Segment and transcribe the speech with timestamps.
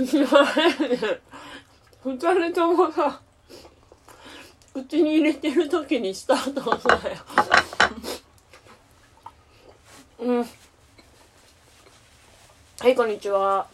[0.00, 0.06] 二
[2.14, 3.20] 人ともさ
[4.72, 7.16] 口に入れてる時にスタート押すなよ。
[10.20, 10.44] うん。
[12.78, 13.66] はいこんにちは。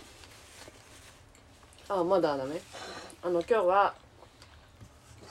[1.91, 2.59] あまだダメ？
[3.23, 3.95] あの今日は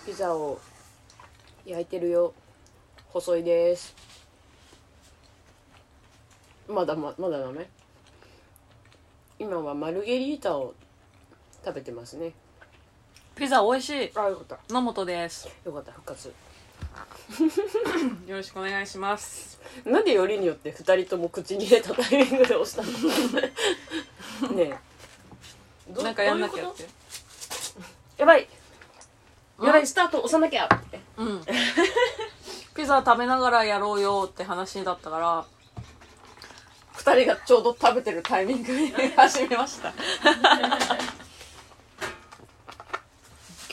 [0.06, 0.60] ピザを
[1.66, 2.36] 焼いてるよ。
[3.08, 3.96] 細いです。
[6.68, 7.68] まだままだダメ？
[9.40, 10.76] 今はマルゲリータを
[11.66, 12.34] 食べてますね。
[13.36, 14.12] ピザ美味しい。
[14.16, 14.74] あよかった。
[14.74, 15.50] 野本です。
[15.66, 16.28] よかった復活。
[18.28, 19.60] よろしくお願いします。
[19.86, 22.84] なんでよりによって二人とも口に入れたタイミングで押した
[24.48, 24.52] の？
[24.56, 24.78] ねえ。
[25.92, 26.84] どなんかやんなきゃって。
[26.84, 26.90] と？
[28.18, 28.48] やばい。
[29.58, 29.68] うん？
[29.68, 30.66] やばいスタート押さなきゃ。
[30.66, 31.42] ってうん。
[32.76, 35.46] ピザ食べながらやろうよって話だったから。
[36.96, 39.92] 二人がちょうど食べてるタイミングに始めました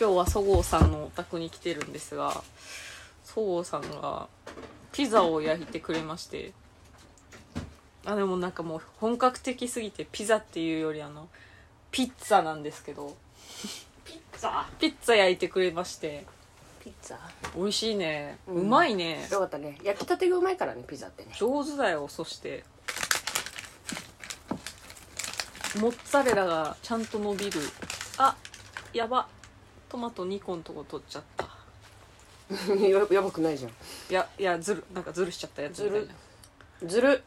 [0.01, 2.43] 今日はそごうさんのお宅に来てるんですが
[3.23, 4.29] そごうさんが
[4.93, 6.53] ピザを焼いてくれまして
[8.06, 11.28] あでもなんかもう本格的すぎてピザっていうよりあの
[11.91, 13.15] ピッツァなんですけど
[14.06, 14.65] ピッツァ？
[14.78, 16.25] ピッツァ焼いてくれまして
[16.83, 17.19] ピッツァ？
[17.55, 19.28] 美味しいね、ううんまいね。
[19.31, 19.78] よかったね。
[19.84, 21.33] 焼きたてがうまいからねピザってね。
[21.39, 22.65] 上手だよそして。
[25.78, 27.61] モッツァレラがちゃんと伸びる。
[28.17, 28.34] あ
[28.95, 29.28] やば
[29.91, 31.48] トマト2個のとこ取っちゃった。
[32.74, 33.70] ややばくないじゃん。
[33.70, 33.74] い
[34.10, 34.84] やいやずる。
[34.94, 36.06] なんかずるしちゃったやつみたいな。
[36.88, 37.22] ずる。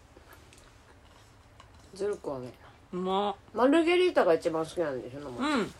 [1.93, 2.15] ずる。
[2.15, 2.53] くはね。
[2.93, 3.35] うま。
[3.53, 5.29] マルゲリータが一番好きなんでしょ生。
[5.29, 5.73] うん。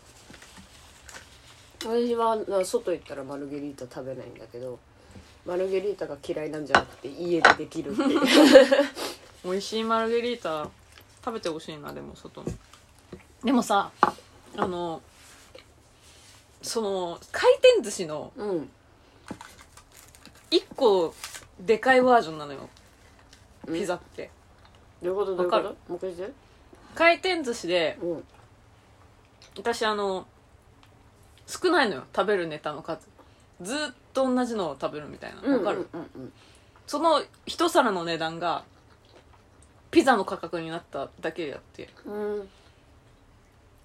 [1.79, 4.79] 私はな外行ったらマルゲリータ食べないんだけど
[5.45, 8.21] マルゲリータが嫌いなんじゃなくて家でできるっていう。
[9.43, 10.69] 美味しいマルゲリータ
[11.23, 12.53] 食べてほしいなでも外に。
[13.43, 13.91] でもさ
[14.55, 15.01] あの
[16.63, 18.69] その回転寿司のうん。
[20.49, 21.13] 1個
[21.59, 22.69] でかいバージョンなのよ。
[23.71, 24.31] ピザって。
[25.01, 25.35] どういうこと？
[25.35, 26.31] どういうこかもう一回して。
[26.95, 28.23] 回転寿司でうん。
[29.57, 30.25] 私あの
[31.45, 33.07] 少ないのよ食べるネタの数。
[33.61, 33.77] ずっ
[34.13, 35.57] と同じのを食べるみたいな。
[35.57, 36.33] わかる、うんうん。
[36.87, 38.63] その一皿の値段が
[39.91, 41.89] ピザの価格になっただけであって。
[42.05, 42.49] うんうん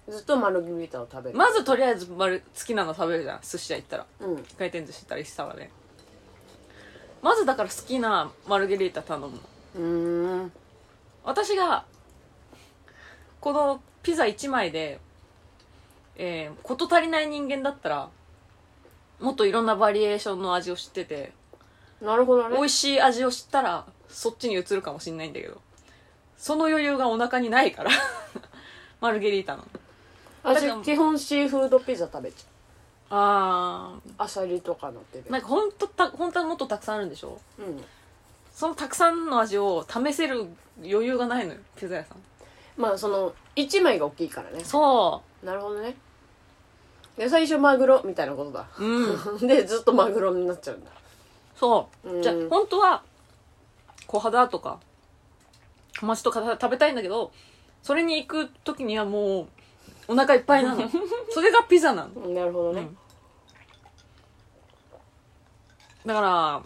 [0.09, 1.37] ずっとマルゲリータを食べる。
[1.37, 3.39] まずとりあえず丸好きなの食べるじゃん。
[3.41, 4.05] 寿司屋行ったら。
[4.21, 4.43] うん。
[4.57, 5.69] 回転寿司行ったら一皿で。
[7.21, 9.41] まずだから好きなマルゲリータ頼むの。
[9.75, 10.51] うーん。
[11.23, 11.85] 私が
[13.39, 14.99] このピザ1枚で
[16.21, 18.09] えー、事足りない人間だったら
[19.21, 21.31] もっといろんなバリエーションの味を知ってて
[22.01, 22.55] なるほどね。
[22.55, 25.61] 美味しい味を知ったらそっちに移るかもしんないんだけど。
[26.37, 27.91] その余裕がお腹にないから。
[29.01, 29.65] マルゲリータの
[30.43, 32.45] 私基本シーフードピザ食べち
[33.09, 34.11] あゃう。
[34.17, 37.39] アサリとか乗ってるーなんかほんとた本当はもっとたくさんあるんでしょ？
[37.59, 37.83] うん。
[38.53, 40.45] そのたくさんの味を試せる
[40.83, 42.17] 余裕がないのよピザ屋さん。
[42.77, 44.63] まあその1枚が大きいからね。
[44.63, 45.95] そなるほどね。
[47.17, 48.65] で最初マグロみたいなことだ。
[48.79, 49.37] ううん。
[49.47, 50.91] でずっとマグロになっちゃうんだ。
[51.57, 52.21] そう、うん。
[52.21, 53.01] じゃあ本当は
[54.07, 54.79] 小肌とか
[55.99, 57.31] 小町とか食べたいんだけど
[57.83, 59.47] それに行く時にはもう
[60.09, 60.89] お腹いっぱいなの。
[61.29, 62.27] それがピザなの。
[62.29, 62.97] なるほどね、うん。
[66.07, 66.63] だから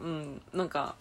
[0.00, 0.94] うんなんか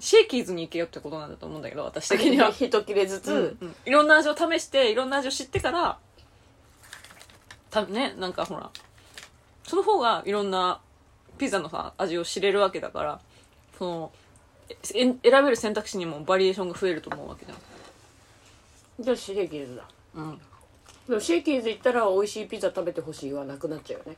[0.00, 2.50] シェイキーズに行けよってことなんだと思うんだけど私的には。
[2.58, 3.76] 一切れずつ、うんうん。
[3.86, 5.96] いろんな味を試していろんな味を知ってから
[7.70, 8.68] たねなんかほら
[9.62, 10.80] その方がいろんな
[11.38, 13.20] ピザのさ味を知れるわけだから
[13.78, 14.12] その
[14.66, 17.58] え選べる選択肢にもバリエーションが増えると思うわけじゃん。
[18.98, 19.84] じゃあシェイキーズだ
[20.14, 20.40] うん。
[21.08, 24.16] でもシェイキーズ行ったら美味しいピザ食べてほしいはなくなっちゃうよね。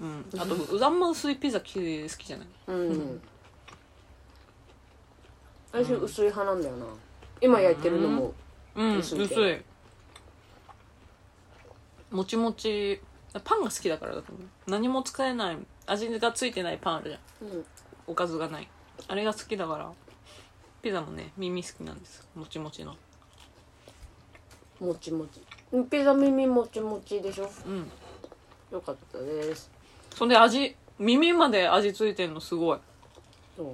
[0.00, 2.46] うん、あとうあんま薄いピザ好きじゃない？
[2.68, 3.20] うん、
[5.72, 6.86] 私薄い派なんだよな。
[7.40, 8.32] 今焼いてるのも
[8.76, 8.98] うん。
[8.98, 9.56] 薄薄いい。
[12.10, 13.00] もちもち。
[13.44, 14.46] パンが好きだからだと思う。
[14.70, 17.48] 何も使えない味がついてないパンあるじゃん。
[17.56, 17.64] うん。
[18.06, 18.68] おかずがない。
[19.06, 19.92] あれが好きだから
[20.80, 22.26] ピザもね耳好きなんです。
[22.34, 22.96] もちもちの
[24.80, 25.40] もちもち。
[25.90, 27.50] ピザ耳もちもちでしょ？
[27.66, 27.90] うん。
[28.70, 29.70] よかったです。
[30.14, 32.78] そんで味耳まで味ついてんのすごい。
[33.56, 33.66] そう。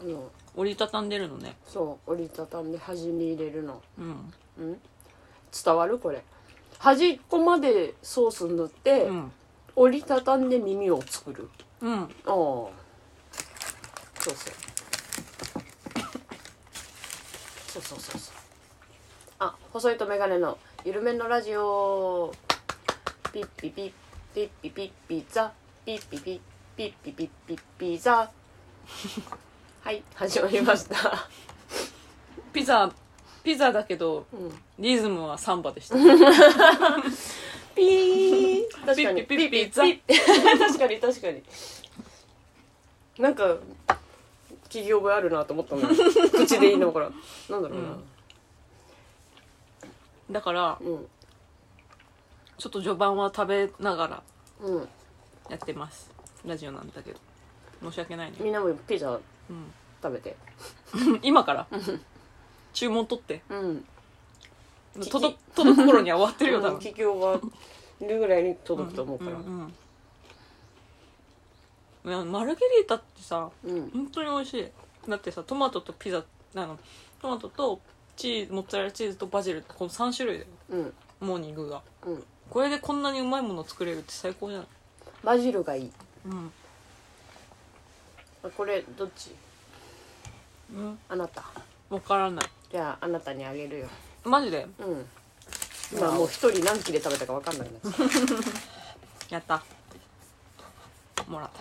[0.00, 1.56] あの折りたたんでるのね。
[1.66, 3.82] そう折りたたんで端に入れるの。
[3.98, 4.32] うん。
[4.58, 4.80] うん？
[5.64, 5.98] 伝わる？
[5.98, 6.22] これ。
[6.78, 9.32] 端っこまでソース塗って、うん。
[9.76, 11.48] 折りたたんで耳を作る。
[11.82, 11.94] うん。
[11.94, 12.06] ああ。
[12.26, 12.72] そう
[14.24, 14.34] そう。
[17.68, 18.34] そうそうそうそう
[19.38, 22.32] あ細いとメガネの緩めのラジオ。
[23.32, 23.92] ピッピピッ
[24.34, 25.52] ピッピピッピザ
[25.84, 26.40] ピッピピッ
[26.76, 28.30] ピッピピッピッピザ
[29.82, 31.28] はい始まりました
[32.54, 32.90] ピザ
[33.44, 39.82] ピザだけどうんリズムはサンバでしたピー確かにピッピピッピザ
[40.66, 41.42] 確かに確かに
[43.18, 43.56] なんか
[44.64, 45.82] 企業語あるなと思ったの
[46.30, 47.10] 口で言いながら
[47.50, 47.88] なんだろうな
[50.30, 51.06] だからうん
[52.58, 54.22] ちょっと序盤は食べながら
[54.62, 54.88] うん、
[55.50, 56.10] やってます。
[56.46, 57.18] ラジオなんだけど。
[57.82, 58.38] 申し訳ないね。
[58.40, 59.72] みんなもピザうん。
[60.02, 60.34] 食べて。
[61.22, 61.66] 今から？
[62.72, 63.42] 注文取って。
[63.50, 63.84] うん。
[65.10, 66.78] 届届く頃には終わってるよ多分。
[66.78, 67.38] 企業が
[68.00, 69.32] いるぐらいに届くと思うから。
[69.32, 69.44] うん
[72.04, 72.10] うん。
[72.10, 73.90] いやマルゲリータってさうん。
[73.90, 74.70] 本当に美味しい。
[75.10, 76.24] だってさトマトとピザ
[76.54, 76.78] あの
[77.20, 77.80] トマトと
[78.16, 80.50] チーズモッツァレラチーズとバジルこの3種類だよ。
[80.70, 80.92] うん。
[81.20, 81.82] モーニングが。
[82.06, 82.24] うん。
[82.48, 84.66] これでこんなにうまいもの作れるって最高じゃない？
[85.22, 85.90] バジルがいい。
[86.24, 86.50] うん。
[88.42, 89.34] あこれどっち？
[90.74, 90.98] うん。
[91.08, 91.44] あなた。
[91.90, 92.46] 分からない。
[92.72, 93.88] じゃああなたにあげるよ。
[94.24, 94.66] マジで？
[94.78, 95.06] うん。
[95.92, 97.78] 今もう一人何切れ食べたか分かんなくな。
[97.78, 97.82] っ
[99.28, 99.62] ちゃったやっ
[101.16, 101.24] た。
[101.28, 101.60] もらった。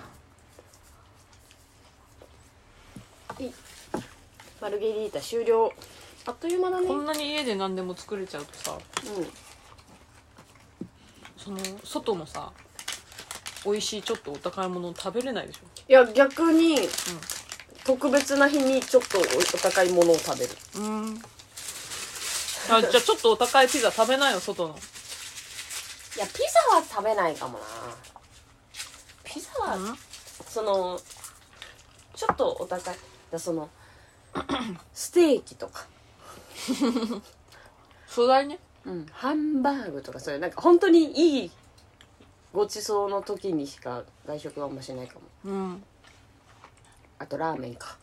[4.62, 5.74] マルゲリータ終了
[6.26, 6.88] あっという間だね。
[6.88, 8.78] こんなに家で何でも作れちゃうとさ
[9.18, 9.28] うん。
[11.38, 12.52] その外のさ
[13.66, 15.60] 美味しいちょっとお高いものを食べれないでしょ。
[15.88, 16.78] いや逆に、
[17.84, 19.24] 特別な日にちょっとおお
[19.62, 20.52] 高いものを食べる。
[20.78, 21.22] うん。
[22.70, 24.76] あじゃあちょっとお高いピザ食べないよ外の。
[24.76, 26.34] いやピ
[26.72, 27.66] ザは食べないかもな。
[29.24, 29.98] ピザは、うん。
[30.48, 31.00] その
[32.16, 32.96] ちょっとお高い
[33.32, 33.70] だその
[34.94, 35.86] ステーキとか、
[38.08, 38.60] 素材ね。
[38.86, 41.52] うん、ハンバーグとかそういうなんか本当にいい
[42.54, 45.22] ごちそうの時にしか外食はあんましないかも。
[45.52, 45.84] うん。
[47.20, 47.98] あとラーメンか。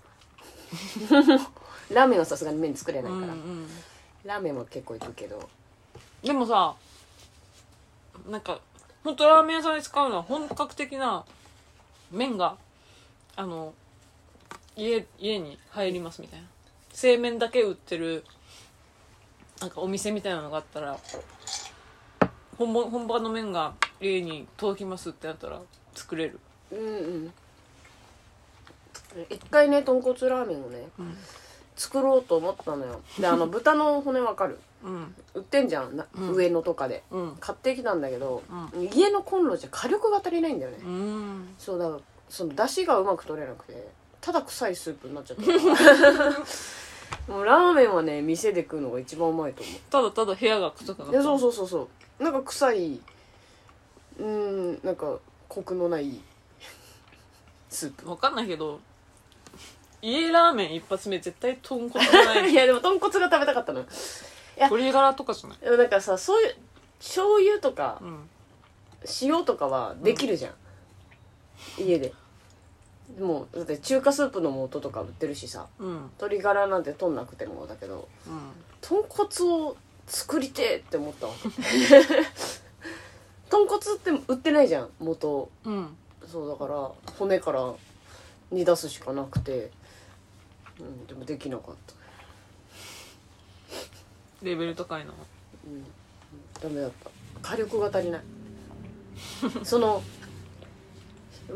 [1.90, 3.68] ラーメンはさすがに麺作れうないから、んうん。
[4.24, 5.48] ラーメンも結構いくけど。
[6.22, 6.74] でもさ
[8.28, 8.60] なんか
[9.02, 11.24] 本当ラーメン屋さんで使うのは本格的な
[12.10, 12.56] 麺が
[13.34, 13.74] あの
[14.76, 16.46] 家家に入りますみたいな。
[16.92, 18.24] 製麺だけ売ってる
[19.62, 20.98] なんかお店みたいなのがあったら
[22.58, 25.60] 本場本場の麺が家に届きますってなったら
[25.94, 26.40] 作れる。
[26.72, 26.82] うんう
[27.28, 27.32] ん。
[29.30, 31.16] 一回ね豚骨ラーメンをねうん。
[31.76, 33.00] 作ろうと思ったのよ。
[33.20, 34.58] であの豚の骨わかる？
[34.82, 35.14] うん。
[35.34, 36.34] 売ってんじゃんな、うん。
[36.34, 37.04] 上野とかで。
[37.12, 37.36] うん。
[37.38, 38.42] 買ってきたんだけど、
[38.74, 41.54] う家のコンロじゃ火力が足りないんだよね、うん。
[41.56, 43.88] そうだからその出汁がうまく取れなくて
[44.20, 45.44] ただ臭いスープになっちゃった
[47.28, 49.74] もうラーメンはね店で食うのが一番うまいと思う。
[49.90, 51.12] ただただ部屋が臭くなった。
[51.12, 51.88] いやそうそうそうそ
[52.18, 52.22] う。
[52.22, 53.00] なんか臭い。
[54.18, 55.18] うーんなんか
[55.48, 56.20] コクのない
[57.68, 58.04] スープ。
[58.06, 58.80] 分かんないけど
[60.02, 62.50] 家ラーメン一発目絶対豚骨じゃない。
[62.52, 63.86] いやでも豚骨が食べたかったのよ。
[64.56, 65.58] や鶏ガラとかじゃない？
[65.60, 66.56] でもなんかさそういう
[66.98, 68.28] 醤油とかうん。
[69.22, 70.54] 塩とかはできるじゃん、
[71.76, 72.14] 家で
[73.16, 75.66] でもだって中華スープの素とか売ってるしさ。
[75.78, 75.94] うん。
[76.18, 78.52] 鶏ガラなんて取んなくてもだけどうん。
[78.80, 79.28] 豚骨
[79.66, 79.76] を
[80.06, 81.32] 作りてえって思ったわ。
[83.50, 85.50] 豚骨って売ってないじゃん元。
[85.64, 85.96] うん。
[86.26, 87.74] そうだから骨から
[88.50, 89.70] 煮出すしかなくて、
[90.80, 91.94] うん、でもできなかった。
[94.42, 95.12] レベル高いな
[96.60, 97.10] ダメだった。
[97.42, 98.22] 火力が足りない。
[99.64, 100.02] その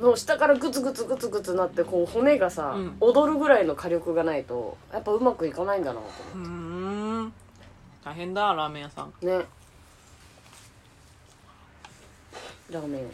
[0.01, 2.97] もう下からグツグツグツグツなってこう骨がさ、うん。
[3.01, 7.33] 踊るぐらいの火力がないとやっぱうまくいかないんだなと思うーん。
[8.05, 9.13] 大変だラーメン屋さん。
[9.21, 9.45] うね。
[12.71, 13.03] ラーメン。
[13.05, 13.11] ね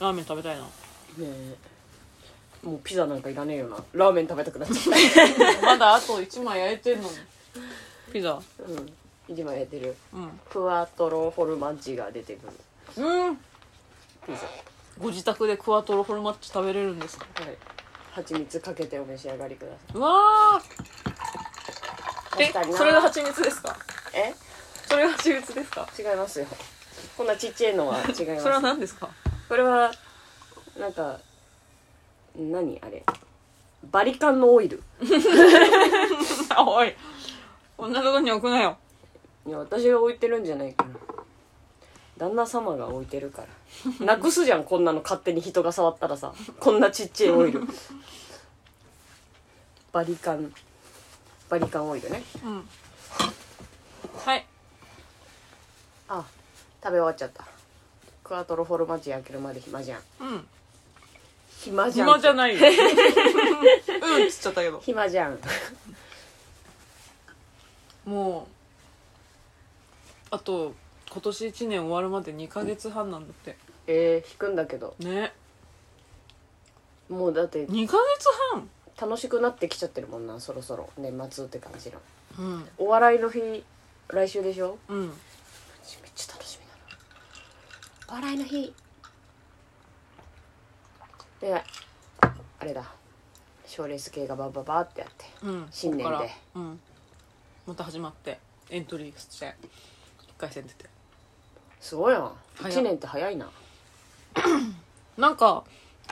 [0.00, 0.64] ラーメン食べたいな
[1.20, 1.56] え
[2.62, 3.76] もうピザなんかいらねえよな。
[3.92, 4.96] ラーメン食べたくなっちゃっ
[5.62, 7.16] まだあと1枚焼いてんのに。
[8.12, 8.40] ピザ？
[8.56, 8.92] たうん。
[9.28, 9.94] 今やってる。
[10.12, 10.40] うん。
[10.50, 12.46] クワトロフォルマッジが出てく
[12.96, 13.04] る。
[13.04, 13.36] うん。
[13.36, 13.42] ピ
[14.32, 17.26] ザご自宅でクワトロフォルマッチ食べれるんですか？
[17.42, 17.56] はい
[18.12, 22.42] 蜂蜜かけてお召し上がりくださうわー。
[22.42, 23.70] え確かになそれが蜂蜜ですか？
[23.72, 23.74] い
[24.16, 24.34] え？
[24.86, 25.88] それが蜂蜜ですか？
[25.98, 26.46] 違いますよ。
[27.16, 28.42] こんなちっちゃいのは違います。
[28.44, 29.08] それは何ですか？
[29.48, 29.92] これは
[30.78, 31.18] なんか
[32.36, 32.78] 何？
[32.82, 33.02] あれ。
[33.90, 34.82] バリカンのオイル。
[36.50, 36.94] あ おい。
[37.76, 38.78] こんなとこに置くなよ。
[39.46, 40.94] いや私が置いてるんじゃないかな
[42.16, 43.42] 旦那様が置いてるか
[44.00, 44.06] ら。
[44.06, 45.00] なくすじゃんこんなの。
[45.02, 46.32] 勝手に人が触ったらさ。
[46.60, 47.62] こんなちっちゃいオイル。
[49.92, 50.52] バリカン。
[51.48, 52.22] バリカンオイルね。
[52.44, 52.68] うん。
[56.84, 57.46] 食べ終わっちゃった。
[58.22, 60.00] クワトロフォルマッジ焼けるまで暇じゃん。
[60.20, 60.46] うん。
[61.60, 62.08] 暇じゃん。
[62.08, 62.60] 暇じゃないよ。
[62.68, 64.80] うんっつっちゃったけど。
[64.80, 65.38] 暇じゃん。
[68.04, 68.46] も
[70.30, 70.74] うあと
[71.14, 73.56] 今年1年終わるまで2ヶ月半なんだって。
[73.86, 74.96] えー、引くんだけど。
[74.98, 75.32] ね。
[77.08, 77.64] もうだって。
[77.66, 77.98] 2ヶ月
[78.52, 78.68] 半？
[79.00, 80.90] 楽しくなってきちゃってるもんなそろそろ。
[80.98, 82.00] 年末って感じの。
[82.40, 82.68] うん。
[82.78, 83.64] お笑いの日
[84.08, 84.76] 来週でしょ？
[84.88, 85.00] うん。
[85.02, 85.10] めっ
[86.16, 86.98] ちゃ楽しみだな。
[88.08, 88.74] お笑いの日。
[91.40, 91.54] で
[92.58, 92.90] あれだ。
[93.66, 95.26] 賞レース系がバババってやって。
[95.44, 95.68] うん。
[95.70, 96.04] 新年で。
[96.04, 96.60] ここから。
[96.60, 96.80] うん。
[97.68, 98.40] また始まって。
[98.70, 99.46] エントリーして。
[99.46, 99.52] 1
[100.36, 100.92] 回戦出て
[101.84, 102.32] すごいな。
[102.54, 103.50] 早い1年って早いな。
[105.18, 105.64] なんか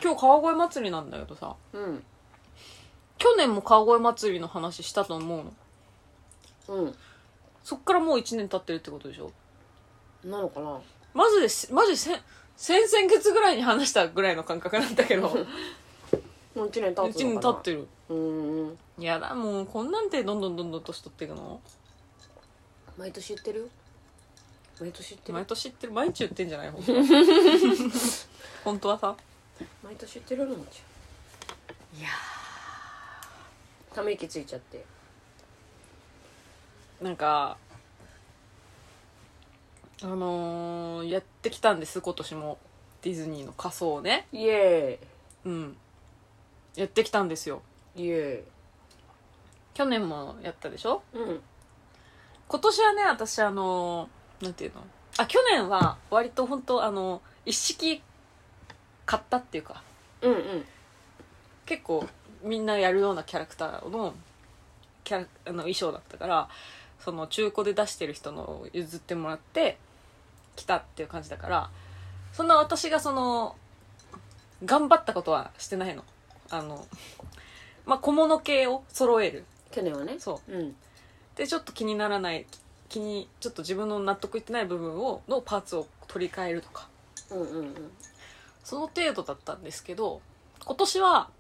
[0.02, 1.56] 今日川越祭りなんだけどさ。
[1.72, 2.04] うん。
[3.16, 5.34] 去年も川越祭りの話したと思
[6.68, 6.76] うの。
[6.76, 6.94] うん。
[7.64, 9.32] そっからもう1年経ってるってことでしょ？
[10.24, 10.78] なのかな？
[11.14, 12.20] マジですマジせ
[12.54, 15.22] 先々月ぐらいに話したぐらいの感覚なんだけど。
[16.54, 17.40] もう1年経1つのかな？
[17.40, 17.88] 年経ってる。
[18.10, 18.16] うー
[18.66, 18.78] ん。
[18.98, 21.58] いやだもうこんなんでどんどんどんどん年取っていくの？
[22.98, 23.70] 毎年言ってる？
[24.82, 25.34] 毎年言ってる？
[25.34, 25.92] 毎年言ってる。
[25.92, 26.70] 毎日言ってんじゃない？
[26.72, 26.98] 本当は
[28.64, 29.16] 本当はさ。
[29.84, 30.56] 毎年言ってるの？
[30.56, 33.94] もんじゃんいやー。
[33.94, 34.84] ため息ついちゃって。
[37.00, 37.56] なんか
[40.02, 42.58] あのーやってきたんです今年も。
[43.02, 44.26] ディズニーの仮装をね。
[44.32, 44.98] イエ
[45.44, 45.76] うん。
[46.74, 47.62] やってきたんですよ。
[47.96, 48.04] ーイ。
[48.06, 48.44] イエ
[49.74, 51.02] 去年もやったでしょ？
[51.14, 51.40] ーうん。
[52.48, 54.84] 今年はね私あのーなんていうの？
[55.18, 58.02] あ去年は割と本当あの一式
[59.06, 59.82] 買ったっていうか。
[60.20, 60.64] うんうん。
[61.64, 62.06] 結構
[62.42, 64.14] みんなやるようなキャラクターの
[65.04, 66.48] キャラあの衣装だったから
[66.98, 69.78] その中古で出してる人のを譲ってもらって
[70.56, 71.70] 来たっていう感じだから
[72.32, 73.56] そんな私がその
[74.64, 76.04] 頑張ったことはしてないの。
[76.50, 76.86] あの
[77.86, 79.44] まあ小物系を揃える。
[79.70, 80.16] 去年はね。
[80.18, 80.52] そう。
[80.52, 80.76] うん。
[81.36, 82.46] でちょっと気にならない
[82.92, 86.88] 気にちょっと自分の納得いってない部分をのパーツを取り替えるとか。
[87.30, 87.74] うんうんうん。
[88.62, 90.20] その程度だったんですけど
[90.64, 91.30] 今年は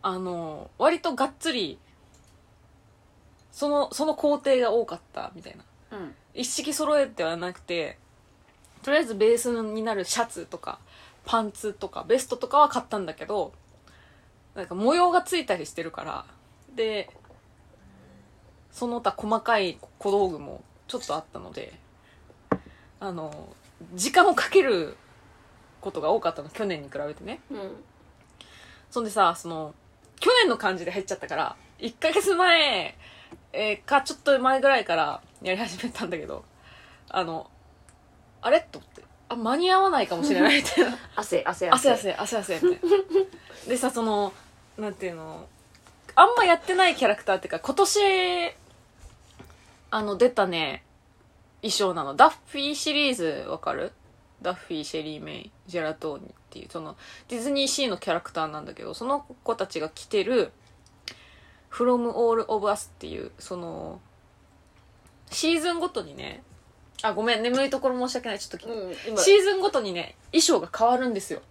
[0.00, 1.78] あの割とがっつり
[3.50, 5.56] そのその工程が多かったみたい
[5.90, 5.98] な。
[5.98, 6.14] うん。
[6.34, 7.98] 一式揃えてはなくて
[8.82, 10.78] とりあえずベースになるシャツとか
[11.24, 13.52] パンツとかベストとかは買ったんだけど
[14.54, 16.24] なんか模様がついたりしてるから。
[16.74, 17.10] で
[18.72, 21.78] その他細かい小道具もちょっとあったので
[23.00, 23.48] あの
[23.94, 24.96] 時間をかける
[25.80, 27.40] ことが多かったの去年に比べてね。
[27.50, 27.84] うん。
[28.90, 29.74] そんでさその
[30.20, 32.94] 去年の感じで入っちゃったから1ヶ月前、
[33.52, 36.44] えーかちょっと前ぐらいからやり始めたんだけど
[37.08, 37.50] あの
[38.40, 38.60] あれ？
[38.70, 39.02] と思って。
[39.28, 40.96] あ間に合わないかもしれないみたいな。
[41.16, 41.90] 汗 汗汗。
[41.92, 42.78] 汗汗汗みたいな
[43.68, 44.32] でさその
[44.78, 45.46] なんていうの
[46.14, 48.54] あんまやってないキャラクターっていうか今年
[49.94, 50.84] あの出たね。
[51.60, 52.14] 衣装なの。
[52.14, 53.92] ダッフィーシリーズわかる？
[54.40, 56.96] ダッフィーシェリー・メイジェラトーニっていうその
[57.28, 60.50] ディズニーシーのキャラクターなんだけどその子たちが着てる
[61.70, 64.00] 「From All of Us」っていうその
[65.30, 66.42] シーズンごとにね
[67.02, 68.38] あごめん眠いところ申し訳ない。
[68.38, 69.18] ちょっとうん今。
[69.18, 71.42] シーズンごとにね衣装が変わるんですよ。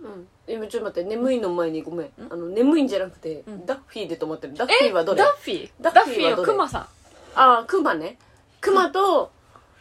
[0.00, 0.26] うん。
[0.48, 1.08] 今ちょっと待って。
[1.08, 2.08] 眠いの前にごめん。
[2.30, 3.66] あの眠いんじゃなくてん。
[3.66, 4.54] ダッフィーで止まってる。
[4.54, 5.22] ダッフィーはどれ？
[5.22, 5.70] ダッフィー？
[5.80, 6.86] ダダッフィーはクマさん
[7.40, 8.18] ああクマね。
[8.60, 9.30] クマと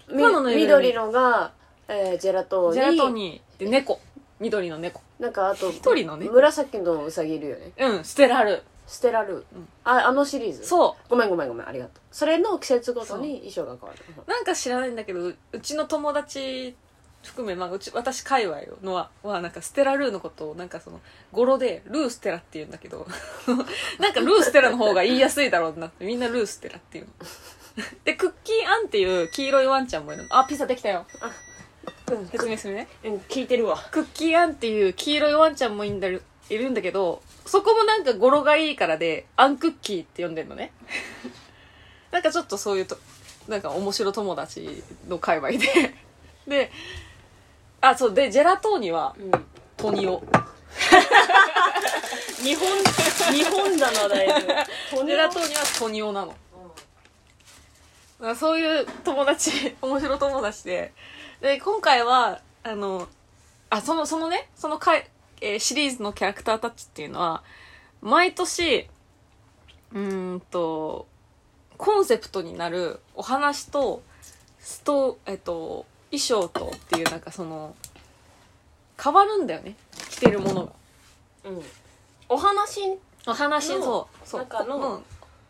[0.08, 0.88] み熊のぬいぐるみ。
[0.88, 1.52] 緑のが、
[1.88, 2.74] えージェラトーニ。
[2.76, 3.42] ジェラトーニ。
[3.58, 4.00] ーで猫。
[4.40, 5.02] 緑の猫。
[5.20, 7.72] なんかあと一人のね紫のウサギいるよね。
[7.78, 9.46] うんステラルステラル、
[9.84, 10.66] ああのシリーズ？
[10.66, 11.10] そう。
[11.10, 12.02] ごめんごめんごめんありがとう。
[12.12, 14.02] それの季節ごとに衣装が変わる。
[14.28, 16.76] なんか知らないんだけどううちの友達
[17.28, 23.06] 含め、まあ、うち私界隈のははなんかステラルーのことをなんかその語呂でルーステラって言うんだけど
[24.00, 27.12] なんかルーステラの方が言いやすいだろうなってみんなルーステラっていうの。
[28.04, 30.38] でクッキーアンっていう黄色いワンちゃんもいるの。
[30.38, 31.06] あピザできたよ。
[32.12, 32.28] うん。
[32.28, 32.88] 説明するね。
[33.04, 33.78] うん聞いてるわ。
[33.92, 40.72] クッキーアンっていう黄色いワンちゃんもいんだるいるんだけどそこもなんか語呂がいいからでアンクッキーって呼んでんのね。
[42.12, 42.98] なんかちょっとそういうと
[43.48, 45.60] なんか面白友達の界隈で。
[46.48, 46.72] で
[47.90, 49.32] あそうでジェラトーニはうん。
[49.78, 50.22] トニオ。
[52.42, 52.68] 日本
[53.34, 54.34] 日本だなだいぶ
[55.06, 56.28] ジェラトーニはトニオなの。
[56.28, 56.38] だか
[58.20, 60.94] らそういう友達 面白友達で。
[61.42, 63.08] で今回はあの
[63.70, 65.10] あそのそのねそのかい、
[65.42, 67.44] えーシリーズのキャラクターたちっていうのは
[68.02, 68.90] 毎年
[69.94, 71.08] うーんと
[71.78, 74.02] コンセプトになるお話と
[74.60, 77.76] ストえっと衣装とっていうなんかその
[79.02, 79.76] 変わるんだよね。
[80.10, 80.72] 着てるものが。
[81.46, 81.62] うん。
[82.30, 82.82] お話
[83.26, 84.28] お話のそう。
[84.28, 84.82] そう中のうん。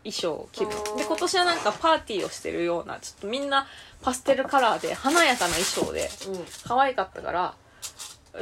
[0.04, 0.70] 衣装を着る。
[0.96, 3.66] で今年はなんかパーティーをしてるようなちょっとみんな
[4.02, 6.44] パステルカラーで華やかな衣装でうん。
[6.64, 7.54] 可愛かったから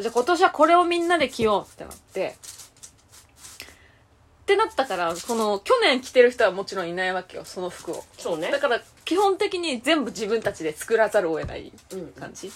[0.01, 2.37] じゃあ今年はこれをみんなで着ようってなって。
[4.43, 8.05] ってなったからこの去年着てる人はもちろんいないわけよその服を。
[8.17, 8.51] そうね。
[8.53, 12.53] だから基本的に全部自分たちで作らざるを得ないうん感じ。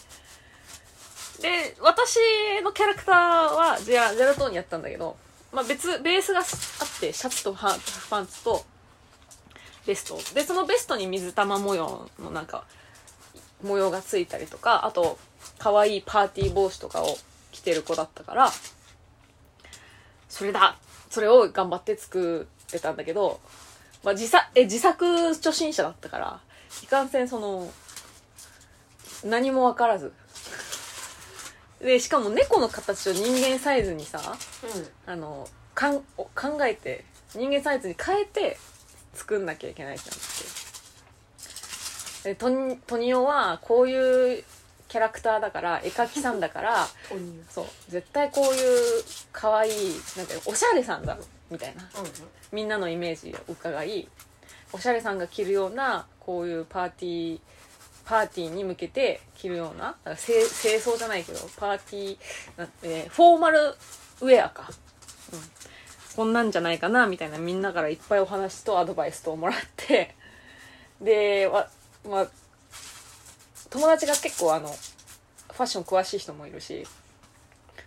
[1.41, 2.19] で私
[2.63, 3.15] のキャラクター
[3.55, 5.17] はジェラジェラトーンにやったんだけど、
[5.53, 6.47] まあ、別ベースがあっ
[7.01, 7.73] てシャツとパ
[8.21, 8.63] ンツと
[9.87, 10.19] ベスト。
[10.35, 12.65] でそのベストに水玉模様のなんか
[13.63, 15.19] 模様がついたりとかあと
[15.59, 17.17] 可愛いパーティー帽子とかを
[17.53, 18.51] 着てる子だったから
[20.29, 20.77] それだ。
[21.11, 23.41] それを頑張って作ってたんだけど、
[24.03, 26.41] まあ、自作え自作初心者だったから
[26.83, 27.71] いかんせんその
[29.25, 30.13] 何も分からず。
[31.81, 34.21] でしかも猫の形を人間サイズにさ
[35.07, 37.05] あのかんお考えて
[37.35, 38.59] 人間サイズに変えて
[39.15, 40.19] 作んなきゃいけないじゃんっ
[42.23, 42.29] て。
[42.31, 44.45] でトニトニオはこういう
[44.89, 49.73] キャラクターだから絵描きさんだからうんうんそう絶対こういう可愛い
[50.17, 51.89] なんかおしゃれさんだろみたいな。
[52.53, 54.09] みんなのイメージを伺い
[54.73, 57.41] おしゃれさんが着るようなこういうパーティー
[58.05, 63.59] パーティーに向けて着るようなだから清清掃じゃないけどパーティーな、えーフォーマル
[64.21, 64.69] ウェアか、
[65.33, 65.41] うん、
[66.17, 70.15] こんなんじゃないかなみたいなみんなからいっぱいお話とアドバイスともらって。
[71.01, 71.69] でわ、
[72.09, 72.29] まあ、
[73.71, 76.87] 友達が結構あのファッション詳しい人もいるし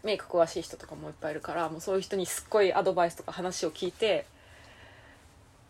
[0.04, 4.26] メイク詳しい人とかもいっぱいいるからもうそういう人にすっごいアドバイスとか話を聞いて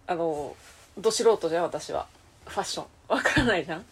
[0.08, 0.56] あの
[0.98, 2.08] ど素人じゃん私は。
[2.46, 2.86] ファッション。
[3.08, 3.86] わからないじゃん。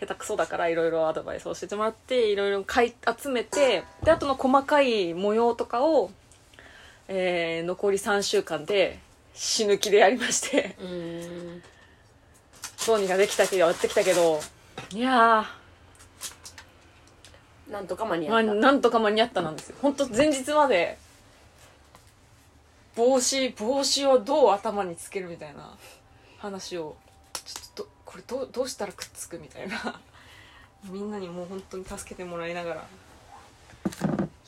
[0.00, 6.10] 下手くそだからいろいろアドバイスを教えてもらっていろいろ買い集めてであとの細かい模様とかを、
[7.08, 8.98] えー残り3週間で
[9.34, 10.76] 死ぬ気でやりまして。
[10.80, 11.62] うん。
[12.86, 14.40] どうにかできたけどやってきたけど。
[14.92, 15.44] いや
[17.70, 18.54] なんとか間にー、まあ、合った。
[18.54, 19.76] なんとか間に合ったなんですよ。
[19.80, 20.98] 本当前日まで
[22.96, 25.70] 帽子帽子をどう頭につけるみたいな
[26.38, 26.96] 話を
[27.32, 30.00] ちょっとどこれどうどうしたらくっつくみたいな。
[30.84, 32.86] みんなにもう本当に助けてもらいながら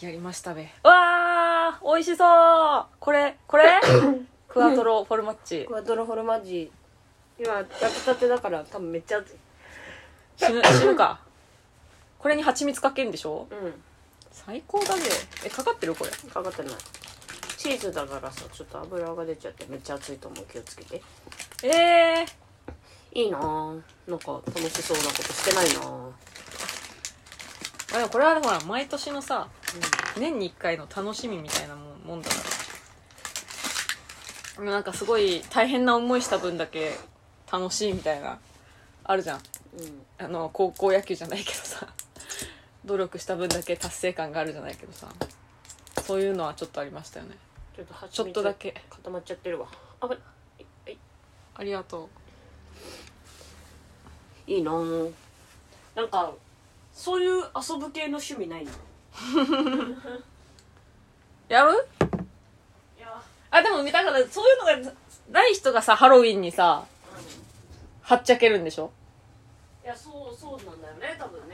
[0.00, 0.68] やりましたべ。
[0.82, 2.86] わー美味しそう。
[2.98, 3.80] これこれ？
[4.48, 5.64] クワトロフォルマッチ。
[5.66, 6.70] クワトロフォルマッジ。
[7.38, 9.36] 今焼きたてだから多分めっちゃ熱い。
[10.36, 11.20] 死ぬ死ぬか
[12.22, 13.48] これに蜂蜜かけんでしょ？
[13.50, 13.74] うん。
[14.30, 15.02] 最高だぜ
[15.44, 15.94] えかかってる？
[15.94, 16.10] これ。
[16.30, 16.74] かかってない。
[17.58, 20.44] チーズだからさちょっと油が出ちゃってめっちゃ熱いと思う。
[20.46, 21.02] 気をつけて。
[21.64, 26.10] えー、いいなぁなんか楽しそうなことしてないなぁ
[27.94, 29.48] あでもこれはほら毎年のさ
[30.16, 32.36] 年に1回の楽しみみたいなもんもんだか
[34.58, 34.64] ら。
[34.64, 36.96] なんかすごい大変な思いした分だけ
[37.50, 38.38] 楽しいみたいな
[39.04, 39.38] あるじゃん。
[39.38, 39.44] うん。
[40.24, 41.86] あの高校野球じゃないけどさ
[42.84, 45.08] 努力した分だけ達成感があるじゃないけどさ。
[46.02, 47.36] そういうのはちょっとありましたよね。
[47.76, 48.74] ちょっとちょっとだけ。
[48.90, 49.68] 固まっちゃってるわ。
[50.00, 50.20] あぶは
[50.90, 50.98] い。
[51.54, 52.08] ありがと
[54.46, 54.72] いいな。
[54.72, 55.12] ぁ
[55.94, 56.32] なんか
[56.92, 58.70] そういう遊ぶ系の趣味ないの？
[58.72, 58.74] う
[61.52, 61.86] やる？
[62.98, 63.22] いや。
[63.50, 64.92] あでもだからそういうのが
[65.30, 66.84] ない人がさハロウィンにさ
[68.02, 68.90] はっちゃけるんでしょ？
[69.84, 71.51] いやそうそうなんだよね多分ね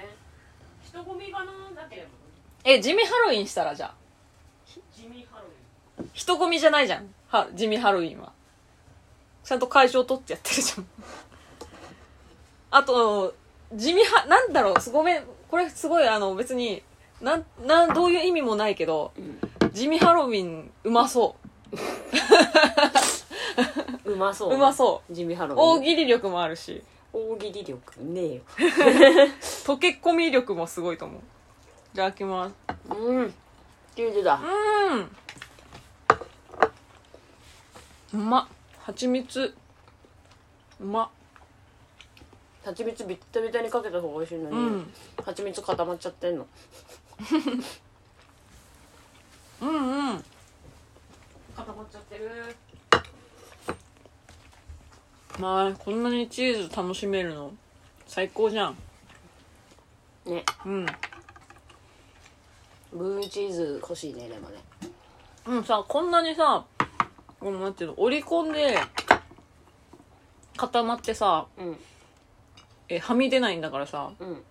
[0.89, 1.47] 人混みがな
[1.77, 2.09] なければ
[2.65, 3.95] え地味ハロウィンしたらじゃあ。
[4.95, 5.45] 地味ハロ
[5.99, 6.11] ウィン。
[6.15, 7.09] 人混みじゃないじゃん。
[7.29, 8.33] は地味ハロウィンは。
[9.45, 10.87] ちゃんと会場取ってやってるじゃん。
[12.71, 13.35] あと
[13.75, 15.25] 地味はなんだろうすごめん。
[15.51, 16.83] これすごいあの別に
[17.21, 19.71] なんなんどういう意味もないけどうん。
[19.73, 21.37] 地味ハロウィンうまそ
[24.07, 24.17] う。
[24.17, 24.55] まそう。
[24.55, 25.15] うまそう。
[25.15, 25.83] 地味ハロウ大ィン。
[25.85, 28.43] 喜利力もあるし大喜利力ねえよ。
[29.41, 31.21] 溶け込み力もすごいと思う。
[31.95, 32.55] いただきます。
[32.91, 33.35] うん。
[33.97, 34.41] チーズだ。
[34.41, 35.11] うん。
[38.15, 38.43] うま。
[38.43, 38.47] っ
[38.81, 39.55] 蜂蜜。
[40.81, 41.05] うま。
[41.05, 41.09] っ
[42.65, 44.95] 蜂蜜ビッタビタにかけた方が美味しいのに、うん。
[45.25, 46.47] 蜂蜜固まっちゃってんの
[49.61, 50.25] うんうん
[51.57, 52.55] 固まっちゃってる
[55.39, 57.53] まあこんなにチーズ楽しめるの
[58.07, 58.77] 最高じゃん。
[60.27, 60.45] ね。
[60.67, 60.87] うん。
[62.93, 64.57] ブルーチーズ欲しいねでもね。
[65.47, 66.65] うんさこんなにさ
[67.41, 68.77] このなんていうの折り込んで
[70.57, 71.77] 固まってさうん。
[72.89, 74.43] えはみ出ないんだからさうん。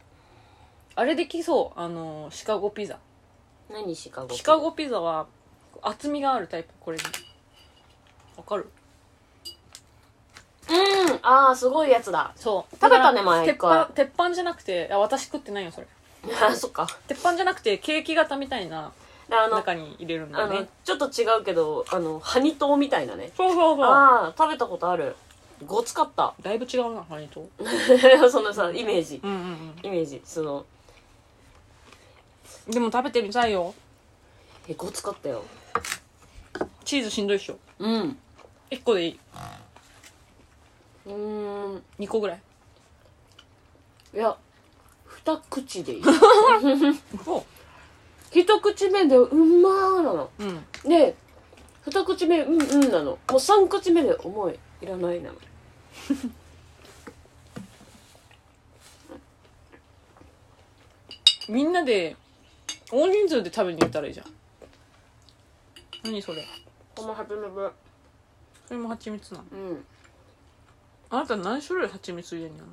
[0.95, 2.97] あれできそうあのシカゴピザ。
[3.69, 5.27] 何シカゴシカゴピザは
[5.81, 7.03] 厚みがあるタイプこれに。
[8.37, 8.69] わかる？
[10.69, 12.31] うんああすごいやつだ。
[12.35, 12.75] そう。
[12.75, 15.87] 食べたね前鉄板鉄板じゃなくてあ私食ってないよそれ。
[16.41, 16.87] あ そっか。
[17.07, 18.91] 鉄板じゃなくてケーキ型みたいな
[19.29, 20.67] 中に入れるんだよね。
[20.83, 23.31] ちょっと違うけどあのハニトーみたいなね。
[23.35, 23.85] そうそうそう。
[23.85, 25.15] ああ食べたことある。
[25.65, 26.33] ごつかった。
[26.41, 27.47] だいぶ違うなハニと
[28.29, 29.19] そのさイメージ。
[29.23, 30.21] うんうんイメージ。
[30.25, 30.65] その
[32.67, 33.73] うんでも食べてみたいよ。
[34.67, 35.43] えごつかったよ。
[36.83, 37.57] チーズしんどいっしょ。
[37.79, 38.19] うん。
[38.69, 39.19] 1個でいい
[41.07, 41.13] うー
[41.77, 42.41] ん2個ぐらい。
[44.13, 44.37] いや
[45.05, 46.03] 二口でいい。
[47.23, 47.43] そう
[48.31, 50.29] 一口目でうんまーなの。
[50.39, 50.65] うん。
[50.89, 51.15] で
[51.85, 53.17] 二口目うんうんなの。
[53.29, 55.37] もう三口目で重いいらないなの。
[61.47, 62.17] みんなで
[62.91, 64.25] 大人数で食べに行ったらいいじゃん。
[66.03, 66.45] 何それ。
[66.95, 67.53] この初めて。
[68.67, 69.45] それも蜂蜜なの。
[69.51, 69.85] うん
[71.09, 72.63] あなた何種類蜂蜜入れんの？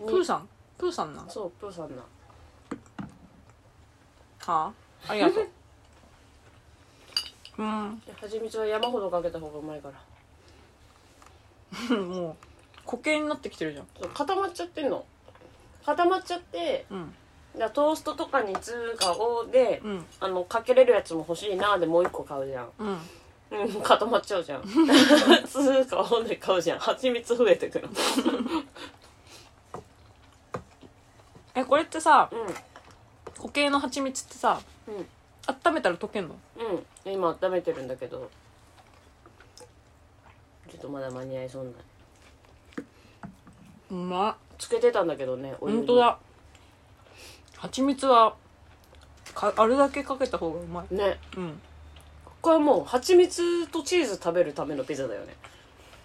[0.00, 0.06] うん。
[0.06, 0.48] プーさん？
[0.76, 1.98] プーさんなんそうプーさんな。
[1.98, 2.04] は
[4.46, 4.72] あ？
[5.08, 5.48] ありがとう。
[7.58, 8.02] うん。
[8.20, 9.94] 蜂蜜は山ほどかけた方がうまいから。
[11.96, 12.36] もう
[12.86, 13.86] 固形になってきてるじゃん。
[14.14, 15.04] 固まっちゃってんの。
[15.84, 17.14] 固まっちゃってうん。
[17.72, 20.06] トーストとかに通過をで、うん。
[20.20, 22.70] あのかけれるやつも欲しいなでもう一個買うじゃん。
[22.78, 22.98] うん
[23.50, 24.62] うん固まっちゃうじゃん。
[25.48, 26.78] 通過をで買うじゃん。
[26.78, 27.88] 蜂蜜増えてくる
[31.54, 32.38] えこれってさうん。
[33.34, 35.08] 固形の蜂蜜ってさうん。
[35.46, 36.36] 温めたら溶けんの？
[37.06, 37.12] うん。
[37.12, 38.30] 今温めてるんだけど。
[40.70, 41.70] ちょっとまだ間に合いそうな
[43.90, 44.30] うま。
[44.32, 45.78] っつけてたんだけどねお湯に。
[45.80, 46.18] 本当だ。
[47.56, 48.34] 蜂蜜は
[49.34, 50.94] かあれだけかけた方がうまい。
[50.94, 51.18] ね。
[51.36, 51.62] うん
[52.40, 55.36] これはもう蜂蜜とチーズ食べるためのピザだよね。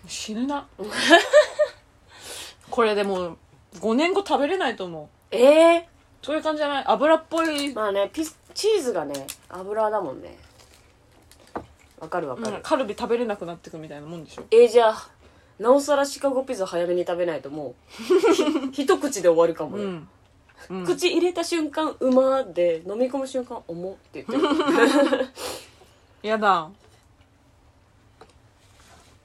[0.07, 0.67] 死ぬな。
[2.69, 3.37] これでも
[3.75, 5.35] 5年後食べれないと思う。
[5.35, 5.89] ええ
[6.21, 6.83] そういう感じじゃない？
[6.87, 10.37] 油っぽい、まあねピチーズがね油だもんね。
[11.99, 14.43] わかるわかる、うんカルビ食べれなくなってくみたいなもんでしょ？
[14.51, 15.07] えー、じゃあ
[15.59, 17.75] なおさらシカゴピザ早めに食べないとも
[18.31, 18.43] うひ
[18.83, 20.07] 一口で終わるかもよ、うん、
[20.69, 24.47] うん、口入れた瞬間うまーで飲み込む瞬間重って言って
[25.17, 25.29] る
[26.23, 26.69] やだ。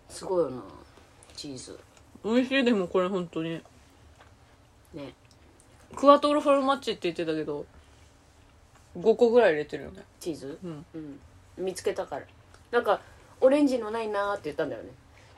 [0.09, 0.63] すごいよな。
[1.37, 1.79] チーズ。
[2.25, 3.63] 美味しいでもこれ本当に。
[4.93, 5.15] ね。
[5.95, 7.65] クワトロフォルマッチって言ってたけど
[8.99, 10.03] 5個ぐらい入れてるよね。
[10.19, 10.59] チーズ？
[10.65, 10.85] うん。
[10.95, 11.21] うん。
[11.57, 12.27] 見つけたから。
[12.73, 13.01] なんか
[13.41, 14.91] オレンジのないなーって言ったんだよね。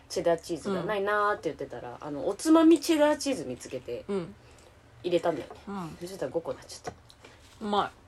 [0.08, 4.34] チェダーチーズがうんないなーって言ってたら、あのおつまみチェダーチーズ見つけてうん。
[5.02, 5.60] 入れたんだよね。
[5.68, 5.96] うん。
[6.00, 6.92] そしたら5個になっちゃった。
[7.60, 7.99] うまい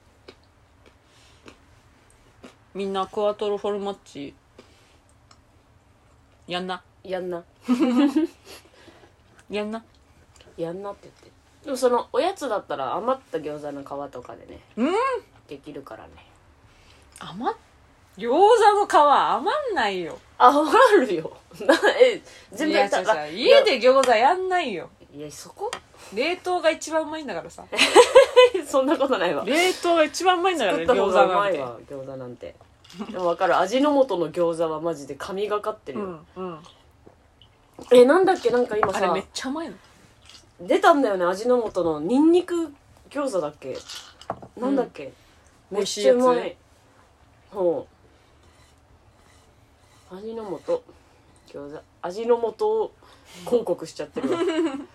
[2.75, 4.35] みんなクワトロフォルマッチ。
[6.47, 6.83] やんな。
[7.05, 7.43] やんな。
[9.51, 9.85] やんな。
[10.57, 11.31] やんなって言って。
[11.65, 14.61] でもそのおやつだったら余った餃子の皮とかでね。
[14.77, 14.93] うん。
[15.49, 16.11] できるからね。
[17.21, 17.57] 余っ
[18.19, 20.19] 餃子の皮余んないよ。
[20.39, 21.37] あ余るよ。
[21.67, 22.21] なえ
[22.53, 23.39] 全いや然違う違う。
[23.39, 24.91] 家で餃子やんないよ。
[25.15, 25.71] いやそこ？
[26.15, 27.65] 冷凍が一番うまいんだからさ
[28.67, 29.45] そんなことないわ。
[29.45, 31.35] 冷凍が一番うまいんだから作った方ね餃子なんて。
[31.35, 32.55] がうまいわ餃子なんて。
[33.11, 33.59] でも分かる。
[33.59, 36.59] 味の素の餃子はマジで神がかってるよ、うんうん。
[37.91, 38.51] えなんだっけ？
[38.51, 39.75] なんか今さあれめっちゃうまいの。
[40.61, 41.25] 出たんだよね。
[41.25, 42.73] 味の素のニンニク
[43.11, 43.77] 餃子だっけ？
[44.57, 45.13] なんだっけ、
[45.71, 46.51] めっちゃうまい。
[46.51, 46.57] い
[47.51, 47.87] ほ
[50.11, 50.15] う。
[50.17, 50.83] 味の素
[51.49, 51.83] 餃子。
[52.03, 52.93] 味の素を
[53.47, 54.39] 広告しちゃってるわ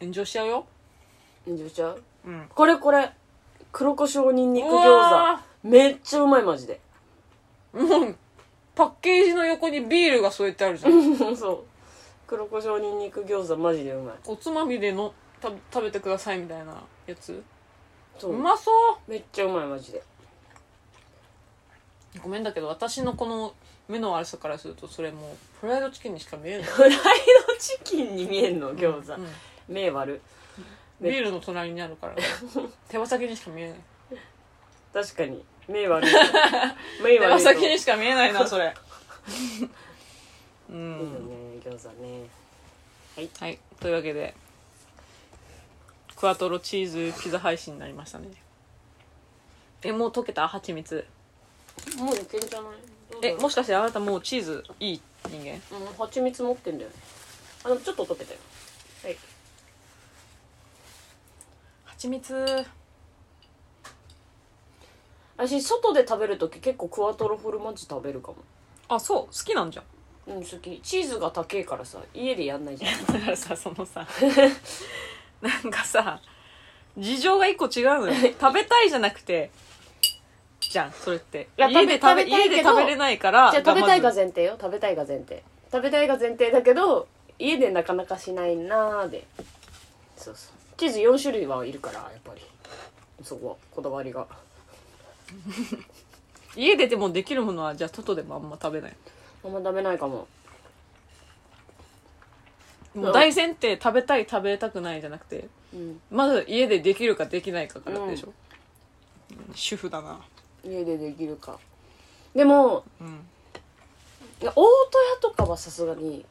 [0.00, 0.66] 炎上しちゃうよ。
[1.46, 2.02] 炎上しちゃう？
[2.26, 2.48] うん。
[2.54, 3.10] これこれ。
[3.70, 5.68] 黒胡椒ニンニクう餃わ子。
[5.68, 6.80] めっちゃうまいマジで。
[7.72, 8.16] もう
[8.74, 11.16] パッケージの横にビールが添えてあるじゃん。
[11.36, 11.64] そう。
[12.26, 14.14] 黒胡椒ニンニク餃子マジでうまい。
[14.26, 16.74] おつまみでのた食べてくださいみたいな
[17.06, 17.42] やつ？
[18.18, 18.34] そう。
[18.34, 18.70] うまそ
[19.06, 19.10] う。
[19.10, 20.02] めっちゃうまいマジで。
[22.22, 23.54] ごめんだけど私のこの
[23.86, 26.62] 目の悪さからするとそれもうフライドチキンにしか見えない。
[26.64, 26.98] フライド
[27.58, 28.74] チキンに見えんの？
[28.74, 29.28] 餃子、うん
[29.68, 30.20] 目悪
[31.00, 32.14] ビールの隣にあるから
[32.88, 33.78] 手羽先にしか見えない。
[34.92, 35.44] 確かに。
[35.68, 36.12] 目悪い
[37.04, 38.74] 目手悪い先にしか見えないなそれ。
[40.70, 42.28] ういいよんね餃子ね。
[43.40, 43.58] はい。
[43.80, 44.34] というわけで
[46.16, 48.28] クワトロチーズピザ配信になりましたね。
[49.82, 51.06] えもう溶けた蜂蜜。
[51.96, 52.72] もういけんじゃない？
[53.22, 55.60] えもしかしてあなたもうチーズいい人間？
[55.76, 56.96] うん蜂蜜持ってんだよね。
[57.64, 58.40] あでもちょっと溶けたよ。
[59.04, 59.16] はい
[61.98, 62.64] 蜂蜜。
[65.36, 68.36] 私外で食べる時結構クワトロフォルマッジ食べるかも。
[68.88, 69.26] あそう。
[69.26, 69.82] 好きなんじゃ
[70.30, 70.34] ん。
[70.36, 70.80] うん好き。
[70.80, 73.04] チーズが高えからさ家でやんないじゃん。
[73.04, 74.06] だからさそのさ
[75.42, 76.20] なんかさ
[76.96, 78.14] 事情が一個違うのよ。
[78.40, 79.50] 食べたいじゃなくて
[80.60, 81.48] じゃんそれって。
[81.58, 84.56] いや家で食べ食べたいけど家で食べれないからじゃあ食べたいが前提よ。
[84.60, 85.42] 食べたいが前提。
[85.72, 87.08] 食べたいが前提だけど
[87.40, 89.26] 家でなかなかしないなーで。
[90.16, 92.40] そうそうチーズ4種類はいるからやっぱり。
[93.22, 94.26] そこはこだわりが。
[96.56, 98.96] 家ででもできるものはじゃあ外でもあんま食べない？
[99.44, 100.26] あんま食べないかも。
[102.94, 106.00] もう大前提食べたい食べたくないじゃなくてうん。
[106.10, 108.32] まず家でできるかできないかからでしょ、
[109.48, 109.54] うん。
[109.54, 110.20] 主婦だな。
[110.64, 111.58] 家でできるか。
[112.34, 113.26] でもうん。
[114.40, 116.24] いや大戸屋とかはさすがに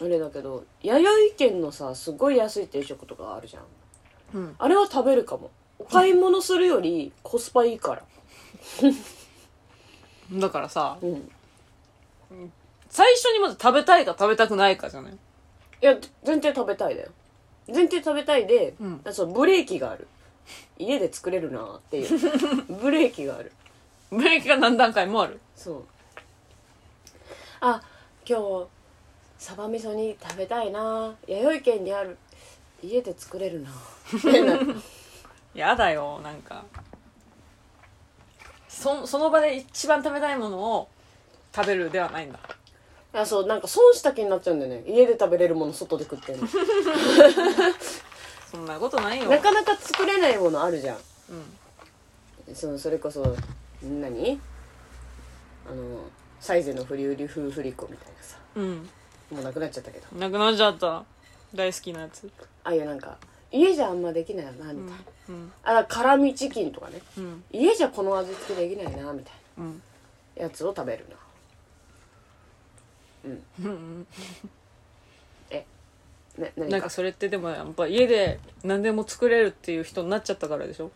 [0.00, 3.64] あれだけど弥生県のさすごい安い定食とかあるじゃん。
[4.34, 4.54] うん。
[4.58, 5.50] あれは食べるかも。
[5.78, 8.02] お買い物するよりコスパいいから。
[10.40, 11.30] だからさうん。
[12.88, 15.12] 最初にまず食べたいか食べたくないかじゃない？
[15.12, 15.16] い
[15.80, 17.10] や前提食べたいだよ。
[17.68, 19.02] 前提食べたいで、うん。
[19.12, 20.06] そのブレーキがある。
[20.78, 22.18] 家で作れるなっていう。
[22.82, 23.52] ブレーキがある。
[24.10, 25.38] ブレーキが何段階もある？
[25.54, 25.84] そう。
[27.60, 27.82] あ
[28.28, 28.66] 今日
[29.42, 31.16] サバ味噌煮食べたいな。
[31.26, 32.16] 弥生県にある。
[32.80, 33.70] 家で作れるな。
[35.52, 36.64] やだよなんか。
[38.68, 40.88] そその場で一番食べたいものを
[41.52, 42.38] 食べるではないんだ。
[42.38, 44.84] いやそうなんか損した気になっちゃうんだよね。
[44.86, 46.46] 家で食べれるもの外で食ってんの。
[48.48, 49.28] そんなことないよ。
[49.28, 50.98] なかなか作れないものあるじゃん。
[52.46, 52.54] うん。
[52.54, 53.36] そのそれこそ
[53.82, 54.40] 何？
[55.68, 56.04] あの
[56.38, 58.38] サイゼのフリウリ風振り子みたいなさ。
[58.54, 58.88] うん
[59.32, 60.06] もうなくなっちゃったけど。
[60.18, 61.04] なくなっちゃった？
[61.54, 62.30] 大好きなやつ。
[62.64, 63.16] ああいうなんか
[63.50, 67.00] 家じゃあんまできないよなみたいな、うんあだから辛味チキンとかね。
[67.18, 67.44] うん。
[67.52, 69.82] 家じゃこの味付けできないなみたいうん。
[70.36, 71.16] なやつを食べるな。
[73.24, 73.42] うん。
[73.64, 74.06] うん。
[75.50, 75.64] え
[76.38, 76.70] ね何か？
[76.72, 80.90] なんかそれってでもやっぱ家で何でも作れるっていう人になっちゃったからでしょ？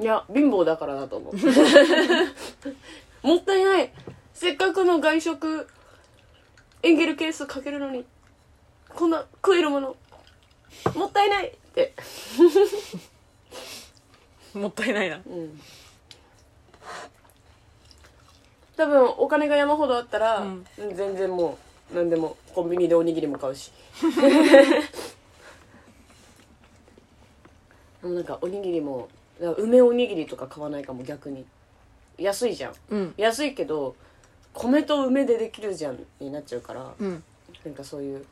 [0.00, 1.34] いや貧乏だからだと思う。
[3.26, 3.92] もったいない。
[4.34, 5.68] せっかくの外食
[6.82, 8.04] エンゲルケースかけるのに
[8.88, 9.96] こんな食えるもの
[10.94, 11.94] もったいないって
[14.54, 15.60] もったいないなうん
[18.76, 20.44] 多分お金が山ほどあったら、
[20.78, 21.58] 全然も
[21.92, 23.70] う何でもコンビニでおにぎりも買うし
[28.02, 29.08] でもなんかおにぎりも
[29.58, 31.44] 梅おにぎりとか買わないかも逆に
[32.18, 33.94] 安いじゃんうん安いけど
[34.54, 37.22] 米と梅でできるじゃんになっちゃうからうん。
[37.64, 38.24] なんかそういう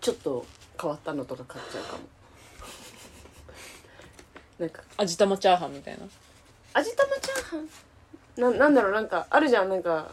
[0.00, 0.46] ちょっと
[0.80, 1.98] 変わったのとか買っちゃうかも。
[4.58, 4.82] なんか。
[4.96, 6.06] 味玉チャーハンみたいな。
[6.74, 7.68] 味玉チャーハン？
[8.36, 8.92] ななんだろう？
[8.92, 9.68] なんかあるじゃん。
[9.68, 10.12] なんか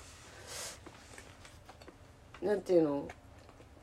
[2.41, 3.07] なんていうの？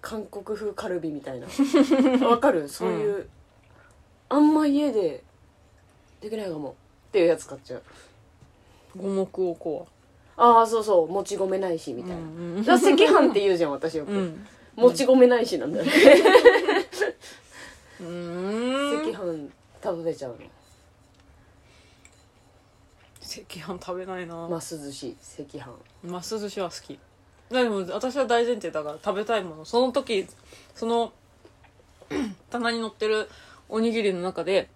[0.00, 1.46] 韓国風カルビみたいな。
[2.26, 2.68] わかる？
[2.68, 3.28] そういう、
[4.28, 5.22] あんま家で
[6.20, 6.74] できないかも。
[7.08, 7.82] っていうやつ買っちゃう。
[8.96, 9.86] 五目をこ
[10.36, 14.46] ああそうそうもち米ないしみうたいな、うんだから赤飯って言うじゃん私よく、うん。
[14.76, 15.92] もち米ないしなんだよね。
[18.00, 19.12] う赤ん。
[19.12, 19.50] 飯
[19.82, 20.38] 食べちゃうの。
[23.20, 24.48] 赤飯食べないな。
[24.48, 25.66] ます寿司赤飯
[26.02, 26.98] ます寿司は好き。
[27.50, 29.64] でも私は大前提だから食べたいもの。
[29.64, 30.26] その時
[30.74, 31.12] その
[32.50, 33.28] 棚に乗ってる
[33.68, 34.68] おにぎりの中で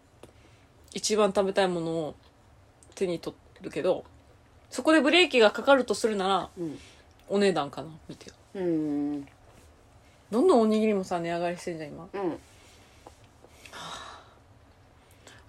[0.94, 2.14] 一番食べたいものを
[2.94, 4.04] 手に取るけど
[4.70, 6.78] そこでブレーキがかかるとするならうん。
[7.28, 8.34] お値段かな見てよ。
[8.54, 9.26] うん。
[10.30, 12.08] どんどんおにぎりもさ値上がりしてんじゃん今。
[12.12, 12.38] うん。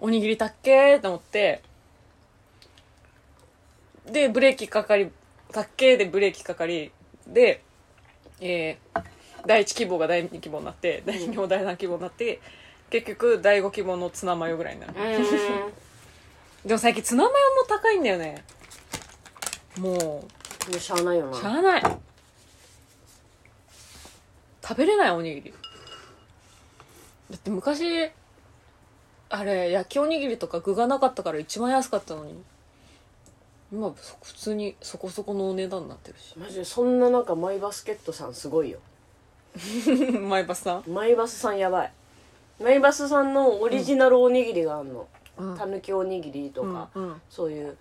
[0.00, 1.62] おにぎりたっけーと思って。
[4.06, 5.10] でブレーキかかり
[5.52, 6.92] たっけーでブレーキかかり。
[7.26, 7.62] で
[8.40, 9.02] えー、
[9.46, 12.40] 第1希望が第2希望になって第2希望第3希望になって
[12.90, 14.94] 結局第5希望のツナマヨぐらいになる。
[16.64, 18.44] でも最近ツナマヨも高いんだよね
[19.78, 20.28] もも
[20.74, 21.82] うしゃあないようしなゃあない。
[24.62, 25.54] 食べれないおにぎり。
[27.30, 28.10] だって昔
[29.30, 32.34] あれ焼きおにぎりとか具がなかったから一番安かったのに。
[33.70, 36.38] 今そ普通にそこそこのお値段になってるし。
[36.38, 38.78] マジでそんななんかマイバスケットさんすごいよ。
[40.20, 40.90] 前橋さん？
[40.90, 41.92] マイバスさんやばい。
[42.60, 45.06] マイバスさんのオリジナルおにぎりがあんの。
[45.36, 45.56] うん。
[45.58, 47.22] たぬきおにぎりとか、うんうん。
[47.28, 47.76] そういう。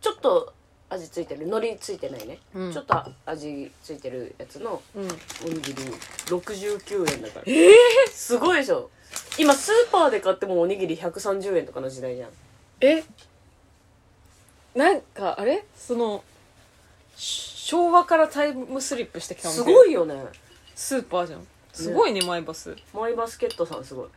[0.00, 0.52] ちょっと
[0.90, 1.46] 味ついてる。
[1.46, 2.72] 海苔ついてないね、うん。
[2.72, 5.08] ちょっと味ついてるやつのうん。
[5.44, 5.82] おにぎり。
[6.26, 7.42] 69円だから。
[7.46, 7.74] ええ
[8.10, 8.90] すごいでしょ。
[9.38, 12.30] 今スーパーで買ってもおにぎり130円とかの時代じゃん。
[12.80, 13.04] え？
[14.74, 15.64] なんかあれ？
[15.76, 16.22] その
[17.16, 20.14] し昭和からタイムスリップしてきたのすごいよね。
[20.74, 21.46] スーパーじゃん。
[21.72, 22.76] すごいねマイバス。
[22.92, 24.08] マイバスケットさんすごい。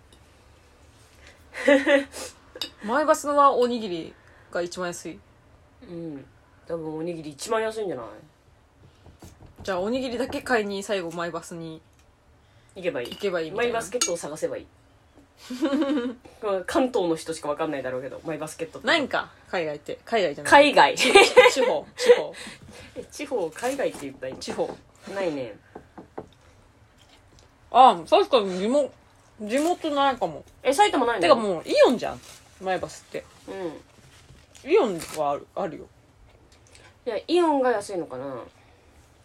[2.85, 4.13] マイバスのはおにぎり
[4.51, 5.19] が一番安い。
[5.89, 6.25] うん
[6.67, 8.05] 多分おにぎり一番安いんじゃない？
[9.63, 11.81] じゃあおにぎりだけ買いに最後マイバスに
[12.75, 13.09] 行けばいい。
[13.11, 13.69] 行けばいいみたマいな。
[13.71, 14.67] イバスケットを探せばいい。
[16.41, 18.87] こ れ関東の人しか分かんないだろうけどマイバスケットって。
[18.87, 19.99] ないんか海外って。
[20.03, 20.73] 海外じゃない。
[20.73, 20.95] 海外。
[20.97, 21.11] 地
[21.65, 22.33] 方地方。
[22.95, 24.77] え地方 海外って言ったらいい地方。
[25.13, 25.55] ないね。
[27.71, 28.91] あ確かに地元
[29.41, 30.43] 地元ないかも。
[30.63, 31.21] え埼玉ないの？
[31.21, 32.19] てかもうイオンじゃん。
[32.61, 33.23] マイバスって。
[33.47, 34.71] うん。
[34.71, 35.85] イオンはあるあるよ
[37.07, 38.25] いやイオンが安いのかな。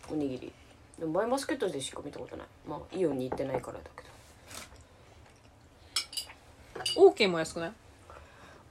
[0.08, 0.52] おにぎり。
[1.00, 2.46] でもマイバスケットでしか見たことない。
[2.64, 4.04] まあイオンに行ってないからだけ
[6.94, 7.08] ど。
[7.10, 7.72] OK も安くない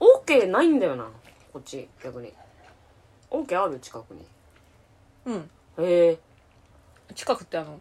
[0.00, 1.10] ？OK ないんだよな。
[1.52, 2.32] こっち逆に。
[3.30, 4.24] OK ある近くに。
[5.26, 5.50] うん。
[5.84, 6.18] へえ。
[7.14, 7.78] 近くってあの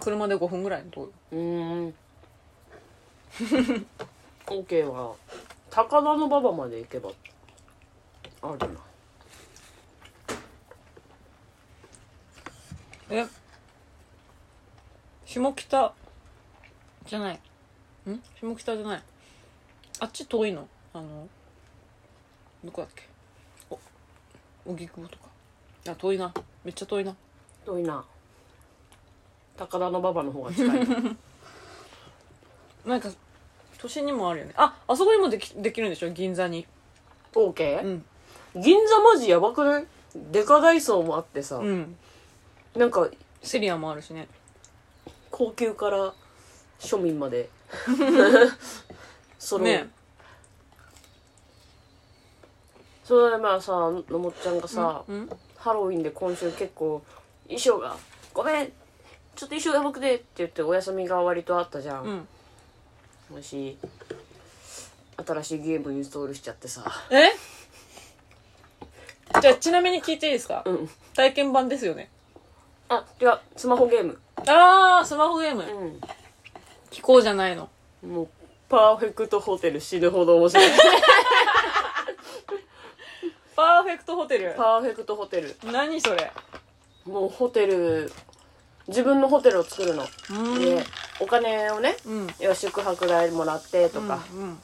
[0.00, 1.94] 車で5分ぐらいのとこうーん。
[4.46, 5.14] OK は
[5.70, 7.10] 高田の馬場まで行けば
[8.42, 8.85] あるな
[13.10, 13.26] え
[15.24, 15.92] 下北
[17.06, 17.34] じゃない。
[18.08, 18.20] ん？
[18.40, 19.02] 下北じゃない。
[20.00, 20.66] あっち遠いの？
[20.92, 21.28] あの
[22.64, 23.04] どこだっけ？
[23.70, 23.78] お
[24.72, 25.24] 荻窪とか。
[25.88, 26.32] あ遠いな。
[26.64, 27.14] めっちゃ遠いな。
[27.64, 28.04] 遠いな。
[29.56, 30.96] 高田の馬場の方が近いな。
[32.86, 33.10] なんか
[33.78, 34.52] 都心にもあるよね。
[34.56, 36.10] ああそこにもできできるんでしょ？
[36.10, 36.66] 銀座に。
[37.32, 38.04] OK、うん。
[38.60, 39.86] 銀座マジやばくない？
[40.14, 41.96] デカダイソーもあってさ、うん
[42.76, 43.08] なんか
[43.42, 44.28] セリアもあるしね。
[45.30, 46.12] 高級から
[46.78, 47.48] 庶民まで。
[49.38, 49.88] その、ね。
[53.04, 55.30] それでまあさのもっちゃんがさ、うん？
[55.56, 57.02] ハロウィンで今週結構
[57.44, 57.96] 衣装が
[58.34, 58.74] 「ごめんちょっ
[59.36, 62.28] と衣装やばくて」って言ってお休みが割とあったじゃん、うん。
[63.30, 63.78] もし
[65.24, 66.84] 新しいゲームインストールしちゃってさ。
[67.10, 67.30] え？
[69.40, 70.90] じゃあちなみに聞いていいですか、うん。
[71.14, 72.10] 体験版ですよね
[72.88, 73.38] あ違う。
[73.56, 74.18] スマホゲーム。
[74.46, 75.62] ああスマホゲーム。
[75.62, 75.66] う
[76.90, 77.68] 聞こうじゃないの。
[78.04, 78.28] んもう
[78.68, 80.68] パーフェクトホテル死ぬほど面白い。
[83.56, 84.54] パーフェクトホテル。
[84.56, 85.56] パーフェクトホテル。
[85.64, 86.30] 何それ。
[87.04, 88.12] もうホテル
[88.88, 90.06] 自分のホテルを作るの。
[90.30, 90.60] うん。
[90.60, 90.84] で
[91.20, 92.26] お金をねうん。
[92.38, 94.58] 要は宿泊代もらってとか、うん。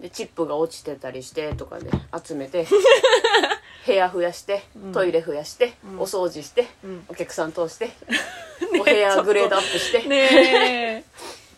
[0.00, 1.90] でチップが落ちてたりしてとかで
[2.24, 2.66] 集めて
[3.86, 7.04] 部屋増やしてトイレ増やして、お掃除して、ん。
[7.08, 7.90] お客さん通して、
[8.80, 11.04] お部屋グレードアップして、ね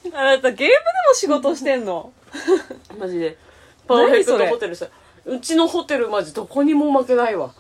[0.05, 0.11] え。
[0.13, 2.13] あなたゲームでも仕事してんの？
[2.99, 3.37] マジで。
[3.87, 4.87] パーフェクトホテルさ
[5.25, 7.51] うちのホテルマジどこにも負けないわ。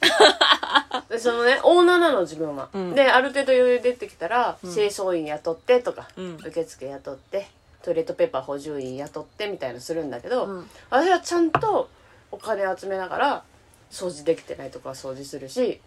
[1.08, 2.94] でそのねオーナーなの自分は、うん。
[2.94, 6.36] である程度余裕出てきたら、清掃員雇ってとか、うん。
[6.44, 7.48] 受付雇って
[7.82, 10.70] トイレットペーパー補充員雇ってみたいなのするんだけど、うん。
[10.90, 11.88] 私はちゃんと
[12.30, 13.42] お金集めながら
[13.90, 15.80] 掃除できてないとこは掃除するし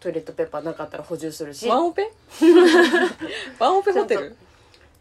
[0.00, 1.68] トイレットペーパーなかったら補充するし。
[1.68, 2.10] ワンオペ？
[3.58, 4.36] ワンオペホテル？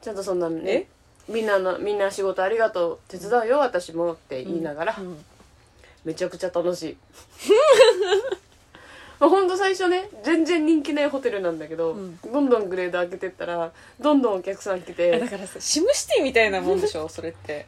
[0.01, 0.87] ちゃんとそんなね
[1.27, 5.23] みんなのみんな仕事ありがとう手伝うよ私もって言いながら、うん
[6.05, 6.97] めちゃくちゃ楽しい。
[9.19, 12.19] まあほんと最初ね全然人気ないホテルなんだけど、うん。
[12.31, 17.65] どんどんグレード上げてったらどんどんお客さん来えだてからさシムシティみたいなもんでしょそれって。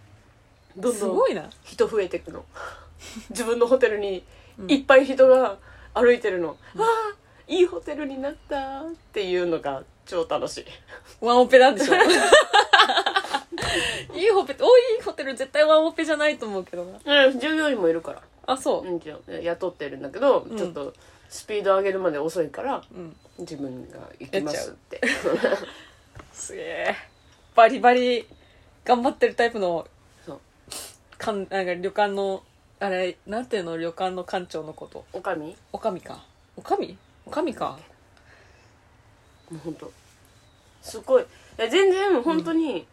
[0.75, 2.45] どんどん人増えてくの。
[3.31, 4.23] 自分のホテルに
[4.67, 5.57] いっぱい人が
[5.93, 7.15] 歩いてるの、ああ
[7.47, 10.65] いいホテルになったっていうのが超楽しい。
[11.21, 11.93] ワンオペなんでしょ？
[14.15, 17.25] いいホテルおいいホテル絶対ワンオペじゃないと思うけどな。
[17.27, 18.21] うん従業員もいるから。
[18.45, 18.87] あそう。
[18.87, 20.57] うんじゃあ雇ってるんだけど、ん。
[20.57, 20.93] ちょっと
[21.29, 23.15] スピード上げるまで遅いからうん。
[23.39, 25.01] 自分が行きますって。
[26.33, 26.95] すげえ。
[27.55, 28.27] バリバリ
[28.85, 29.87] 頑張ってるタイプの
[31.17, 32.43] かんなんか旅館の
[32.79, 35.03] あれなんていうの旅館の館長のこと？
[35.11, 35.91] おかみおか。
[35.91, 36.23] みか
[36.55, 37.41] おかみおか。
[37.41, 37.79] みか
[39.49, 39.91] もうほんと。
[40.81, 41.23] すごい。
[41.23, 41.25] い
[41.57, 42.85] や全然本当に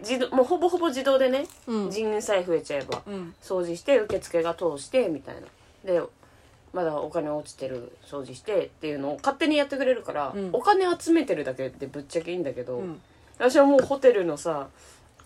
[0.00, 1.90] 自動、もうほぼほぼ自動でね、うん。
[1.90, 3.34] 人員さえ増えちゃえばうん。
[3.42, 5.42] 掃除して受付が通してみたいな。
[5.84, 6.02] で
[6.72, 10.50] まだお金落ちてる掃除してっていうのを勝手にやってくれるから、うん。
[10.52, 13.00] お金集めてるだけでぶっちゃけいいんだけど、うん。
[13.38, 14.68] 私はもうホテルのさ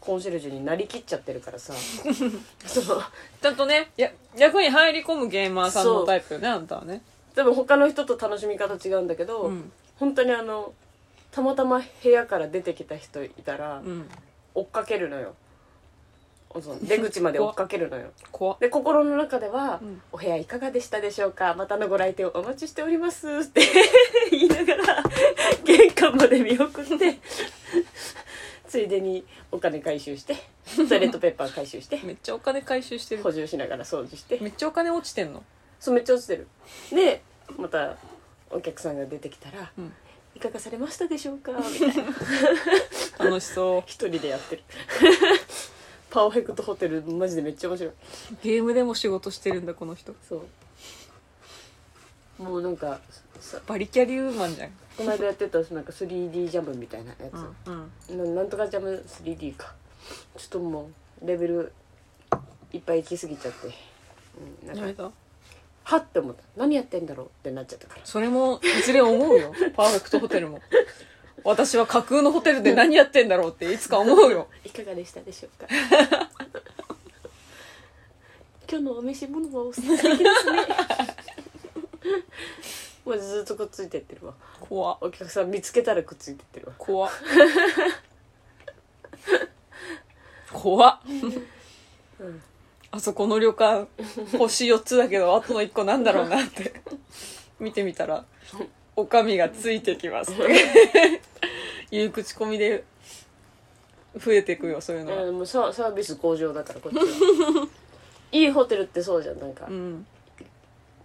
[0.04, 1.72] コンシェルジュになりきっちゃってるからさ。
[2.66, 3.02] その
[3.40, 7.02] ちゃんとねや役に入り込むゲーマーさんのタイプよねあんたはね。
[7.34, 9.72] 多分他の人と楽しみ方違うんだけど、うん。
[9.96, 10.72] 本当にあの
[11.32, 14.08] たまたま部屋から出てきた人いたら、うん。
[14.54, 15.34] 追っかけるのよ。
[16.82, 18.10] 出口まで追っかけるのよ。
[18.60, 21.54] で心の中では、うんお部屋いかがでしたでしょうか？
[21.54, 23.62] またのご来店をお待ちしております」って
[24.30, 25.02] 言いながら
[25.64, 27.18] 玄関まで見送って
[28.74, 30.34] ついでにお金回収して
[30.88, 33.22] トイレットペーパー回収してめっちゃお金回収してる。
[33.22, 34.36] 補充しながら掃除して。
[34.40, 35.44] めっちゃお金落ちてんの？
[35.78, 36.48] そうめっちゃ落ちてる。
[36.90, 37.22] で
[37.56, 37.96] また
[38.50, 39.92] お客さんが出てきたら「うん。
[40.34, 41.52] いかがされましたでしょうか?
[41.70, 43.24] 」みたいな。
[43.26, 43.82] 楽しそう。
[43.86, 44.62] 一人でやってる。
[46.10, 47.92] パーフェクトホテルマジでめっちゃ面白い。
[48.42, 50.16] ゲームでも仕事してるんだこの人。
[50.28, 50.44] そ
[52.40, 52.42] う。
[52.42, 53.20] もうなんかさ
[53.66, 54.70] バリキャリウーマンじゃん。
[54.96, 59.74] この間やってたなんか 3D ジャムみたいなやつ、うんななんとかジャム 3D か。
[60.36, 60.90] ちょっとも
[61.22, 61.72] うレベル
[62.72, 63.68] いっぱい行き過ぎちゃって、
[64.68, 65.10] うん、なんか
[65.84, 66.42] はって思った。
[66.56, 68.00] 何やってんだろうってなっちゃったから。
[68.04, 69.52] それもいずれ思うよ。
[69.76, 70.60] パーフェクトホテルも。
[71.44, 74.48] 私は架空のホテルで何やってんだろうっていつか思うよ。
[74.64, 75.66] いかがでしたでしょうか？
[78.66, 80.22] 今日のお召し物はお素敵ですね
[83.04, 84.34] もうずっとくっついてってるわ。
[84.60, 84.98] 怖っ。
[85.02, 86.72] お客さん見つけたらくっついてってるわ。
[86.78, 87.10] 怖っ。
[90.52, 90.98] 怖っ。
[92.20, 92.42] うん。
[92.90, 93.88] あそこの旅館
[94.38, 96.80] 星4つだけどあとの1個なんだろうなって。
[97.60, 98.24] 見てみたら
[98.96, 100.32] 「おかみがついてきます」
[101.90, 102.84] いう口コミで
[104.16, 105.22] 増えていくよそういうのは。
[105.22, 107.02] えーもうササービス向上だからこっちは。
[108.32, 110.06] いいホテルってそうじゃんなんか、うん。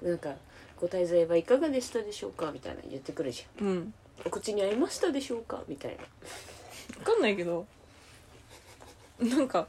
[0.02, 0.34] なんか
[0.80, 3.68] 「ご滞在はいかがでしたでしょうか?」みたいな言ってくるじゃん。
[3.68, 3.94] うん
[4.26, 6.04] 「お口に合いましたでしょうか?」みたいな。
[6.98, 7.68] 分かんないけど
[9.20, 9.68] なんか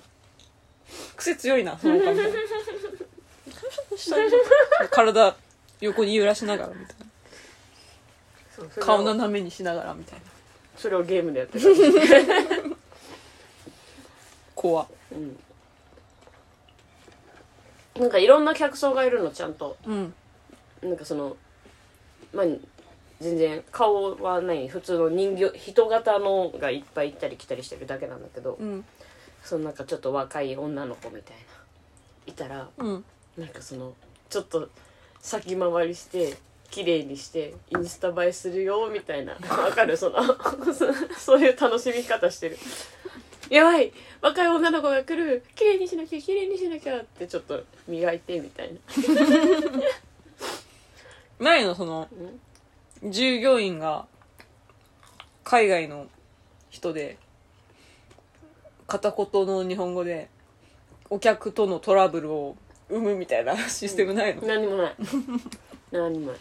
[1.17, 2.19] 癖強いなそのおかみ
[4.91, 5.37] 体
[5.81, 7.07] 横に揺らしながらみたいな。
[8.57, 10.25] そうそれを顔斜めにしながらみたいな。
[10.77, 11.67] それをゲームでやってた、
[14.55, 14.83] 怖。
[14.83, 15.39] っうん、
[17.97, 19.77] なんかいろんな客層がいるのちゃんと。
[19.87, 20.15] うん
[20.83, 21.37] なんかその
[22.33, 22.47] まあ
[23.21, 28.85] 全然顔はない普通の人形人型のがいっぱい行ったり来たりしてるだけなんだけど、うん。
[29.45, 31.43] そのなんかちょっと若い女の子みたいな
[32.27, 33.05] いたらうん。
[33.37, 33.95] なんかその
[34.29, 34.69] ちょっと
[35.21, 36.37] 先回りして
[36.71, 39.97] 綺麗にしてインスタ映えするよみたいなわかる？
[39.97, 40.23] その
[40.73, 40.87] そ
[41.19, 42.59] そういう楽しみ方してる。
[43.51, 43.93] やばい！
[44.23, 45.43] 若い女の子が来る。
[45.57, 48.79] 綺麗にしなきゃ綺麗にしなきゃってちょっと磨いてみたいな
[51.41, 52.09] ないのその
[53.03, 54.07] 従業員が
[55.43, 56.07] 海外の
[56.69, 57.17] 人で
[58.87, 60.29] 片言の日本語で
[61.09, 62.57] お客とのトラブルを
[62.89, 64.95] 生むみたいなシステムないの、何にもない。
[65.91, 66.41] 何にもない。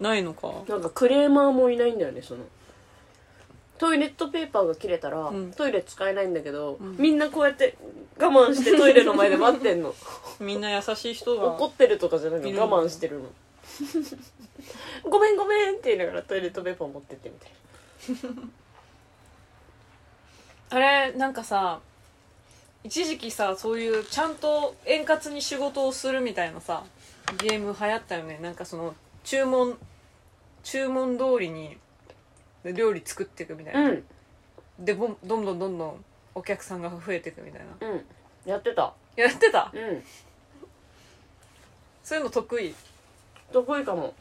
[0.00, 0.52] ないのか？
[0.68, 2.44] なんかクレーマーもいないんだよねその
[3.78, 5.52] トイレットペーパーが切れたら、ん。
[5.56, 6.96] トイレ使えないんだけど、ん。
[6.98, 7.76] みんなこうやって
[8.18, 9.94] 我慢してトイレの前で待ってんの。
[10.40, 13.30] みんな優しい人が怒ってるとかじゃなくているんだ我慢してるの。
[15.08, 17.52] ごめんごめんって言いながらトイレットペーパー持ってってみたい
[20.70, 21.80] あれなんかさ
[22.84, 26.84] 一時期さそういうちゃんと円滑に仕事をするみたいなさ
[27.38, 28.38] ゲーム流行ったよね。
[28.40, 29.78] なんかその注文
[30.62, 31.76] 注文通りに
[32.64, 34.04] 料理作っていくみたいな、なうん。
[34.78, 36.04] でぼんどんどんどんどん
[36.34, 37.86] お客さんが増えていくみたいな。
[37.88, 38.04] うん。
[38.44, 38.94] やってた。
[39.16, 39.70] やってた？
[39.74, 40.04] うん。
[42.04, 42.74] そういうの得意？
[43.52, 44.14] 得意かも。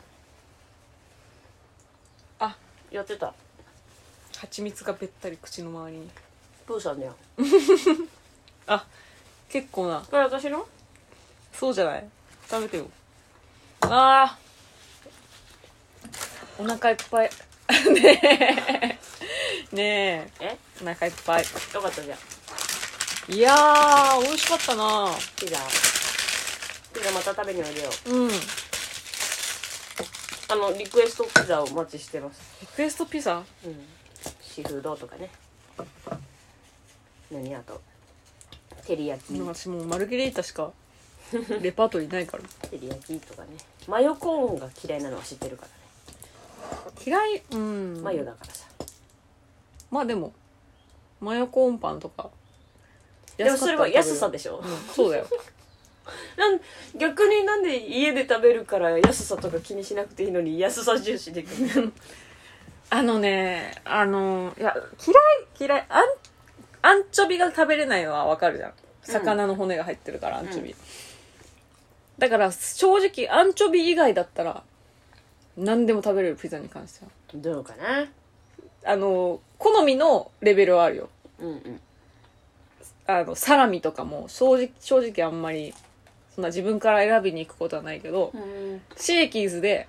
[2.39, 2.55] あ。
[2.91, 3.33] やってた。
[4.37, 6.09] 蜂蜜がべったり口の周りに。
[6.65, 7.15] プーさんだよ。
[8.67, 8.85] あ
[9.49, 10.03] 結構な。
[10.09, 10.67] これ私の？
[11.53, 12.09] そうじゃない？
[12.49, 12.87] 食べてよ
[13.81, 16.63] あー。
[16.63, 17.29] お腹いっぱい
[17.93, 18.97] ね
[19.71, 19.75] え。
[19.75, 20.31] ねえ。
[20.39, 20.57] え？
[20.81, 21.43] お腹いっぱい。
[21.73, 23.33] よかったじゃん。
[23.33, 25.09] いやー美味しかったな。
[25.35, 25.57] ピザ。
[26.93, 27.89] ピザまた食べにおいでよ。
[28.05, 28.29] うん。
[28.29, 28.33] リ
[30.49, 32.39] あのリクエストピザをお待ちしてます。
[32.75, 33.43] クエストピザ？
[33.65, 33.85] うん。
[34.41, 35.29] シーフードとかね。
[37.29, 37.81] 何あと。
[38.85, 39.39] 照り焼き。
[39.41, 40.71] 私もうマルゲリータしか
[41.61, 42.43] レパートリーないから。
[42.71, 43.49] 照り焼きとかね。
[43.87, 45.73] マヨコーンが嫌いなのは知ってるからね
[47.05, 48.01] 嫌いうん。
[48.03, 48.67] マヨだからさ。
[49.91, 50.33] まあでも
[51.19, 52.29] マヨコーンパンとか。
[53.37, 55.27] でもそれは安さでししょ、うんそうだよ。
[56.37, 56.59] なん
[56.97, 61.91] 逆になんで家で食べるから安さとか気にしなくていいのに安さ重視できる？
[62.89, 64.75] あのねあのいや
[65.05, 66.03] 嫌い嫌いアン
[66.81, 68.73] アンチョビが食べれないのはわかるじゃん。
[69.03, 70.75] 魚の骨が入ってるから、アンチョビ、
[72.17, 74.63] だから正直アンチョビ以外だったら
[75.57, 77.11] 何でも食べれるピザに関しては。
[77.33, 78.07] どうかな？
[78.85, 81.09] あの好みのレベルはあるよ。
[81.39, 81.81] うんうん。
[83.07, 85.73] あのサラミとかも正直正直あんまり
[86.35, 88.81] そんな自分から選びに行くことはないけど、うん。
[88.95, 89.87] シェーキーズで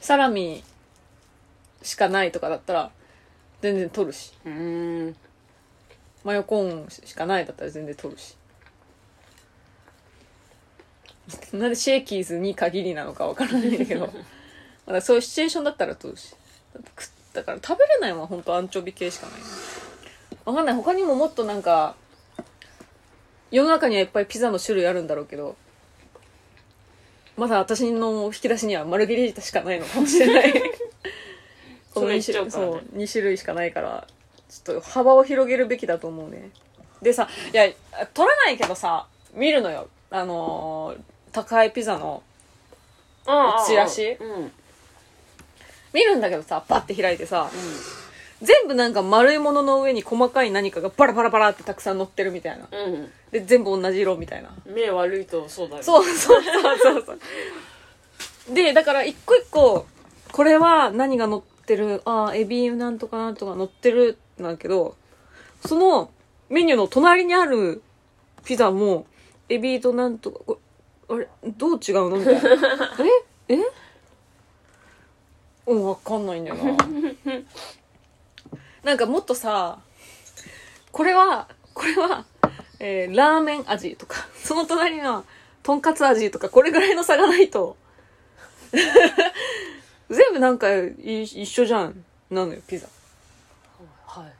[0.00, 0.64] サラミ
[1.82, 2.90] しかないとかだったら
[3.62, 4.32] 全然取るし。
[4.44, 5.16] うん。
[6.24, 8.36] マヨコーンしかないだったら全然取るし。
[11.52, 14.10] なんでシェーキーズに限りなのかわからないけど
[14.88, 16.34] まだそういうシチュエーションだったら取るし
[17.34, 19.40] だから食べれないのは本当アンチョビ系しかない
[20.46, 20.74] わかんない。
[20.74, 21.94] 他にももっとなんか
[23.50, 25.56] 世の中にはいっぱいピザの種類あるんだろうけど
[27.36, 30.52] まだ私の引き出しにはマルゲリータしかないのかもしれない。
[31.94, 34.06] この2それ言っちゃ種そう2種類しかないから
[34.48, 36.50] ちょっと幅を広げるべきだと思うね。
[37.02, 37.68] でさいや
[38.14, 39.88] 取らないけどさ見るのよ。
[40.10, 42.22] あのー高いピザの
[43.66, 44.52] チラシうんうん
[45.92, 47.50] 見るんだけどさパッて開いてさ
[48.40, 52.68] 全部なんか丸いものの上に細かい何かがバラバラバラってたくさん乗ってるみたいな。
[52.70, 53.10] うん。
[53.32, 54.50] で全部同じ色みたいな。
[54.64, 57.12] 目悪いとそうだよそうそうそうそうそ
[58.52, 58.54] う。
[58.54, 59.86] でだから一個一個
[60.30, 64.96] これは何が乗ってるああエビなんとかなんとか乗ってるなんだけど
[65.66, 66.10] その
[66.48, 67.82] メニューの隣にある
[68.44, 69.06] ピザも
[69.48, 70.60] エビとなんとかこ
[71.10, 72.40] れあれどう違うのみたいな。
[73.48, 73.54] え？
[73.54, 73.58] え？
[75.68, 76.62] うんわかんないんだよな。
[78.82, 79.78] なんかもっとさ
[80.90, 82.24] これはこれは、
[82.80, 85.24] えーラーメン味とかその隣の
[85.62, 87.76] とんかつ味とかこれぐらいの差がないと
[90.08, 92.04] 全部なんかい一緒じゃん。
[92.30, 92.86] なのよピザ。
[94.06, 94.32] はい。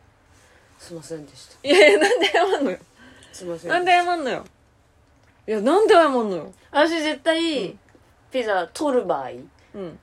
[0.78, 1.68] すいませんでした。
[1.68, 2.78] いやいやなんで謝んのよ。
[3.32, 4.44] すいませんなんで謝んのよ。
[5.46, 6.52] いやなんで謝んのよ。
[6.70, 7.78] 私絶対、うん。
[8.30, 9.30] ピザ取る場合、
[9.74, 9.98] うん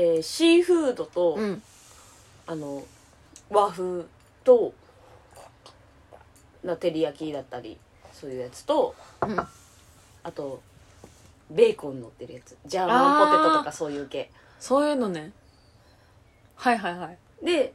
[0.00, 1.62] えーシーフードと、うん。
[2.46, 2.84] あの
[3.50, 4.04] 和風
[4.44, 4.72] と
[6.62, 7.76] な照り焼きだったり
[8.12, 9.38] そういうやつとうん。
[9.38, 9.48] あ
[10.32, 10.62] と
[11.50, 12.56] ベーコン乗ってるやつ。
[12.64, 14.30] ジャーマンポテトとかそういう系。
[14.60, 15.32] そういうのね。
[16.54, 17.18] はいはいはい。
[17.44, 17.74] で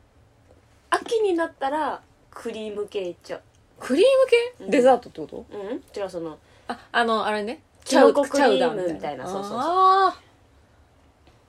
[0.89, 2.01] 秋になったら
[2.31, 3.41] クリーム系いっちゃう。
[3.79, 4.09] クリーム
[4.57, 4.71] 系、うん。
[4.71, 5.45] デザートってこと？
[5.57, 5.83] うん。
[5.95, 7.61] 違うそのああのあれね。
[7.83, 9.25] チャウコクリームみたいな。
[9.25, 9.59] そうそうそう。
[9.59, 10.32] あー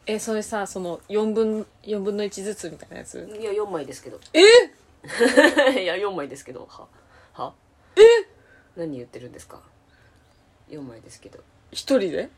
[0.07, 3.29] えそれさその4分4分の1ずつみたいなやつ？
[3.41, 4.21] いや4枚ですけど。
[4.33, 4.41] え？
[5.83, 6.87] いや4枚ですけどは
[7.33, 7.53] は？
[7.97, 8.01] え？
[8.77, 9.61] 何言ってるんですか
[10.71, 11.39] ？4枚ですけど。
[11.71, 12.29] 一人で？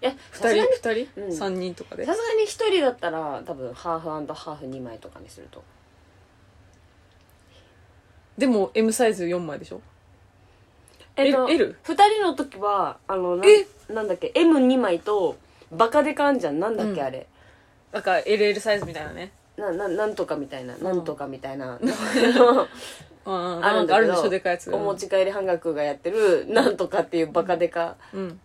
[0.00, 1.32] いや二さすがに人二人、うん。
[1.34, 2.04] 三人とかで？
[2.04, 2.46] さすがに1
[2.76, 5.62] 人だったら多分ハーフハーフ2枚とかにすると。
[8.36, 9.80] でも M サイズ4枚でしょ？
[11.16, 11.76] えっと L?
[11.84, 13.66] 2人の時はあのなえ？
[13.92, 15.36] なんだっけ？M2 枚と
[15.72, 16.60] バカでかあんじゃん。
[16.60, 17.06] なんだっけ、うん。
[17.06, 17.26] あれ。
[17.92, 19.32] なんか LL サイズみたいなね。
[19.56, 21.78] なななんとかみたいな、なんとかみたいな。
[21.80, 21.88] うん。
[23.26, 23.64] うん。
[23.64, 28.40] あるんだけどでかいやつお持ち帰り半額がやってるなんとかっていうバカでかうん。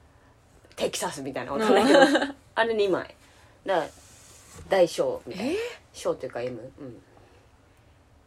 [0.75, 1.99] テキサスみたいなわかんないけど
[2.55, 3.15] あれ2枚。
[3.65, 3.87] だから
[4.69, 5.51] 大小みたいな。
[5.51, 5.55] え
[5.93, 7.01] 小っていうか M うん。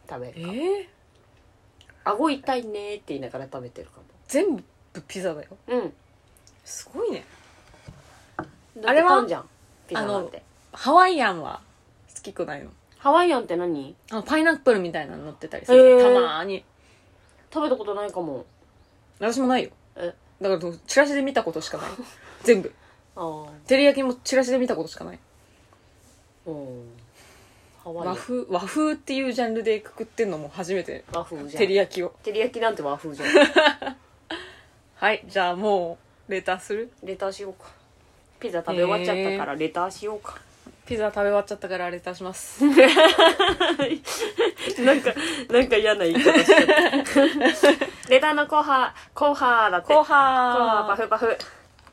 [0.09, 0.51] 食べえるか。
[0.51, 0.87] ー、
[2.05, 4.63] 顎痛いねって言いながら食べてるか全部
[5.07, 5.49] ピザだよ。
[5.67, 5.93] もうん。
[6.63, 7.23] すごいね
[8.85, 9.09] ああれは？
[9.09, 9.49] パンじゃん。
[9.87, 10.43] ピザなんて。
[10.73, 11.61] ハワイアンは
[12.15, 12.69] 好きくないの？
[12.97, 13.95] ハワイアンって何？
[14.11, 16.13] あのパイナップルみたいなの乗ってたりする、へー。
[16.15, 16.63] たまーに。
[17.53, 18.45] 食べたことないかも。
[19.19, 19.69] 私もないよ。
[19.95, 20.13] え？
[20.41, 21.89] だからチラシで見たことしかない。
[22.43, 22.73] 全部。
[23.15, 25.19] ああ照り焼きもチラシで見たことしかない。
[26.45, 26.83] うん
[27.83, 28.07] ハワイ。
[28.09, 31.03] アン和風和風っていうジャンルでくくってんのも初めて。
[31.11, 31.49] 和風じゃん。
[31.49, 32.13] 照り焼きを。
[32.23, 33.29] 照り焼きなんて和風じゃん。
[34.95, 35.97] はいじゃあも
[36.27, 36.91] うレターする？
[37.03, 37.69] レターしようか
[38.39, 40.37] ピザ食べ終わっちゃったからレターしようか。
[40.85, 42.63] ピザ食べ終わっちゃったからレターします。
[44.83, 45.13] なんか
[45.49, 46.71] なんか嫌な言い方しちゃった。
[48.09, 49.93] レターのコーハーコーハーだって。
[49.93, 51.37] 後コーハーパ半フパフ。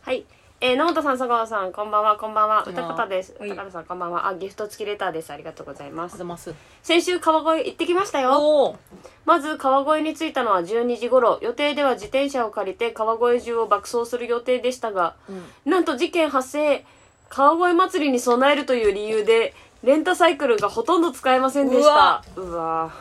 [0.03, 0.25] はい
[0.67, 2.65] えー、野本さん、佐川さん、こんばんは、こんばんは。
[2.67, 3.37] 歌方です。
[3.39, 4.27] はい歌方さん、こんばんは。
[4.29, 5.31] あ、ギフト付きレターです。
[5.31, 6.25] ありがとうございます。
[6.25, 8.79] ます先週、川越行ってきましたよ。
[9.27, 16.85] まず川越に着いたのは12時頃予定では自転車を借りて川越中を爆走する予定でしたがうんなんと事件発生
[17.29, 22.93] 川越祭りに備えるという理由でレンタサイクルがほとんど使えませんでしたうわ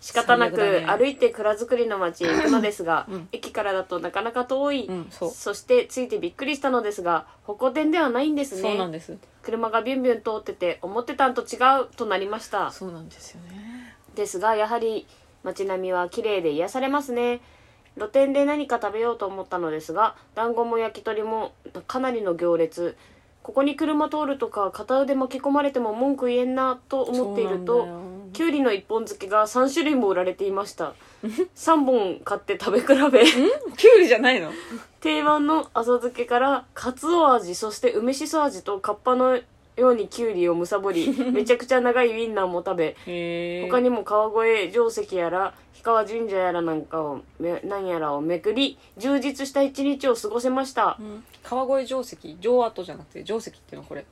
[0.00, 3.28] 仕方なく、歩いて蔵造りの町へ行くの ですが、うん。
[3.32, 5.30] 駅からだとなかなか遠い、うんそう。
[5.30, 8.62] そして着いてびっくりしたのですが歩行電ではないんですね。
[8.62, 9.18] そうなんです。
[9.42, 12.70] 車がビュンビュン通ってて思ってたんと違うとなりました。
[12.70, 13.94] そうなんですよね。
[14.14, 15.06] ですがやはり
[15.42, 17.40] 街並みは綺麗で癒されますね。
[17.96, 21.52] 露店で何か食べようと思ったのですが団子も焼き鳥も
[21.86, 22.96] かなりの行列
[23.42, 27.88] ここに車通るとか片腕巻き込まれても文句言えんなと思っていると
[28.32, 30.94] きゅうりの一本漬けが3種類も売られていました。
[31.22, 33.24] 3本買って食べ比べ。
[33.24, 34.52] きゅうりじゃないの？
[35.00, 39.36] 定番の浅漬けからかつお味そして梅しそ味とカッパの
[39.76, 50.96] ようにきゅうりをむさぼりめちゃくちゃ長いウインナーも食べ他にも川越定石やら氷川神社やらなんかをめなんやらをめくり充実した一日を過ごせました。
[51.00, 51.24] うん。
[51.42, 54.04] 川越定石定跡じゃなくて定石っていうのこれ。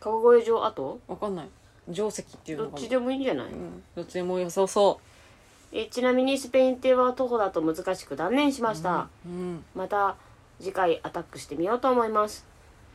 [0.00, 1.00] 川越城跡？
[1.08, 1.48] わかんない。
[1.88, 3.82] 定石っていうのがどっちでもいいんじゃない、うん。
[3.96, 5.00] どっちでも良さそ
[5.72, 9.64] えちなみにスペイン艇は徒歩だと難しく断念しました、ううん。
[9.74, 10.16] また
[10.60, 12.46] 次回アタックしてみようと思います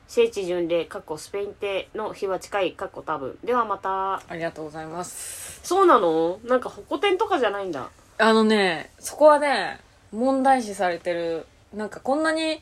[0.07, 3.37] 聖地巡礼過去スペイン艇の日は近い過去多分。
[3.43, 4.15] ではまた。
[4.15, 5.59] ありがとうございます。
[5.63, 6.39] そうなの？
[6.45, 7.89] なんかホコ天とかじゃないんだ。
[8.17, 9.79] あのねそこはね
[10.11, 11.45] 問題視されてる。
[11.73, 12.61] なんかこんなに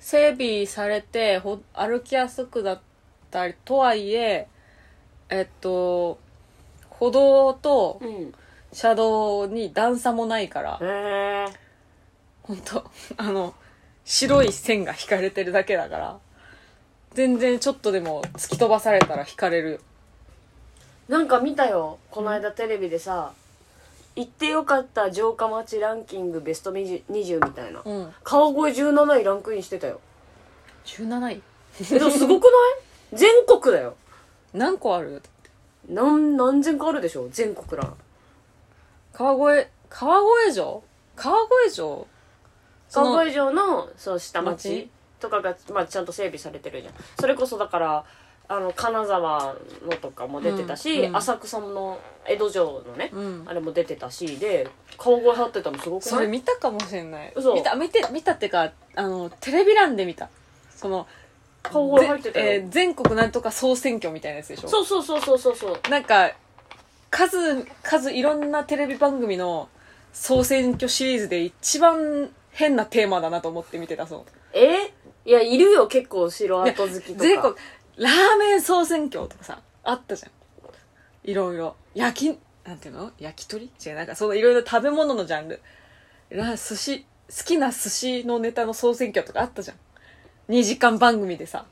[0.00, 2.80] 整備されてほ歩きやすくだっ
[3.30, 4.48] たりとはいえ
[5.28, 6.18] えっと
[6.90, 8.34] 歩道とうん。
[8.74, 10.78] 車道に段差もないから。
[10.80, 11.46] へえ。
[12.42, 13.54] 本当あの
[14.02, 16.18] 白い線が引かれてるだけだから
[17.14, 19.80] 全然ちょっとでも突き飛ばされたら引かれる。
[21.08, 21.98] なんか見たよ。
[22.10, 23.32] この間テレビでさ
[24.16, 27.82] 行ってよかった城下町ランキングベスト20 20みたいな。
[27.84, 28.12] うん。
[28.24, 30.00] 川越17位ランクインしてたよ。
[30.86, 31.42] 17位。
[31.92, 32.52] えでもすごくない？
[33.16, 33.94] 全国だよ。
[34.54, 35.22] 何個ある？
[35.88, 37.28] 何何千個あるでしょ？
[37.30, 37.92] 全国ら
[39.12, 40.82] 川越川越城？
[41.16, 41.36] 川
[41.66, 42.06] 越城？
[42.88, 44.68] その川越城のそう下町。
[44.68, 44.90] 町？
[45.22, 46.94] とかが、まあ、ちゃんと整備されてるじゃん。
[47.18, 48.04] それこそだから
[48.48, 49.54] あの金沢
[49.88, 51.16] のとかも出てたし、うんうん。
[51.16, 53.44] 浅草の江戸城のね、うん。
[53.46, 54.68] あれも出てたしで
[54.98, 57.32] 川越張ってたのすごくそれ見たかもしれない。
[57.34, 57.54] 嘘。
[57.54, 60.28] 見た見て見たってかあのテレビ欄で見た。
[60.76, 61.06] その
[61.62, 64.68] 川越入ってたよ、ぜえー全国なんとか総選挙みたいなやつでしょ？
[64.68, 65.90] そうそうそうそうそうそう。
[65.90, 66.32] なんか
[67.10, 69.68] 数数いろんなテレビ番組の
[70.12, 74.22] 総選挙シリーズで一番変なテーマだなと思って見てたそう。
[74.52, 74.81] え
[75.24, 77.18] いやいるよ結構城跡好きとか。
[77.20, 77.54] 全国
[77.96, 81.30] ラーメン総選挙とかさあったじゃん。
[81.30, 81.76] いろいろ。
[81.94, 83.12] 焼きなんていうの？
[83.18, 83.70] 焼き鳥？
[83.84, 85.60] 違うなんかそのいろいろ食べ物のジャンル。
[86.30, 89.76] ラ寿司好きな寿司のネタの総選挙とかあったじゃん。
[90.48, 91.64] 2時間番組でさ。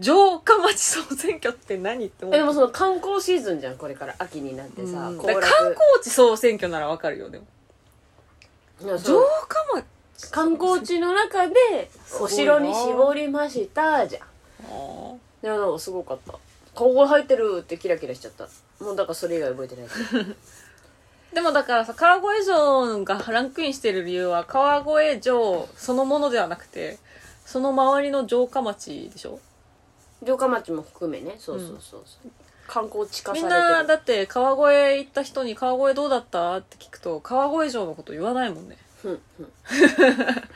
[0.00, 4.14] 城下町総選挙って何って思えでもその観光シーズンじゃんこれから。
[4.20, 5.18] 秋になってさうん。
[5.18, 5.42] 観光
[6.00, 7.46] 地総選挙ならわかるよでも。
[8.80, 9.18] 城下
[9.74, 9.84] 町
[10.30, 11.54] 観光地の中で
[12.20, 14.22] お城に絞りましたじゃん。
[14.22, 16.34] あいやなんかすごかった。
[16.74, 18.48] 顔が入ってるってキラキラしちゃった。
[18.84, 19.86] もうだからそれ以外覚えてない。
[21.34, 24.78] でもだからさ川越城がランクインしてる理由は川
[25.12, 26.98] 越城そのものではなくて
[27.44, 29.38] その周りの城下町でしょ？
[30.24, 31.36] 城下町も含めね。
[31.38, 32.30] そうそうそうそう、
[32.66, 33.60] 観光地化さみんれてる。
[33.62, 36.56] なだって川越行った人に川越どうだった？
[36.56, 39.52] って聞くと川越城のこと言わないもんねふんふん。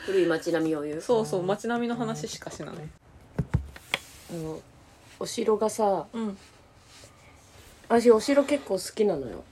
[0.07, 1.01] 古い町並みを言う？
[1.01, 2.75] そうそう街並みの話しかしない。
[4.31, 4.61] あの
[5.21, 6.37] お城がさうん。
[7.89, 9.45] 私お城結構好きなのよ。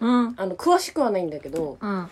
[0.00, 0.34] うん。
[0.36, 2.08] あの詳しくはないんだけどうん。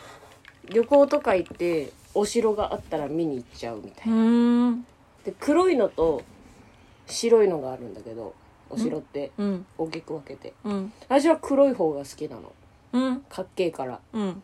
[0.68, 4.14] 旅行とか行ってお城があったら見に行っちゃうみたいな。
[4.14, 4.82] うん。
[5.24, 6.22] で黒いのと
[7.06, 8.34] 白いのがあるんだけど
[8.68, 9.66] お城ってうん。
[9.78, 10.52] 大きく分けて。
[10.64, 10.92] うん。
[11.08, 12.52] 私は黒い方が好きなの。
[12.92, 13.20] うん。
[13.22, 14.00] かっけえから。
[14.12, 14.42] うん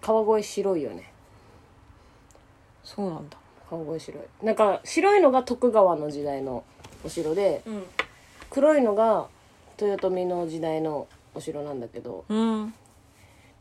[0.00, 1.12] 川越白いよね。
[2.84, 3.36] そうなんだ。
[3.68, 4.22] 川越白い。
[4.44, 6.64] なんか白いのが徳川の時代の
[7.04, 7.84] お城でうん。
[8.50, 9.28] 黒いのが
[9.80, 12.74] 豊臣の時代のお城なんだけどうん。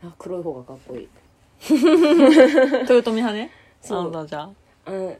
[0.03, 1.09] あ黒い方がかっこいい。
[1.69, 3.51] 豊臣派ね？
[3.81, 4.03] そう。
[4.03, 4.91] なんだじゃあ。
[4.91, 5.17] うん。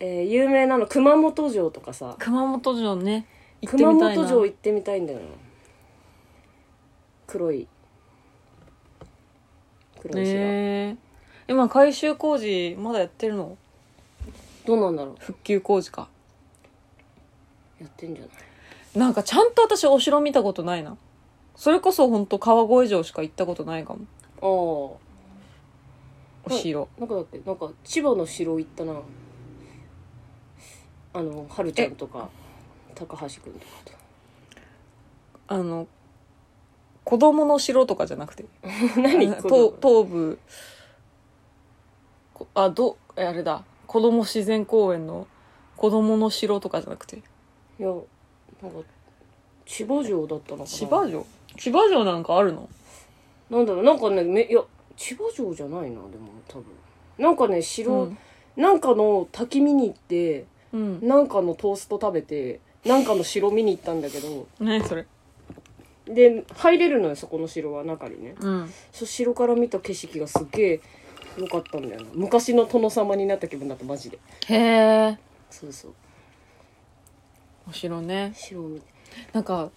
[0.00, 2.16] えー有名なの熊本城とかさ。
[2.18, 3.26] 熊本城ね。
[3.60, 4.16] 行って熊みたいな。
[4.16, 5.24] 本城行ってみたいんだよな。
[7.26, 7.66] 黒い
[10.02, 10.96] 黒い城、ねえ
[11.48, 13.56] 今改修工事まだやってるの？
[14.66, 15.16] どうなんだろう。
[15.18, 16.08] 復旧工事か。
[17.80, 18.98] やってんじゃない？
[18.98, 20.96] なんかちゃんと私お城見たことないな。
[21.56, 24.00] それこそ本当川越城しか行ったことないかも。
[24.40, 24.98] ああお
[26.50, 26.88] 城。
[26.98, 28.94] なんかだっけなんか千葉の城行ったな。
[31.14, 32.28] あのはるちゃんとか
[32.94, 33.60] 高橋君と
[33.92, 33.98] か
[35.48, 35.86] あの
[37.04, 38.44] 子供の城とかじゃなくて。
[38.94, 40.38] と何東東部。
[42.34, 43.64] こあどえあれだ。
[43.86, 45.26] 子供自然公園の
[45.76, 47.16] 子供の城とかじゃなくて。
[47.16, 47.22] い
[47.78, 47.88] や
[48.62, 48.78] なんか
[49.66, 50.66] 千葉城だったのかな。
[50.66, 51.26] 千葉城？
[51.56, 52.68] 千葉城なんかあるの？
[53.50, 53.84] なんだろう。
[53.84, 54.62] なんかねめいや
[54.96, 56.08] 千葉城じゃないなでも
[56.48, 56.64] 多分。
[57.18, 58.18] なんかね城、うん。
[58.56, 61.06] なんかの滝見に行ってうん。
[61.06, 65.06] なんかのトースト食べてなんかの城見に行ったんだけど何それ？
[66.06, 68.34] で入れるのよそこの城は中にね。
[68.40, 68.72] うん。
[68.92, 70.80] そう城から見た景色がすっげえ
[71.38, 72.06] 良かったんだよな。
[72.14, 74.18] 昔の殿様になった気分だったマジで。
[74.48, 75.18] へえ
[75.50, 75.92] そうそう。
[77.68, 78.32] お城ね。
[78.34, 78.86] 城を見て。
[79.32, 79.70] なんか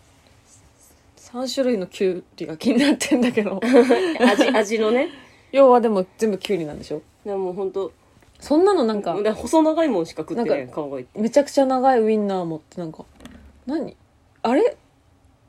[1.18, 3.60] 3種類のきゅうりが気になってんだけど。
[4.20, 5.10] 味味のね。
[5.52, 7.02] 要はでも全部きゅうりなんでしょ？
[7.26, 7.92] でも本当
[8.40, 11.20] そんなのなんかだ細長いもんしか食ってなない顔がいって。
[11.20, 13.06] めちゃくちゃ長いウインナー持ってなんか
[13.66, 13.96] 何？
[14.42, 14.78] あれ？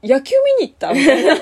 [0.07, 1.37] 野球見に行ったみたいな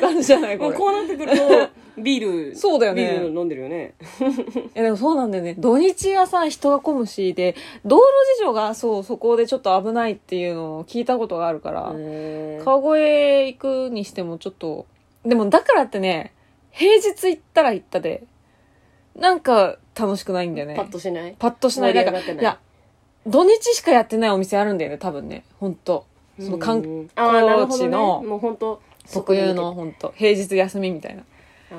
[0.00, 0.58] 感じじゃない？
[0.58, 0.70] これ。
[0.70, 3.02] もうこうなってくるとビールそうだよね。
[3.02, 3.94] ビール飲んでるよね。
[4.74, 5.54] いやでもそうなんだよね。
[5.58, 8.02] 土日はさ人が混むしで道路
[8.36, 11.92] 事情がそうそこでちょっと危ないっていうのを聞いたことがあるから、
[12.64, 14.86] 川越行くにしてもちょっと
[15.24, 16.32] でもだからってね
[16.70, 18.24] 平日行ったら行ったで
[19.14, 20.74] なんか楽しくないんだよね。
[20.74, 21.36] パッとしない？
[21.38, 21.94] パッとしない。
[21.94, 22.42] なんか盛り上がってない？
[22.42, 22.58] いや
[23.26, 25.44] 土日しかやってないお店あるんだよね多分ね。
[25.60, 26.04] 本当
[26.40, 27.74] その観うんあーなるほどね。
[27.76, 28.80] 地のもう本当
[29.12, 31.22] 特有の本当平日休みみたいな。
[31.70, 31.74] あ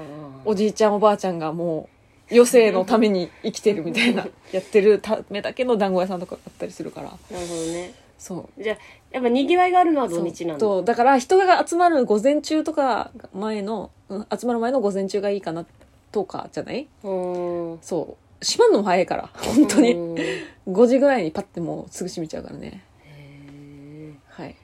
[0.45, 1.89] おじいちゃんおばあちゃんがも
[2.29, 7.09] う余生のために生きてるみたいな やってるためだけの団子屋さんとかあったりするから。
[7.09, 7.93] ーなるほどね。
[8.17, 8.63] そう。
[8.63, 8.77] じゃあ
[9.11, 10.59] やっぱにぎわいがあるのは土日なんだ。
[10.59, 10.85] そう。
[10.85, 15.65] だから人が集まる午前中とか前の、うん集まる前の午前中がいいかな
[16.11, 16.87] とかじゃない？
[17.03, 18.35] そう。
[18.45, 19.93] 閉まるのも早いから本当に。
[19.93, 20.15] うん。
[20.19, 22.81] へ5時ぐらいにパッてもうすぐ閉めちゃうからね。
[22.94, 22.94] ー
[24.37, 24.55] はい。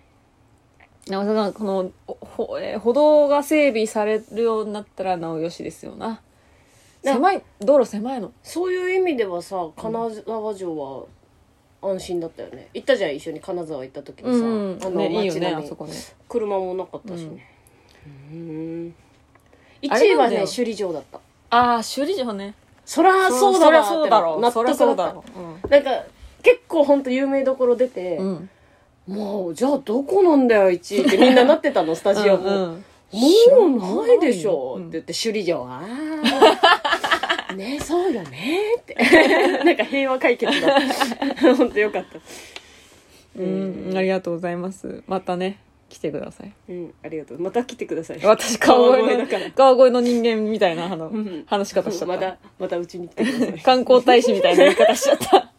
[1.07, 6.22] 長さんこのほ、えー歩道が整備されるようになったらなおよしですよな。
[7.03, 8.34] な狭い道路狭いの。
[8.43, 11.05] そういう意味ではさ金沢城は
[11.82, 12.67] 安心だったよね。
[12.74, 15.93] 行ったじゃん一緒に金沢行った時にさ、うんあのね、いいよねあそこね。
[16.28, 17.47] 車もなかったしね。
[18.32, 18.95] うん。
[19.82, 20.13] 1あれなんだよ。
[20.13, 21.19] 位はね首里城だった。
[21.49, 22.53] ああ首里城ね。
[22.86, 24.41] そらそうだわそりゃそうだろう。
[24.41, 25.24] 納得だったそうだろ
[25.69, 26.03] なんか
[26.43, 28.49] 結構ほんと有名どころ出て、ううん
[29.12, 33.78] もうじゃあどこなんだよ1位ってみんななってたの スタジオも、うんうん。
[33.78, 34.84] もうないでしょうん。
[34.84, 35.66] って言って首里城。
[35.68, 35.82] あ
[37.49, 38.95] あねそうよねって。
[39.66, 40.80] なんか平和解決だっ
[41.36, 41.55] た。
[41.55, 42.20] 本当よかった。
[43.38, 45.03] うん、ありがとうございます。
[45.07, 45.59] またね
[45.89, 46.53] 来てください。
[46.70, 47.39] うんありがとう。
[47.39, 48.20] また来てください。
[48.24, 51.43] 私川越の川越の人間みたいなあのん。
[51.47, 52.14] 話し方しちゃった。
[52.14, 53.59] またまたうちに来てください。
[53.59, 55.51] 観光大使みたいな言い方しちゃった。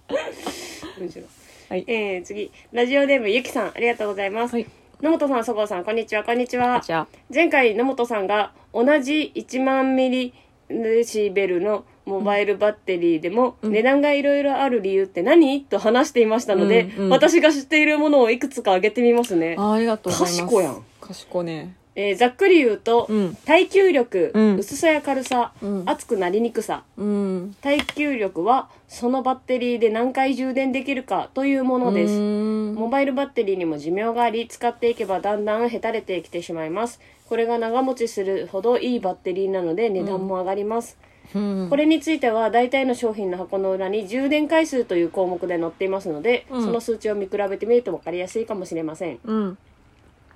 [0.98, 1.24] むしろ
[1.73, 1.85] はい。
[1.87, 2.53] えー、次。
[2.70, 4.66] ラジオネームゆきさんありがとうございます、はい。
[5.01, 6.83] 野本さんそごうさんこんにちはこんにちは。
[6.85, 10.35] じゃあ前回野本さんが同じ1万ミリ
[10.68, 15.64] デシベルのモバイルバッテリーでも値段がいろいろある理由って何？
[15.64, 17.09] と話していましたので、うんうん。
[17.09, 20.43] 私が知っているものをいくつか挙げてみますね、あありがとうございます。
[20.43, 20.85] 賢やん。
[21.01, 23.34] 賢ねえーざっくり言うと、うん。
[23.45, 24.57] 耐久力、うん。
[24.57, 25.82] 薄さや軽さ、うん。
[25.84, 26.84] 熱くなりにくさ。
[26.97, 27.57] うん。
[27.61, 32.74] 耐久力はそのバッテリーで何回充電できるかというものです、うん。
[32.74, 36.99] モバイルバッテリーにも寿命があり使っていけばだんだんへたれてきてしまいます。
[37.28, 40.99] これが長持ちするほどいいバッテリーなので値段も上がります、
[41.34, 41.66] うん。
[41.70, 46.64] これについては大体の商品の箱の裏に充電回数という項目で載っていますので、うん。
[46.64, 49.18] その数値を見比べてみると分かりやすいかもしれません。
[49.24, 49.59] うん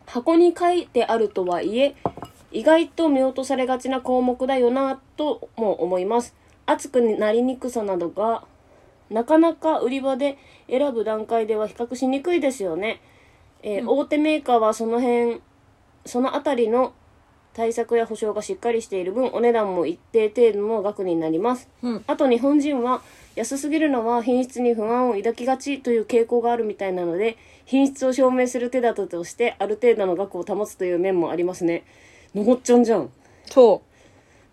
[0.06, 1.94] 箱に書いてあるとはいえ
[2.52, 6.34] 意外と見落とされがちな項目だよなとも思います。
[6.64, 8.44] 熱くなりにくさなどが
[9.10, 10.36] なかなか売り場で
[10.68, 13.00] 選ぶ段階では比較しにくいですよね、
[13.62, 15.40] えー大手メーカーはその辺
[16.04, 16.92] そのあたりの
[17.52, 21.68] 対策や保証がしっかりしている分お値段も一定程度の額になります。
[21.82, 22.04] うん。
[22.06, 23.00] あと日本人は
[23.36, 31.84] 安すぎるのは品質に不安を抱きがちという傾向があるみたいなので品質を証明する手立てとしてある程度の額を保つという面もありますね。
[32.34, 33.10] のもっちゃんじゃん。
[33.46, 33.82] そ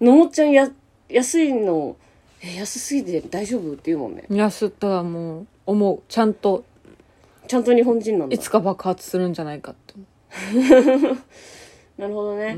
[0.01, 0.69] のもっちゃんや
[1.07, 1.95] 安いの
[2.41, 4.25] え安すぎて大丈夫って言うもんね。
[4.29, 6.01] う安ったらもう思う。
[6.09, 6.65] ちゃんと
[7.47, 8.35] ちゃんと日本人なんだ。
[8.35, 9.93] いつか爆発するんじゃないかって。
[11.97, 12.55] なるほどね、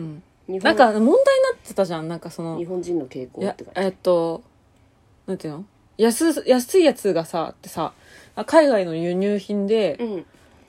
[0.48, 0.60] うん。
[0.60, 1.16] なんか問題にな
[1.56, 2.08] ってたじゃん。
[2.08, 4.42] なんかその日本人の傾向ってえっと
[5.28, 5.66] なんていうの？
[5.98, 7.94] 安安いやつがさってさ
[8.46, 10.26] 海外の輸入品で、うん。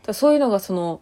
[0.07, 1.01] らそういうのがその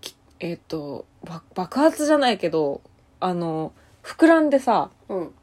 [0.00, 2.80] きえっとば爆発じゃないけど
[3.20, 5.34] あの膨らんでさうん。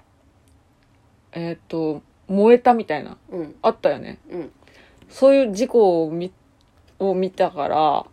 [1.34, 3.56] えっと燃えたみたいなうん。
[3.62, 4.18] あったよね。
[4.32, 4.52] うん。
[5.10, 6.32] そういう事故を見
[6.98, 8.06] を見たから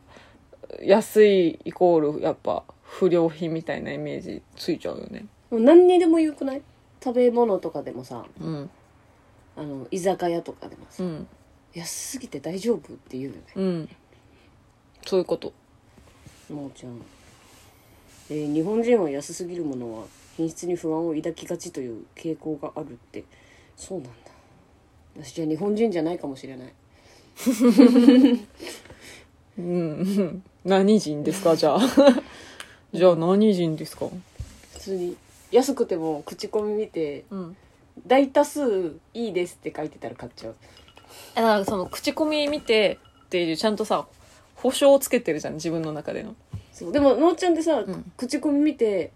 [0.82, 5.24] 安いイコールやっぱ不良品みたいなイメージついちゃうよね。
[5.50, 6.62] もう何にでもよくない？
[7.02, 8.26] 食べ物とかでもさ。
[8.40, 8.70] うん
[9.56, 11.26] あの居酒屋とかでもさ、うん。
[11.74, 13.38] 安すぎて大丈夫って言うよね。
[13.56, 13.88] うん。
[15.06, 15.52] そういうこと。
[16.50, 17.00] もうちゃん、
[18.30, 20.04] えー日本人は安すぎるものは
[20.36, 23.24] 品質に不安を抱きがちという傾向があるって。
[23.76, 24.12] そうなんだ。
[25.22, 26.72] 私じゃあ日本人じゃないかもしれない。
[29.58, 30.42] うんうん。
[30.64, 31.56] 何人ですか？
[31.56, 31.80] じゃあ。
[32.92, 34.06] じゃあ何人ですか？
[34.74, 35.16] 普通に
[35.50, 37.56] 安くても口コミ見てうん
[38.06, 40.56] 大多数いいですって書いてたら買っちゃう。
[41.34, 44.06] だからその口コミ見てっていうちゃんとさ
[44.56, 46.34] 保証をつけてるじゃん自分の中での。
[46.72, 48.12] そうでものーちゃんってさ、ん。
[48.16, 49.12] 口コミ見て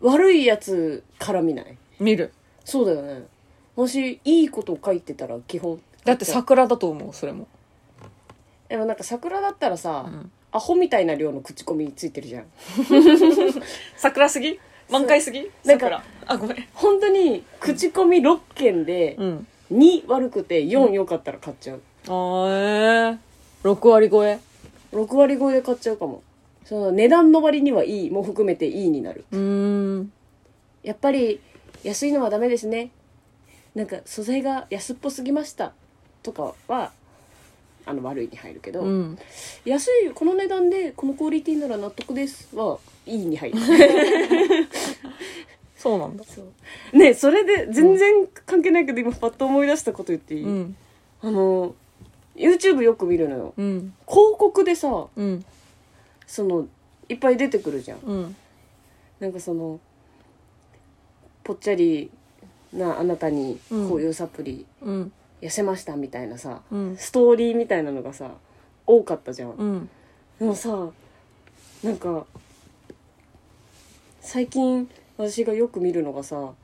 [0.00, 1.76] 悪いやつから見ない？
[2.00, 2.32] 見る。
[2.64, 3.26] そうだよね。
[3.76, 7.48] もしいいことを書いてたら基本だって桜だと思うそれも、
[8.68, 12.46] でもなんか桜だったらさ、うん、アホみたいな量の口コミついてるじゃん。
[13.96, 14.60] 桜すぎ？
[14.98, 15.40] 満開すぎ？
[15.64, 16.04] なんか桜。
[16.26, 16.68] あごめん。
[16.74, 19.46] 本当に口コミ6件でうん。
[19.72, 21.82] 2悪くて4良かったら買っちゃう。
[22.06, 23.12] あー。
[23.12, 24.38] えー、6割超え
[24.92, 26.22] ？6割超えで買っちゃうかも。
[26.64, 29.24] その値段の割にはいいも含めていいになる。
[29.32, 29.38] うー
[30.00, 30.12] ん。
[30.82, 31.40] やっぱり
[31.82, 32.90] 安いのはダメですね。
[33.74, 35.72] なんか素材が安っぽすぎました。
[36.22, 36.92] とかは
[37.86, 39.18] あの悪いに入るけど、うん。
[39.64, 43.58] 安いこの値段でこのクオリティなら納得ですはいいに入る。
[45.76, 46.24] そうなんだ。
[46.24, 46.42] そ
[46.92, 46.96] う。
[46.96, 50.76] ねそれで全然関係ないけど今パッと思い出したこと言っていい、うん。
[51.20, 51.74] あの
[52.34, 53.54] YouTube よく見るのよ。
[53.56, 53.94] うん。
[54.08, 55.44] 広告でさうん。
[56.26, 56.66] その
[57.08, 57.98] いっぱい出てくるじゃん。
[57.98, 58.36] うん。
[59.20, 59.78] なんかその
[61.42, 62.10] ぽっちゃり
[62.72, 63.88] なあなたにうん。
[63.90, 65.12] こういうサプリうん。
[65.42, 66.96] 痩せましたみたいなさ、うん。
[66.96, 68.30] ストーリーみたいなのがさ
[68.86, 69.90] 多かったじゃん、うん。
[70.38, 70.88] でもさ
[71.82, 72.24] なんか
[74.24, 76.54] 最近私がよく見るのがさも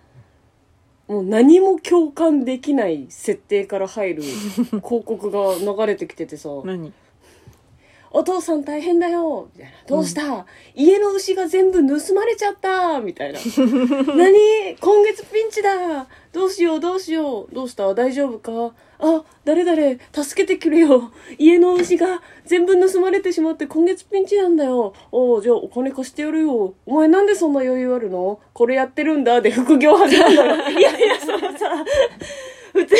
[1.09, 4.23] う何も共感できない設定から入る
[4.83, 6.93] 広告が流れてきててさ何
[8.13, 13.39] 「お父さん大変だよ」みたいな「どうした、家の牛が全部盗まれちゃった」みたいな
[14.17, 14.77] 「何？
[14.81, 16.07] 今月ピンチだ。
[16.33, 16.81] どうしよう？
[16.81, 17.55] どうしよう？
[17.55, 17.93] どうした？
[17.95, 18.75] 大丈夫か？
[19.03, 21.11] あ誰々助けてくれよ。
[21.38, 24.92] 家の牛が全部盗まれてしまって今月ピンチなんだよ。
[25.11, 26.74] おうじゃあお金貸してやるよ。
[26.86, 28.40] お前なんでそんな余裕あるの？
[28.53, 31.84] これやってるんだ」で副業始まるんだよいやいやそのさ
[32.72, 32.94] 普通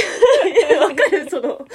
[0.81, 1.29] わかる？
[1.31, 1.67] その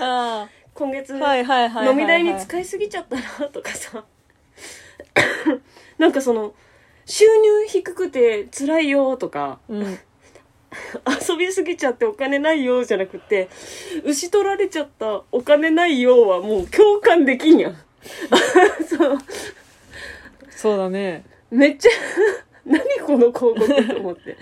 [0.00, 1.94] あ今月あはいはいはいはいはい。
[1.94, 4.04] 飲み代に使いすぎちゃったなとかさ。
[5.98, 6.54] なんかその
[7.06, 9.58] 収入低くて辛いよとか。
[9.68, 9.98] うん
[11.28, 13.48] 遊びすぎちゃってお金ないよじゃなくて
[14.04, 17.76] 牛取られちゃったお金ないよはもう共感できんやん。
[18.88, 19.18] そう。
[20.50, 21.24] そうだね。
[21.50, 21.90] めっちゃ
[22.64, 24.36] 何この広告と思って。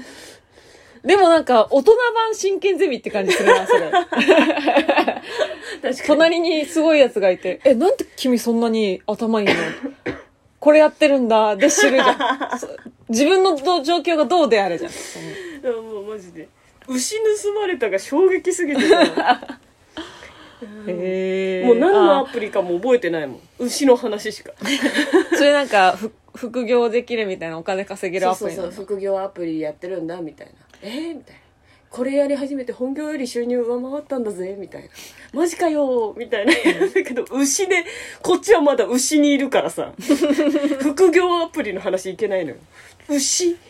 [1.05, 3.91] でもなんか大人版真剣ゼミって感じするなそれ。
[3.91, 5.97] 確かに。
[6.07, 9.55] 隣にすごいやつがいて、え、なんで君そんなに頭いいの？
[10.59, 11.57] これやってるんだ。
[11.57, 12.19] で知るじゃん。
[13.09, 14.91] そ自分のど状況がどうであれじゃん。
[14.91, 14.95] い
[15.65, 16.49] やもうマジで。
[16.87, 19.59] 牛盗まれたが衝撃すぎてさ
[20.87, 21.67] へー。
[21.67, 23.41] もう何のアあプリかも覚えてないもん。
[23.59, 24.53] 牛の話しか。
[25.37, 28.73] それなんか、ふ副業できるみたいなお金稼げるそうそうアプリなの？
[28.73, 30.53] そう副業アプリやってるんだみたいな。
[30.83, 31.41] えー、みたいな
[31.91, 34.89] これやり始めて本業より収入上回ったんだぜみたいな。
[35.33, 36.53] マジかよみたいな。
[36.53, 36.59] だ
[37.03, 37.85] けど牛で
[38.23, 39.93] こっちはまだ牛にいるからさ。
[40.81, 42.57] 副業アプリの話いけないのよ。
[43.09, 43.57] 牛？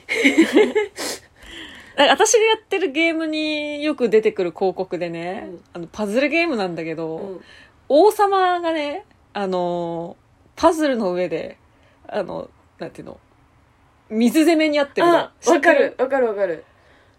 [1.96, 5.60] 私がやってるゲームによく出てくる広告でね、うん。
[5.74, 7.40] あのパズルゲームなんだけど、うん。
[7.88, 10.28] 王様がね、あのー
[10.60, 11.56] パズルの上で、
[12.08, 12.50] あの、
[12.80, 13.20] なんていうの、
[14.10, 15.94] 水攻めにあってるわかる？
[15.98, 16.64] わかるわかる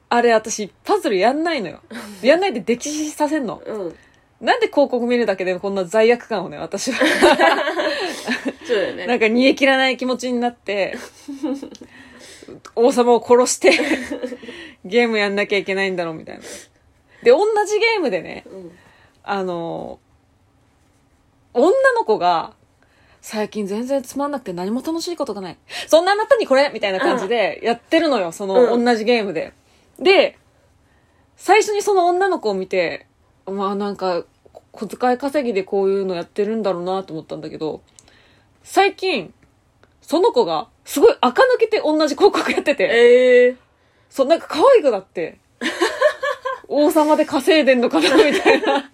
[0.09, 1.81] あれ私、パズルやんないのよ。
[2.21, 3.61] やんないで歴史させんの。
[3.65, 3.95] うん
[4.41, 6.99] なんで広告見るだけでこんな罪悪感をね、私は。
[8.65, 10.95] そうだよねなんか煮え切らない気持ちになって、
[12.73, 13.77] 王様を殺して、
[14.85, 16.43] ゲームやんなきゃいけないんだろうみたいな。
[17.21, 18.71] で、同じゲームでね、うん
[19.23, 19.99] あの、
[21.53, 22.53] 女の子が、
[23.21, 25.57] 最近全然つまんなくて何も楽しいことがない。
[25.87, 29.51] そんなあなたにこれみたいな感じでやってるのよ、そのうん同じゲームで。
[29.99, 30.37] で、
[31.35, 33.05] 最初にその女の子を見て、
[33.45, 34.23] まあなんか、
[34.71, 37.81] 小遣い稼ぎでこういうのやってるんだろうなと思ったんだけど、
[38.63, 39.33] 最近、
[40.01, 43.55] その子が、すごい垢抜けて同じ広告やってて、ええ
[44.09, 45.39] そう、なんか可愛くなって、
[46.67, 48.89] 王様で稼いでんのかなみたいな。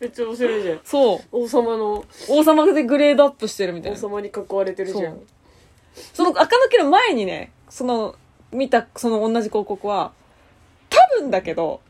[0.00, 1.20] めっちゃ面白いじゃんそう。
[1.30, 3.98] 王様の王様でグレードアップしてるみたいな。
[3.98, 5.20] 王様に囲われてるじゃん
[6.12, 8.16] その垢抜ける前にね、その、
[8.50, 10.21] 見た、その同じ広告は、多
[11.18, 11.80] 分だけど、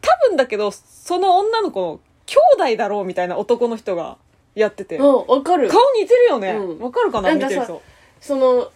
[0.00, 2.36] 多分だけど、その女の子の兄
[2.74, 4.16] 弟だろうみたいな男の人が
[4.54, 4.98] やってて。
[4.98, 5.68] 顔うんわかる。
[5.68, 6.52] 似てるよね。
[6.54, 6.92] わ、うん。
[6.92, 7.82] かるかな見てる人。
[8.20, 8.70] その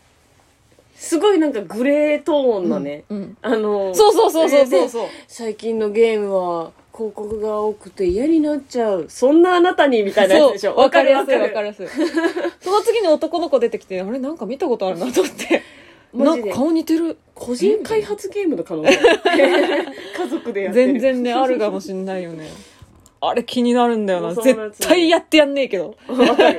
[0.94, 4.80] すごいなんかグレートーンのね、うんあのそうそうそうそうそう。
[4.82, 9.06] でそう最近のゲームは広告が多くて嫌になっちゃう。
[9.08, 10.76] そんなあなたにみたいなやつでしょ。
[10.76, 11.88] わかりやすいわるかりやすい
[12.60, 15.54] その次に男の子出てきてあれなんか見たことあるなと思って。
[15.54, 15.58] な
[16.12, 16.50] マジで。
[16.50, 17.18] んか顔似てる。
[17.34, 18.90] 個人開発ゲームの可能性。
[18.98, 20.92] 家族でやってる。
[20.92, 22.48] 全然ねあるかもしんないよね。
[23.20, 24.34] あれ気になるんだよな。
[24.34, 24.88] そうなんですよ。
[24.88, 26.58] 絶対やってやんねえけど、わかる。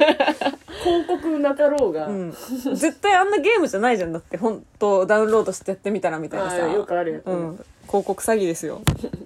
[0.82, 4.14] 広告なかろうが、うん、絶対あんなゲームじゃないじゃん。
[4.14, 6.58] だって本当ダウンロードしてやってみたらみたいなさ。
[6.58, 8.82] よくあるやつ、うん、広告詐欺ですよ。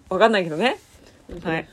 [0.09, 0.80] わかんないけどね。
[1.43, 1.67] はい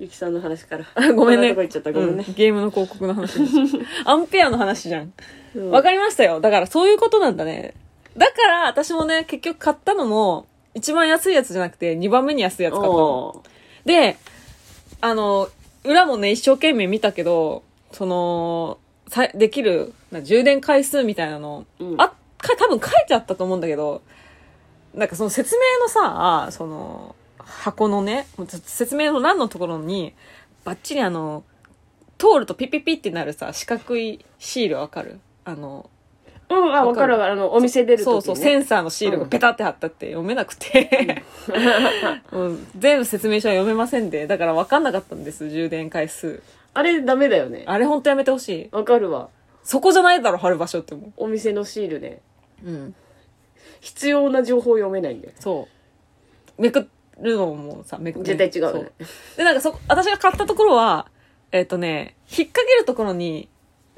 [0.00, 1.12] ゆきさんの話から。
[1.12, 1.54] ごめんね。
[1.54, 1.92] こんなとこ行っちゃった。
[1.92, 3.54] ごめんね、うんゲームの広告の話です。
[4.06, 5.12] アンペアの話じゃん。
[5.54, 5.60] う。
[5.60, 6.40] んわかりましたよ。
[6.40, 7.74] だからそういうことなんだね。
[8.16, 13.42] だから私もね結局買ったのも一番安いやつじゃなくて2番目に安いやつ買ったの。
[13.84, 14.16] で
[15.02, 15.48] あの
[15.84, 18.78] 裏もね一生懸命見たけどその
[19.08, 22.00] さできるな充電回数みたいなの、うん。
[22.00, 24.00] あか多分書いてあったと思うんだけど
[24.94, 27.14] なんかその説明のさその
[27.50, 30.14] 箱のね説明の欄のところに
[30.64, 31.44] バッチリあの
[32.18, 35.20] 通るとピッピッピってなるさ四角いシールわかる？
[35.44, 35.88] あの
[36.50, 37.12] うんあ分かる？
[37.14, 41.22] わかるあのお店出る時、ね、そうそう、センサーのシールがペタって貼ったって読めなくて、
[42.32, 42.66] うん。
[42.76, 46.42] 全部説明書は読めませんで、だから分かんなかったんです、充電回数。
[46.74, 47.64] あれダメだよね。
[47.66, 48.68] あれほんとやめてほしい。
[48.72, 49.28] わかるわ。
[49.62, 52.20] そこじゃないだろ、貼る場所ってもお店のシールね。
[52.64, 52.70] う。
[52.70, 52.94] うん。
[53.80, 55.34] 必要な情報読めないんだよ。
[55.38, 55.68] そ
[56.58, 56.62] う。
[56.62, 56.88] めく
[57.20, 58.90] るのもさ、めく絶対違うそね
[59.36, 61.08] で、なんかそ、私が買ったところは、
[61.52, 63.48] えっ、とね、引っ掛けるところに、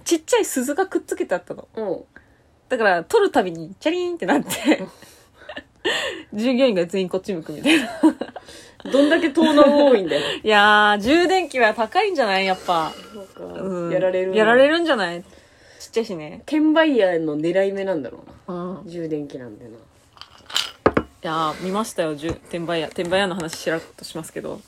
[0.05, 1.69] ちっちゃい鈴がくっつけてあったの。
[1.77, 1.83] う。
[1.83, 2.05] ん
[2.69, 4.49] だから、取るたびに、チャリーンってなって、
[6.33, 7.89] 従業員が全員こっち向くみたいな。
[8.91, 10.23] どんだけ盗難多いんだよ。
[10.43, 12.47] いやー、充電器は高いんじゃない？
[12.47, 12.93] やっぱ。
[13.15, 13.45] なんか。
[13.63, 13.93] うん。
[13.93, 15.23] やられるやられるるんじゃない？
[15.79, 16.43] ちっちゃいしね。
[16.47, 18.55] 転売ヤーの狙い目なんだろうな。
[18.81, 18.89] うん。
[18.89, 19.71] 充電器なんでな
[21.23, 22.89] いやー、見ましたよ、転売屋。
[22.89, 24.61] 転売屋の話しらっとしますけど。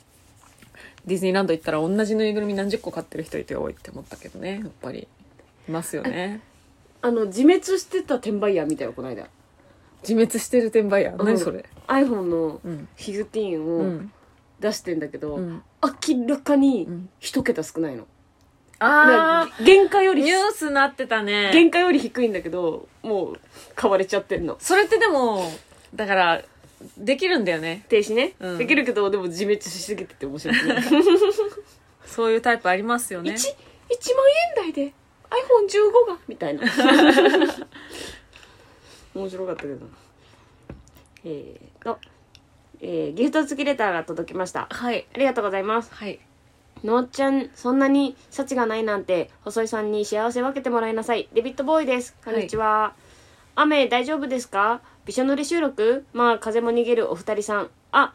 [1.05, 5.07] ディズニーランド行ったら同じぬいぐるみ何十個買ってる人いて多いって思ったけどね、やっぱり。
[5.68, 6.40] いますよね。
[7.02, 9.26] あの自滅してた転売ヤー見たよこの間
[10.02, 11.12] 自滅してる転売屋？
[11.12, 12.88] うん何それ？iPhone のうん。
[12.96, 14.12] 15うをん。
[14.61, 15.62] 出してんだけど、うん。
[16.09, 18.07] 明らかにん一桁少ないの、
[18.78, 21.50] あな原価よー、りニュースなってたね。
[21.52, 23.40] 原価より低いんだけどもう
[23.74, 25.50] 買われちゃってんのそれってでも、
[25.95, 26.42] だから、
[26.99, 27.84] できるんだよね。
[27.88, 28.59] 停止ね、うん。
[28.59, 30.57] できるけどでも自滅しすぎてて面白い。
[32.05, 33.30] そういうタイプありますよね。
[33.32, 33.51] 1, 1万
[34.66, 34.92] 円台で
[35.30, 36.62] iPhone15 がみたいな。
[39.14, 39.86] 面白かったけど。
[41.24, 41.99] えーと、
[42.80, 44.66] えーギフト付きレターが届きました。
[44.70, 45.07] はい。
[45.14, 45.90] ありがとうございます。
[45.95, 46.20] はい。
[46.82, 51.28] のっちゃんそんなに幸がないなんて細井さんに幸せ分けてもらいなさい。
[51.32, 52.14] デビッドボーイです。
[52.24, 52.95] こんにちは、
[53.55, 54.82] 雨大丈夫ですか？
[55.05, 56.07] びしょ濡れ収録？
[56.12, 57.70] まあ風も逃げるお二人さん。
[57.92, 58.14] あ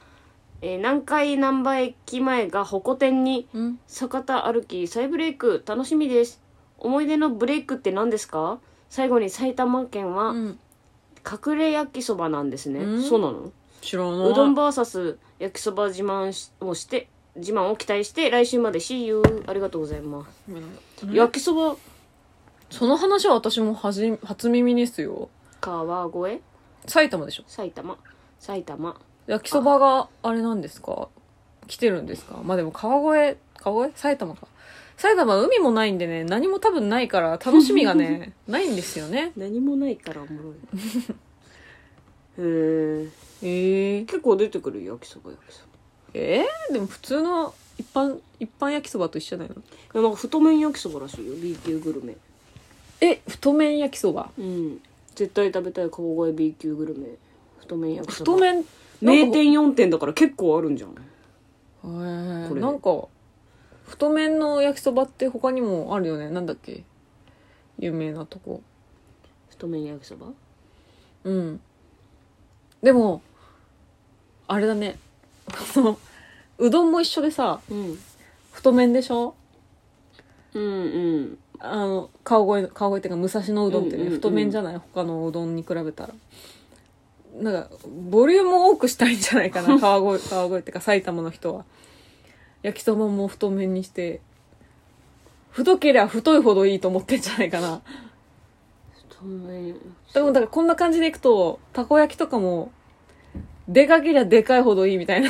[0.61, 3.79] えー南海難波駅前がホコ天にうん。
[3.87, 5.63] 坂田歩き再ブレイク。
[5.65, 6.41] 楽しみです。
[6.77, 8.59] 思い出のブレイクって何ですか？
[8.89, 10.59] 最後に埼玉県はうん。
[11.47, 13.03] 隠れ焼きそばなんですね、うん。
[13.03, 13.51] そうなの？
[13.81, 14.31] 知らない。
[14.31, 18.79] うどん VS 焼きそば自慢しをして自慢を期待して来週まで。
[18.79, 20.51] See you ありがとうございます、
[21.03, 21.13] うん。
[21.13, 21.75] 焼きそば？
[22.69, 25.29] その話は私もはじ初耳ですよ。
[25.61, 26.41] 川越？
[26.89, 27.43] 埼玉でしょ？
[27.47, 27.97] 埼玉。
[28.39, 28.99] 埼玉。
[29.27, 31.07] 焼きそばがあれなんですか？
[31.67, 32.39] 来てるんですか？
[32.43, 33.99] まあでも川越川越？
[33.99, 34.47] 埼玉か。
[34.97, 39.31] 埼玉は海もないんでね何も多分ないから楽しみがね ないんですよね。
[39.37, 40.55] 何もないからおもろい。
[42.41, 43.07] へえ
[43.41, 45.61] ええ結構出てくる焼きそば焼きそ
[46.13, 49.63] えー、でも普通の一般一般焼きそばと一緒だよばい
[49.93, 51.33] やなんか太麺焼きそばらしいよ。
[51.35, 52.17] B 級グルメ。
[53.01, 54.31] え太麺焼きそば？
[54.37, 54.81] うん
[55.19, 57.09] 絶対食べたい川越 B 級グルメ。
[57.59, 58.33] 太麺焼きそば。
[58.35, 58.65] 太麺？
[59.01, 60.91] 名店4店だから結構あるんじゃん。
[61.83, 62.47] えー。
[62.47, 63.05] これなんか
[63.85, 66.29] 太麺の焼きそばって他にもあるよね。
[66.29, 66.85] なんだっけ？
[67.79, 68.61] 有名なとこ。
[69.49, 70.27] 太麺焼きそば？
[71.25, 71.59] うん。
[72.81, 73.21] でも
[74.47, 74.97] あれだね。
[75.73, 75.99] その
[76.59, 77.99] うどんも一緒でさうん。
[78.53, 79.35] 太麺でしょ？
[80.53, 80.67] うんう
[81.21, 86.13] んあの川越川越っていうか武蔵野うどんってね、太麺じゃない他のうどんに比べたら。
[87.35, 87.69] なんか
[88.09, 91.65] ボリュームを多くしたいんじゃないかな 川越川越っていうか埼玉の人は。
[92.61, 94.19] 焼きそばも太麺にして
[95.51, 97.81] 太けりゃ太いほどいいと思ってんじゃないかな。
[99.09, 99.75] 太麺。
[100.13, 102.71] でもだからこんな感じでいくとたこ焼きとかも
[103.67, 105.29] でかけりゃでかいほどいいみたいな。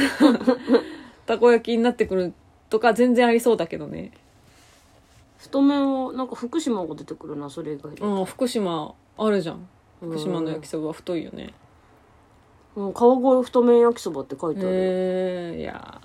[1.26, 2.34] たこ焼きになってくる
[2.70, 4.12] とか全然ありそうだけどね
[5.40, 8.06] 太麺はなんか福島が出てくるなそれ以外で。
[8.06, 9.68] うん福島あるじゃん。
[10.02, 11.54] 福島の焼きそばは太いよね。
[12.76, 14.70] うん川越太麺焼きそばって書いてある。
[14.70, 16.02] へえいや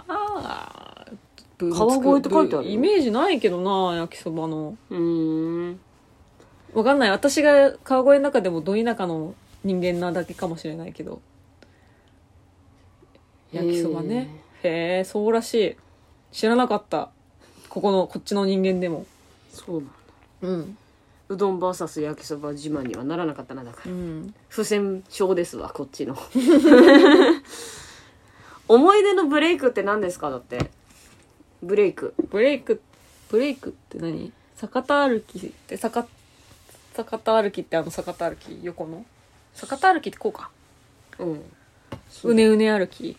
[1.58, 2.70] 川越って書いてあるよ。
[2.70, 4.76] イメージないけどな焼きそばの。
[4.90, 5.80] うーん。
[6.72, 7.10] わかんない。
[7.10, 11.20] 私が川越の中でもど田舎の人間なだけかもしれないけど。
[13.52, 14.42] 焼きそばね。
[14.62, 15.76] へえそうらしい。
[16.32, 17.10] 知らなかった。
[17.68, 19.06] ここのこっちの人間でも
[19.54, 19.92] そうなんだ。
[20.42, 20.78] うん。
[21.30, 23.92] うどん VS 焼きそば自慢にはならなかったなだから。
[23.92, 24.34] うん。
[24.48, 26.16] 不戦勝ですわこっちの。
[28.68, 30.70] 思い出のブレイクって何ですかだって。
[31.62, 32.14] ブレイク。
[32.30, 32.80] ブレイク。
[33.30, 34.32] ブレイクって何？
[34.56, 36.06] 坂田歩きって坂
[36.94, 39.04] 坂田歩きってあの坂田歩き横の？
[39.54, 40.50] 坂田歩きってこうか。
[41.18, 41.42] うん。
[42.24, 43.16] うねうね歩き。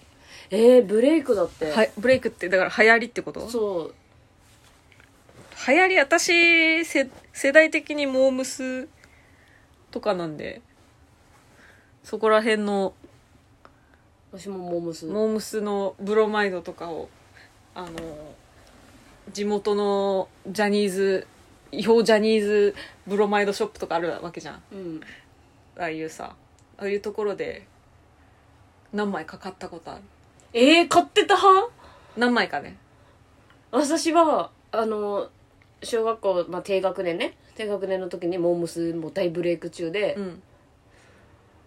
[0.52, 3.50] えー、ブレイクだって、はいブレイクってだから流行りってこと？
[3.50, 3.96] そう
[5.68, 8.88] 流行り私せ世代的にモームス
[9.90, 10.62] とかなんで
[12.04, 12.94] そこら辺の
[14.32, 15.06] 私もモームス。
[15.08, 17.10] モームスのブロマイドとかを
[17.74, 17.90] あの
[19.32, 21.26] 地元のジャニーズ
[21.72, 22.76] 違法ジャニーズ
[23.08, 24.62] ブロマイドショップとかあるわけじゃん。
[24.72, 25.02] うん。
[25.78, 26.36] ああいうさ
[26.78, 27.66] ああいうところで
[28.94, 30.02] 何枚か買ったことある。
[30.54, 31.72] えー、買ってた派？
[32.18, 32.78] 何枚かね。
[33.72, 35.30] 私はあの
[35.84, 37.38] 小学校、まあ、低学年ね。
[37.56, 40.42] 低学年の時にモームスも大ブレイク中で、うん。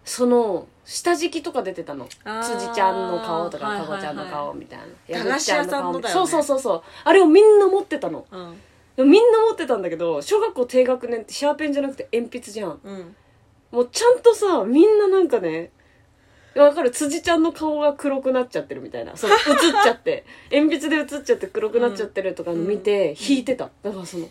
[0.05, 2.07] その下敷きとか出てたの。
[2.07, 4.79] 辻ちゃんの顔とかかごちゃんの顔みたい
[5.09, 5.23] な。
[5.23, 6.21] 駄菓子屋さんのだよね。
[6.21, 6.83] そうそうそうそう。
[7.03, 8.25] あれをみんな持ってたの。
[8.31, 9.09] うん。
[9.09, 12.79] みんな持ってたんだけど小学校低学年ってシャーペンじゃなくて鉛筆じゃん。
[12.83, 13.15] うん。
[13.71, 15.71] もうちゃんとさみんななんかね
[16.55, 16.91] わかる。
[16.91, 19.15] 辻ちゃんの顔が黒くなっちゃってるみたいな。
[19.15, 19.37] そう映っ
[19.83, 20.25] ちゃって。
[20.51, 23.69] 鉛筆で映っちゃって黒くなっちゃってるとかの見て引いてた。
[23.83, 24.27] だからその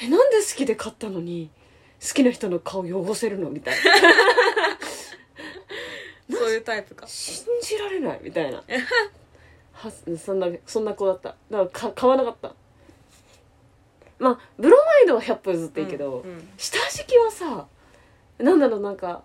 [0.00, 1.50] えなんで好きで買ったのに
[2.06, 3.80] 好きな人の顔汚せるのみたいな。
[6.38, 7.06] そういうタイプか。
[7.06, 8.62] 信じられないみたいな。
[9.72, 11.36] はそんなそんな子だった。
[11.50, 12.54] だからか買わなかった。
[14.18, 16.48] まあブロマイドは100歩譲っていいけど、うんうん。
[16.56, 17.66] 下敷きはさ
[18.38, 19.22] なんだろうなんか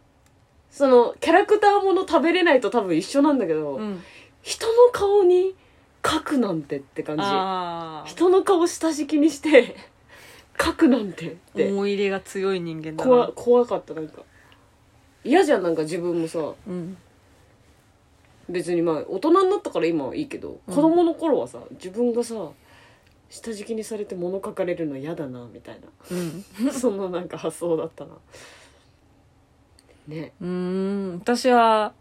[0.77, 3.99] そのキャラクターもの食べれないと多分一緒なんだけど、うん。
[4.43, 5.55] 人の顔に
[6.03, 8.11] 描くなんてって感じ。
[8.11, 9.75] 人の顔下敷きにして
[10.55, 11.71] 描くなんてって。
[11.71, 13.33] 思い入れが強い人間だ怖な。
[13.33, 14.21] 怖かったなんか。
[15.23, 16.53] 嫌じゃんなんか自分もさ。
[16.67, 16.95] うん。
[18.47, 20.75] 別にまあ大人になったから今はいいけど、うん。
[20.75, 22.35] 子供の頃はさ自分がさ
[23.31, 25.79] 下敷きにされて物書かれるの嫌だなみたい
[26.11, 26.45] うん。
[26.67, 28.11] な そんななんか発想だったな
[30.07, 30.33] ね。
[30.41, 31.19] うーん。
[31.19, 31.93] 私は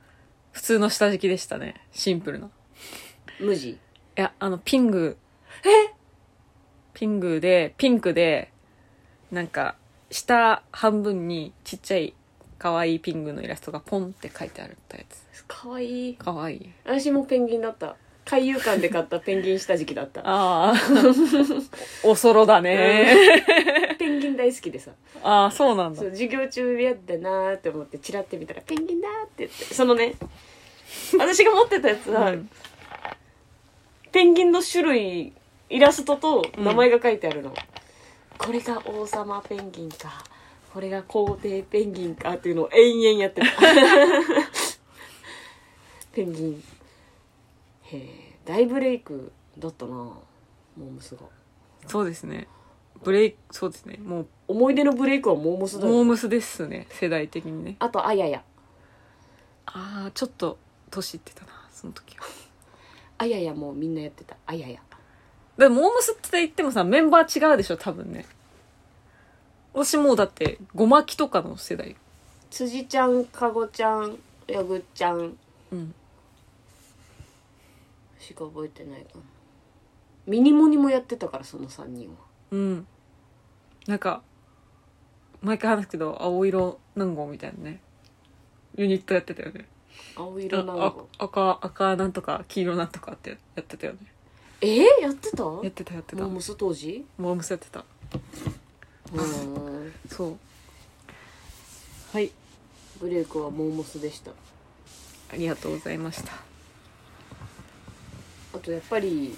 [0.52, 1.74] 普通の下敷きでしたね。
[1.92, 2.46] シンプルな。
[2.46, 2.50] い
[3.40, 3.78] 無地？
[4.14, 5.16] やあのピング。
[5.64, 5.94] え？
[6.94, 8.52] ピングでピンクで
[9.30, 9.76] なんか
[10.10, 12.14] 下半分にちっちゃい
[12.58, 15.44] 可愛いピングのイラストがポンって書いてあるやつ。
[15.46, 16.16] かわいい。
[16.16, 16.72] 可愛い。
[16.84, 17.96] 私もペンギンだった
[18.28, 20.20] 海遊館で買ったペンギン下敷きだった。
[20.24, 20.74] ああ
[22.02, 23.06] おそろだね。
[23.98, 24.90] ペンギン大好きでさ。
[25.22, 26.00] ああそうなんだ。
[26.00, 29.72] そう授業中嫌だなーって思ってチラって見たら「ペンギンだ!」って言って。
[29.72, 30.16] そのね
[31.16, 32.50] 私が持ってたやつは、うん。
[34.10, 35.32] ペンギンの種類
[35.70, 37.54] イラストと名前が書いてあるの、
[38.38, 40.24] これが王様ペンギンか。
[40.74, 43.46] これが皇帝ペンギンかっていうのを延々やってた。
[46.12, 46.64] ペンギン
[47.92, 49.92] へえ大ブレイクだったな。
[49.94, 51.22] モームスが。
[51.86, 52.46] そうですね。
[53.02, 53.98] ブレイクそうですね。
[54.02, 56.86] もう思い出のブレイクはモームスだよモームスですね。
[56.90, 57.76] 世代的にね。
[57.78, 58.42] あとあやや。
[59.66, 60.58] ああちょっと
[60.90, 62.24] 年いってたなその時は。
[63.18, 64.36] あややもうみんなやってた。
[64.46, 64.80] あやや。
[65.58, 68.26] でもモームスって言ってもさメンバー違うでしょ多分ね。
[69.72, 71.96] 私もうだってごまきとかの世代。
[72.50, 75.36] 辻ちゃんかごちゃんやぐちゃん。
[75.72, 75.94] うん
[78.18, 79.20] しか覚えてないかな
[80.26, 82.16] ミニモニもやってたからその3人は。
[82.50, 82.86] うん。
[83.86, 84.22] なんか
[85.40, 87.80] 毎回話すけど青色南郷みたいなね。
[88.76, 89.66] ユニットやってたよね。
[90.16, 93.98] 青色なあの赤赤なんとか黄色なんとかってやってたよね。
[94.60, 95.44] えー、やってた？
[95.44, 96.22] やってたやってた。
[96.22, 97.04] モモームス当時？
[97.18, 97.80] ームスやってた。
[97.80, 99.92] うーん。
[100.08, 100.38] そう。
[102.12, 102.32] はい。
[103.00, 104.32] ブレイクはモームスでした。
[105.32, 106.55] ありがとうございました
[108.56, 109.36] あとやっぱり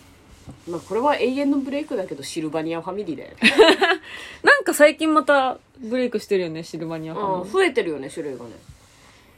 [0.69, 3.37] まあこれは永遠のブレイクだけどシルバニアファミリーだよね。
[4.43, 7.45] なんか最近またブレイクしてるよねシルバニアファミリー。
[7.45, 8.53] うん増えてるよね種類がね。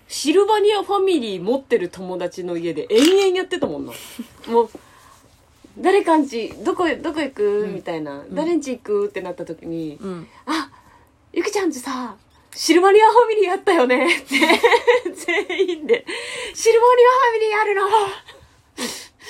[0.09, 3.93] シルバニアファミリー持ってる友達の家で延々やってたもんな。
[4.49, 4.71] もう
[5.79, 8.25] 誰かんちどこどこ行く、うんみたいな。
[8.31, 9.07] 誰んち行く？
[9.07, 10.71] ってなった時にうん「あ
[11.33, 12.17] ゆきちゃんちさ
[12.55, 14.05] シルバニアファミリーあったよね。
[14.17, 16.05] って、全員で、
[16.53, 17.89] シルバニアファミリーあるの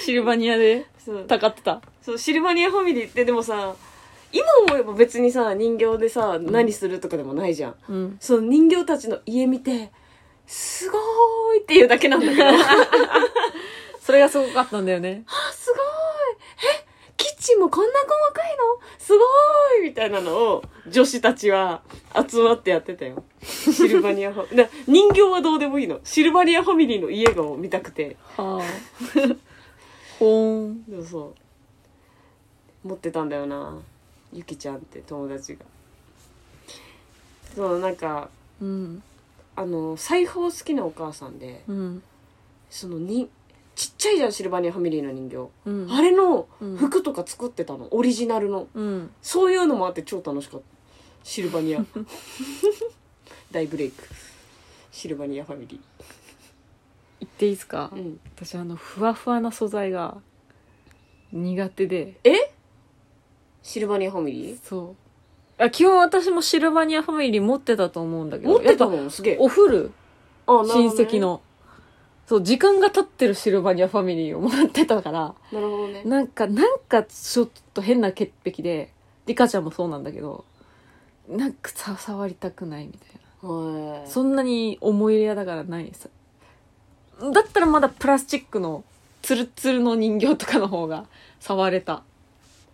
[0.05, 1.81] シルバニアでそうたかってた。
[2.03, 3.75] そう、シルバニアファミリーってでもさ、
[4.33, 7.75] 今思えば別にさ、人形でさ、何するとかでもないじゃん。
[7.89, 8.17] うん。
[8.21, 9.91] その人形たちの家見て、
[10.47, 12.53] すごーいっていうだけなんだけど、あ、
[14.01, 15.25] それがすごかったんだよね。
[15.53, 15.83] すごーい
[16.83, 16.87] え
[17.17, 18.99] キッチンもこんな細かいの？
[18.99, 21.83] すごーいみたいなのを女子たちは
[22.29, 23.25] 集まってやってたよ。
[23.43, 24.65] シルバニアファミリー。
[24.65, 26.01] だ人形はどうでもいいの。
[26.05, 28.17] シルバニアファミリーの家が見たくて。
[28.37, 28.65] はあ。
[30.21, 30.85] ほーん。
[30.89, 31.35] そうそ
[32.85, 32.89] う。
[32.89, 33.81] 持ってたんだよな。
[34.33, 35.65] ゆきちゃんって友達が。
[37.57, 38.29] そう、なんか、
[38.61, 39.03] うん。
[39.57, 42.03] あの、裁縫好きなお母さんで、うん。
[42.69, 43.31] そのに、
[43.75, 45.51] ちっちゃいじゃん、シルバニアファミリーの人形。
[45.65, 45.91] うん。
[45.91, 47.89] あれのうん服とか作ってたの。
[47.91, 48.69] オリジナルの。
[48.75, 49.11] うん。
[49.23, 50.67] そういうのもあって超楽しかった。
[51.25, 51.85] シルバニア。
[53.51, 54.05] 大ブレイク。
[54.93, 55.81] シルバニアファミリ言
[57.41, 57.91] っていいですか？
[57.95, 57.97] ー。
[57.97, 58.21] うん。
[58.37, 60.19] 私あの、ふわふわな素材が
[61.33, 62.19] 苦手で。
[62.25, 62.53] え？
[63.63, 64.95] シルバニアファミリそ
[65.59, 65.63] う。
[65.63, 68.51] あ、基本私もシルバニアファミリー持ってたと思うんだけど。
[68.51, 69.43] ー持ってたやっのすげえぱ。
[69.43, 69.91] お古
[70.47, 71.19] あなる親ね戚。
[71.19, 71.41] の。
[72.27, 76.03] そう、時間が経ってるシルバニアファミリーをもらってたから、なるほどね。
[76.05, 78.93] なんか、なんかちょっと変な潔癖で、
[79.27, 80.45] リカちゃんもそうなんだけど、
[81.29, 83.09] なんかさ触りたくないみたい
[83.43, 83.49] な。
[83.49, 84.09] はい。
[84.09, 86.11] そんなに思い入れだからないです。
[87.33, 88.85] だったらまだプラスチックの
[89.23, 91.05] ツルツルの人形とかの方が
[91.41, 92.03] 触れた。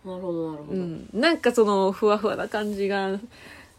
[0.05, 0.79] なるほど、なるほど。
[0.79, 1.09] うん。
[1.13, 3.19] なんかそのふわふわな感じが、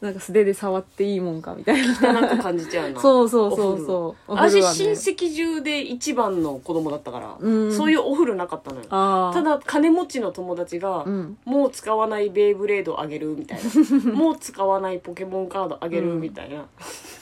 [0.00, 2.12] なんか素手で触っていいもんかみたいな。
[2.12, 3.00] なんか感じちゃうな。
[3.00, 4.32] そうそうそうそう。
[4.32, 9.32] お私、親戚中で一番の子供だったから、うんそういうお風呂なかったのよ。
[9.32, 11.38] た、だ、金持ちの友達が、うん。
[11.44, 13.58] もう使わないベイブレードあげるみたい
[14.04, 14.12] な。
[14.12, 16.66] もう使わないポケモンカードあげるみたいな。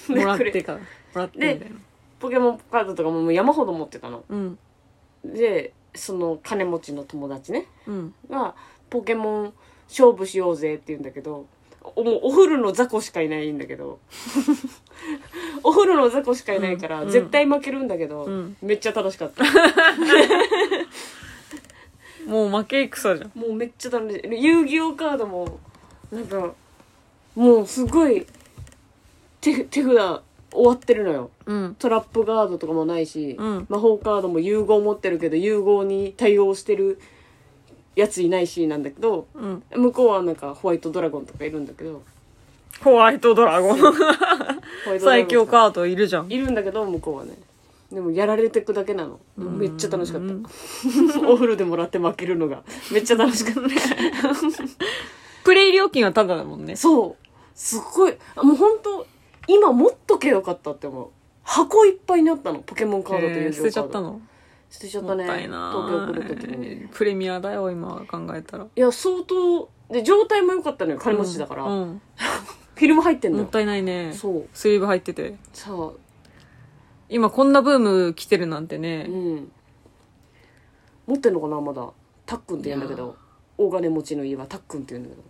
[0.08, 0.78] でもらっ くれてから。
[0.78, 1.76] もらってみたいな。
[2.18, 4.24] ポケモンカードとかももう山ほど持ってたの。
[4.28, 4.58] うん。
[5.24, 8.14] で、その金持ちの友達ね、うん。
[8.30, 8.54] が、
[8.90, 9.52] ポケモン
[9.88, 11.46] 勝負しようぜって言うんだけど、
[11.94, 14.00] おもうお風呂の雑魚しかいないんだけど、
[15.62, 19.44] お風呂の雑魚しかいないから、うん絶対負けるんだけど、うんめっちゃ楽しかった。
[22.26, 23.32] もう負け戦じゃん。
[23.38, 24.44] もうめっちゃ楽しい。
[24.44, 25.60] 遊戯王カードも、
[26.10, 26.54] なんか、
[27.36, 28.26] もうすごい、
[29.40, 30.22] 手、手札
[30.56, 31.30] 終わってるのよ。
[31.46, 31.76] うん。
[31.78, 36.98] トラップガードとかもないし、うん魔法カードも融合持ってるけど、融合に対応してる
[37.94, 39.62] やついないし、なんだけど、うん。
[39.74, 42.02] 向こうはなんかホワイトドラゴンとかいるんだけど、
[42.82, 43.78] ホワイトドラゴン。
[43.78, 44.16] ホワイトドラ
[44.88, 46.30] ゴン最強カードいるじゃん。
[46.32, 47.32] いるんだけど、向こうはね。
[47.92, 49.20] でもやられてくだけなの。
[49.36, 50.50] めっちゃ楽しかっうんた。
[51.30, 52.62] お風呂でもらって負けるのが。
[52.92, 53.60] めっちゃ楽しかった。
[55.44, 56.74] プレイ料金はタダだもんね。
[56.74, 57.26] そう。
[57.54, 58.14] すっごい。
[58.34, 59.06] あもう本当
[59.46, 61.08] 今持っとけよかったって思う。
[61.42, 62.60] 箱いっぱいになったの。
[62.60, 63.50] ポケモンカードと遊戯王カード。
[63.50, 64.20] へー捨てちゃったの？
[64.68, 65.24] 捨てちゃったね。
[65.24, 66.88] もったいな東京来る時に。
[66.92, 68.64] プレミアだよ、今考えたら。
[68.64, 70.98] いや、相当、で、状態も良かったのよ。
[70.98, 71.64] 金持ちだから。
[71.64, 72.00] うん。
[72.74, 73.44] フィルム入ってんのよ。
[73.44, 74.12] もったいないね。
[74.12, 74.48] そう。
[74.52, 75.36] スリーブ入ってて。
[75.52, 75.90] さあ、
[77.08, 79.04] 今こんなブーム来てるなんてうね。
[79.04, 79.50] ん。
[81.06, 81.88] 持ってんのかなまだ。
[82.26, 83.16] たっくんって言うんだけど。
[83.56, 85.22] 大金持ちの家はたっくんって言うんだけど。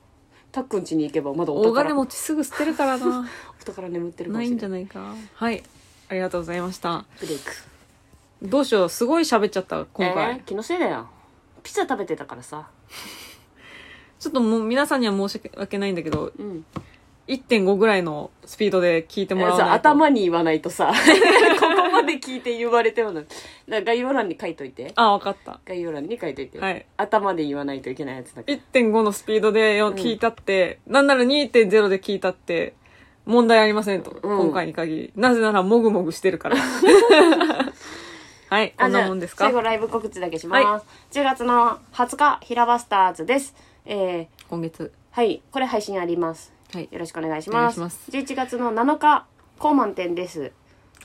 [0.50, 1.94] たっくん家に行けばまだお大金宝。
[1.96, 3.28] 持ちすぐ捨てるからな。
[3.66, 4.58] お宝眠ってるかもないんしい。
[4.58, 5.14] じゃないか。
[5.34, 5.62] はい。
[6.08, 7.04] ありがとうございました。
[7.18, 7.52] ブレイク。
[8.42, 8.88] どうしよう。
[8.88, 10.40] すごい喋っちゃった、今えー回。
[10.40, 11.08] 気のせいだよ。
[11.64, 12.68] ピザ食べてたからさ。
[14.20, 16.64] ちょっともう皆さんには申し訳ないんだけど、うん。
[17.28, 19.72] 1.5ぐらいのスピードで聞いてもらわないと。
[19.72, 20.92] 頭に言わないとさ、
[21.58, 23.22] ここまで聞いて言われてもな。
[23.22, 23.34] だか
[23.68, 24.92] ら概要欄に書いといて。
[24.94, 25.58] あ、わかった。
[25.66, 26.60] 概要欄に書いといて。
[26.60, 26.86] はい。
[26.96, 28.62] 頭で言わないといけないやつだけど。
[28.72, 32.74] 1.5のスピードでよん聞いたって、なんなら2.0で聞いたって、
[33.26, 34.12] 問題ありませんと。
[34.22, 35.12] うん今回に限り。
[35.16, 36.56] なぜなら、もぐもぐしてるから。
[38.48, 39.46] はい、こんなもんですか？
[39.46, 40.86] あじゃあ最後ライブ告知だけします。
[41.18, 43.54] 10月の20日、平場スターズです。
[43.84, 44.92] えー、今月。
[45.10, 46.52] はい、これ配信あります。
[46.72, 46.88] はい。
[46.92, 47.72] よろしくお願いしお願ます。
[47.72, 49.26] いします11月の7日、
[49.58, 50.52] 高満点です。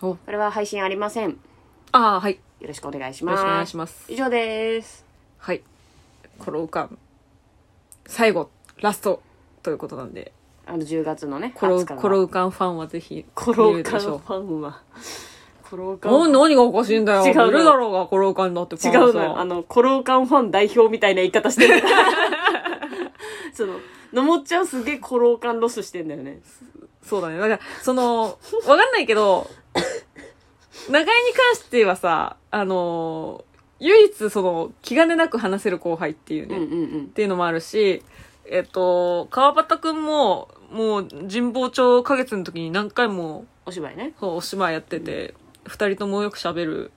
[0.02, 1.30] お、これは配信ありません。
[1.31, 1.35] よ
[1.93, 2.39] ああ、はい。
[2.60, 3.38] よろしくお願いします。
[3.38, 4.06] ろしくお願いします。
[4.11, 5.03] 以上です。
[5.39, 5.64] はい。
[6.38, 6.98] コロウカン、
[8.06, 9.22] 最後、ラスト、
[9.64, 10.31] ということなんで、
[10.65, 14.81] あの、10月のね、コロウ、20日のコロウカンファンはぜひ、コロウカンファンは、
[15.69, 16.31] コロウカン。
[16.31, 17.25] 何がおかしいんだよ。
[17.25, 19.39] 違うのいるだろうが、コロウカンだって違うのよ。
[19.39, 21.81] あの、コロウカンファン代表みたいな言い方してる。
[23.53, 23.79] その、
[24.13, 26.41] のもっちゃんすげえコロウカンロスしてんだよね。
[27.03, 27.38] そうだね。
[27.38, 29.49] だから、その、わかんないけど、
[30.89, 33.45] 長井に関してはさ、あの、
[33.79, 37.07] 唯一その、気兼ねなく話せる後輩っていうね、うんうんうんっ。
[37.07, 38.03] ていうのもあるし、
[38.52, 44.14] えっと、川端くんも、もう神保町花月の時に何回もお芝居ね。
[44.19, 45.34] そうお芝居やってて、
[45.65, 46.91] 二人ともよく喋る。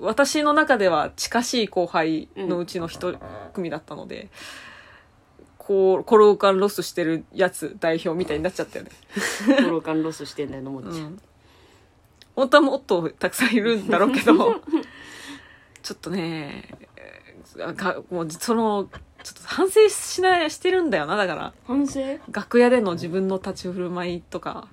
[0.00, 3.14] 私の中では近しい後輩のうちの一
[3.54, 4.28] 組だったので、
[5.56, 8.90] こうコローカンロスしてるやつ代表みたいになっちゃったよね。
[9.62, 10.86] コロカンロスしてんだよのもっち。
[10.86, 11.20] ゃん、うん。
[12.34, 14.60] 本当はもっとたくさんいるんだろうけど
[15.82, 16.68] ちょっとね
[17.60, 18.88] あがもうその
[19.22, 21.52] ちょっと反省しないしてるんだよなだから。
[21.66, 22.00] 反省？
[22.30, 24.68] 楽屋での自分の立ち振る舞いとか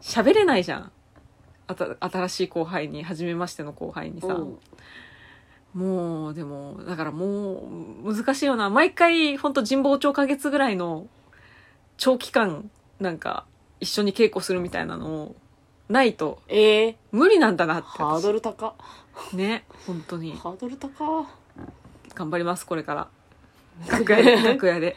[0.00, 0.92] 喋れないじゃん。
[1.66, 4.58] あた新しい後輩に初めましての後輩にさ、うん。
[5.72, 7.62] もうでもだからも
[8.04, 8.70] う難しいよな。
[8.70, 11.06] 毎回ほんと神保町花月ぐらいの
[11.96, 13.44] 長期間なんか
[13.78, 15.34] 一緒に稽古するみたいなの
[15.88, 17.86] ないとええ無理なんだなって。
[17.86, 18.74] ハードル高
[19.14, 20.32] 私ね本当に。
[20.32, 21.26] ハードル高
[22.14, 23.08] 頑張りますこれから
[23.88, 24.96] 楽屋で楽屋で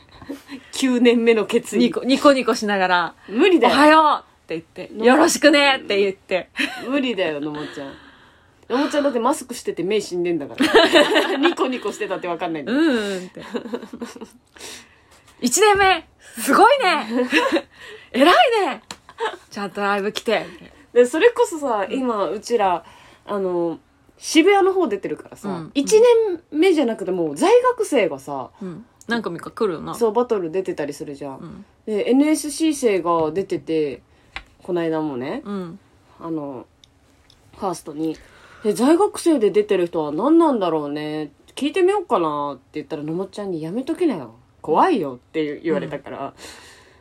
[0.74, 6.50] 9年目の決意ニコニコニコしながら「お無理だよはよう!」って言って「よろしくね!」って言って
[6.88, 7.94] 無理だよのもちゃん
[8.70, 13.42] のもちゃんだってマスクしてて目死んでんだから ニコニコしてたって分かんないんだうよーんって。
[15.42, 16.08] 一年目
[16.40, 17.06] すごいね
[18.12, 18.36] 偉い
[18.68, 18.82] ね
[19.52, 20.46] ちゃんとライブ来て。
[20.94, 22.86] でそれこそさ今うちら
[23.26, 23.80] あの
[24.26, 25.84] 渋谷の方出てるからさ、うん1
[26.32, 28.86] 年目じゃなくてもう在学生がさうん。
[29.06, 29.94] 何組か来るよな。
[29.96, 31.66] そうバトル出てたりするじゃん、うん。
[31.86, 34.02] で NSC 生が出てて
[34.64, 35.80] この間もねうん。
[36.22, 36.66] あの
[37.58, 38.16] ファーストに
[38.64, 41.34] で在学生で出てる人は何なんだろうね？
[41.54, 46.34] 聞いてみようかなって言ったらのもちゃんに「やめときなよ怖いよ」って言われたから、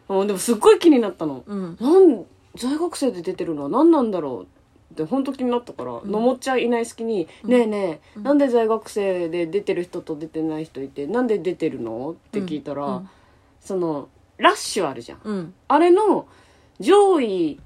[0.09, 1.77] うん、でもすっごい気になったのうん。
[1.81, 2.25] なん
[2.57, 4.43] 在学生で出てるのは何なんだろう？
[4.43, 4.47] っ
[4.93, 13.09] て本当気になったから、のもっちゃんいない隙に「ねえねえ、なんで在学生で出てる人と出てない人いてなんで出てるの?」って聞いたら、うん。
[13.61, 14.09] その
[14.39, 15.21] ラッシュあるじゃん。
[15.23, 15.55] うん。
[15.69, 16.27] あれの
[16.81, 17.61] 上位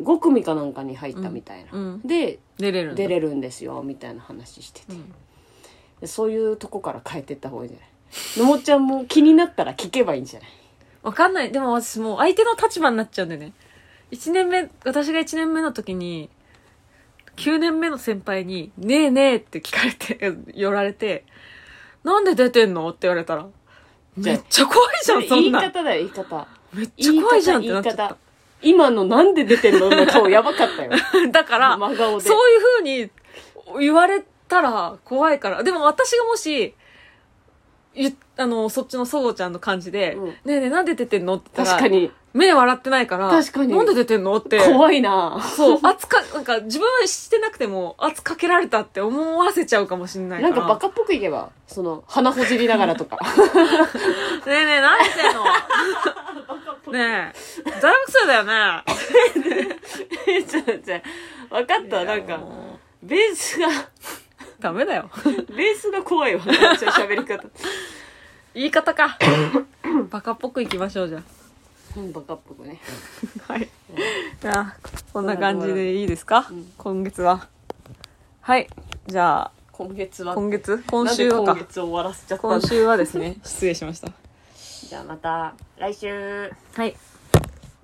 [0.00, 2.00] 5組かなんかに入ったみたいな、うん。
[2.04, 4.82] で出れる出れるんですよみたいな話して
[6.00, 7.88] て、そういうとこから変えてった方がいいんじゃない？
[8.38, 10.48] のもっちゃんも気になったら聞けばいいんじゃない？
[11.02, 11.50] わかんない。
[11.50, 13.52] でも私もう相手の立場になっちゃうんだよね。
[14.10, 16.30] 一年目、私が一年目の時に、
[17.38, 21.24] 9年目の先輩に、ねえねえって聞かれて、 寄られて、
[22.04, 22.88] なんで出てんの？
[22.88, 23.46] って言われたら、
[24.16, 25.62] めっちゃ怖いじゃん、そ言いんな。
[25.62, 28.16] 方だよ言い方めっちゃ怖いじゃんってなっちゃっ言い方
[28.60, 29.88] 今のなんで出てんの？
[29.90, 31.26] の顔やばかったよた。
[31.30, 33.10] だから、そういう風に
[33.80, 35.62] 言われたら怖いから。
[35.62, 36.74] でも私がもし、
[37.94, 40.26] ゆあの、そっちのそごちゃんの感じで、うん。
[40.28, 42.12] ねえねえなんで出てんのって言ったら、確かに。
[42.34, 43.74] 目笑ってないから、確かに。
[43.74, 44.60] なんで出てんのって。
[44.60, 45.40] 怖いな。
[45.42, 50.54] そう、 圧か、なんか自分はしてなくても圧かけられたって思わせちゃうかもしれないから。
[50.54, 53.16] なんかバカっぽくいけばその鼻ほじりながらとか。
[54.46, 55.44] ねえねえ、何してんの？
[56.92, 57.32] ね
[57.66, 58.84] え、大学生だよね。
[60.48, 61.02] ちょっとじゃ
[61.50, 63.70] あ分かったなんかもベースがう
[64.60, 65.10] ダメだよ。
[65.24, 67.44] ベースが怖いわちょっと喋り方
[68.54, 69.16] 言い方か。
[70.10, 71.22] バカっぽくいきましょう、じゃ
[71.96, 72.80] うんバカっぽくね
[73.48, 73.52] あ。
[73.52, 73.68] はい。
[74.40, 74.76] じゃあ、
[75.12, 77.48] こんな感じでいいですか、うん今月は。
[78.40, 78.68] はい。
[79.06, 80.82] じゃあ、今月は今月？
[80.86, 81.66] 今週はかなんで今。
[81.68, 84.08] 月終わらせちゃったんだ今週はですね、 失礼しました。
[84.88, 86.96] じゃあまた来週はい。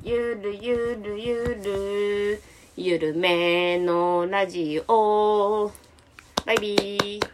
[0.03, 2.43] ゆるゆるゆる
[2.77, 5.71] ゆるめのラジオ
[6.45, 7.29] バイビー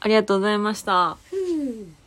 [0.00, 1.16] ありがとうございました。
[1.32, 1.99] うん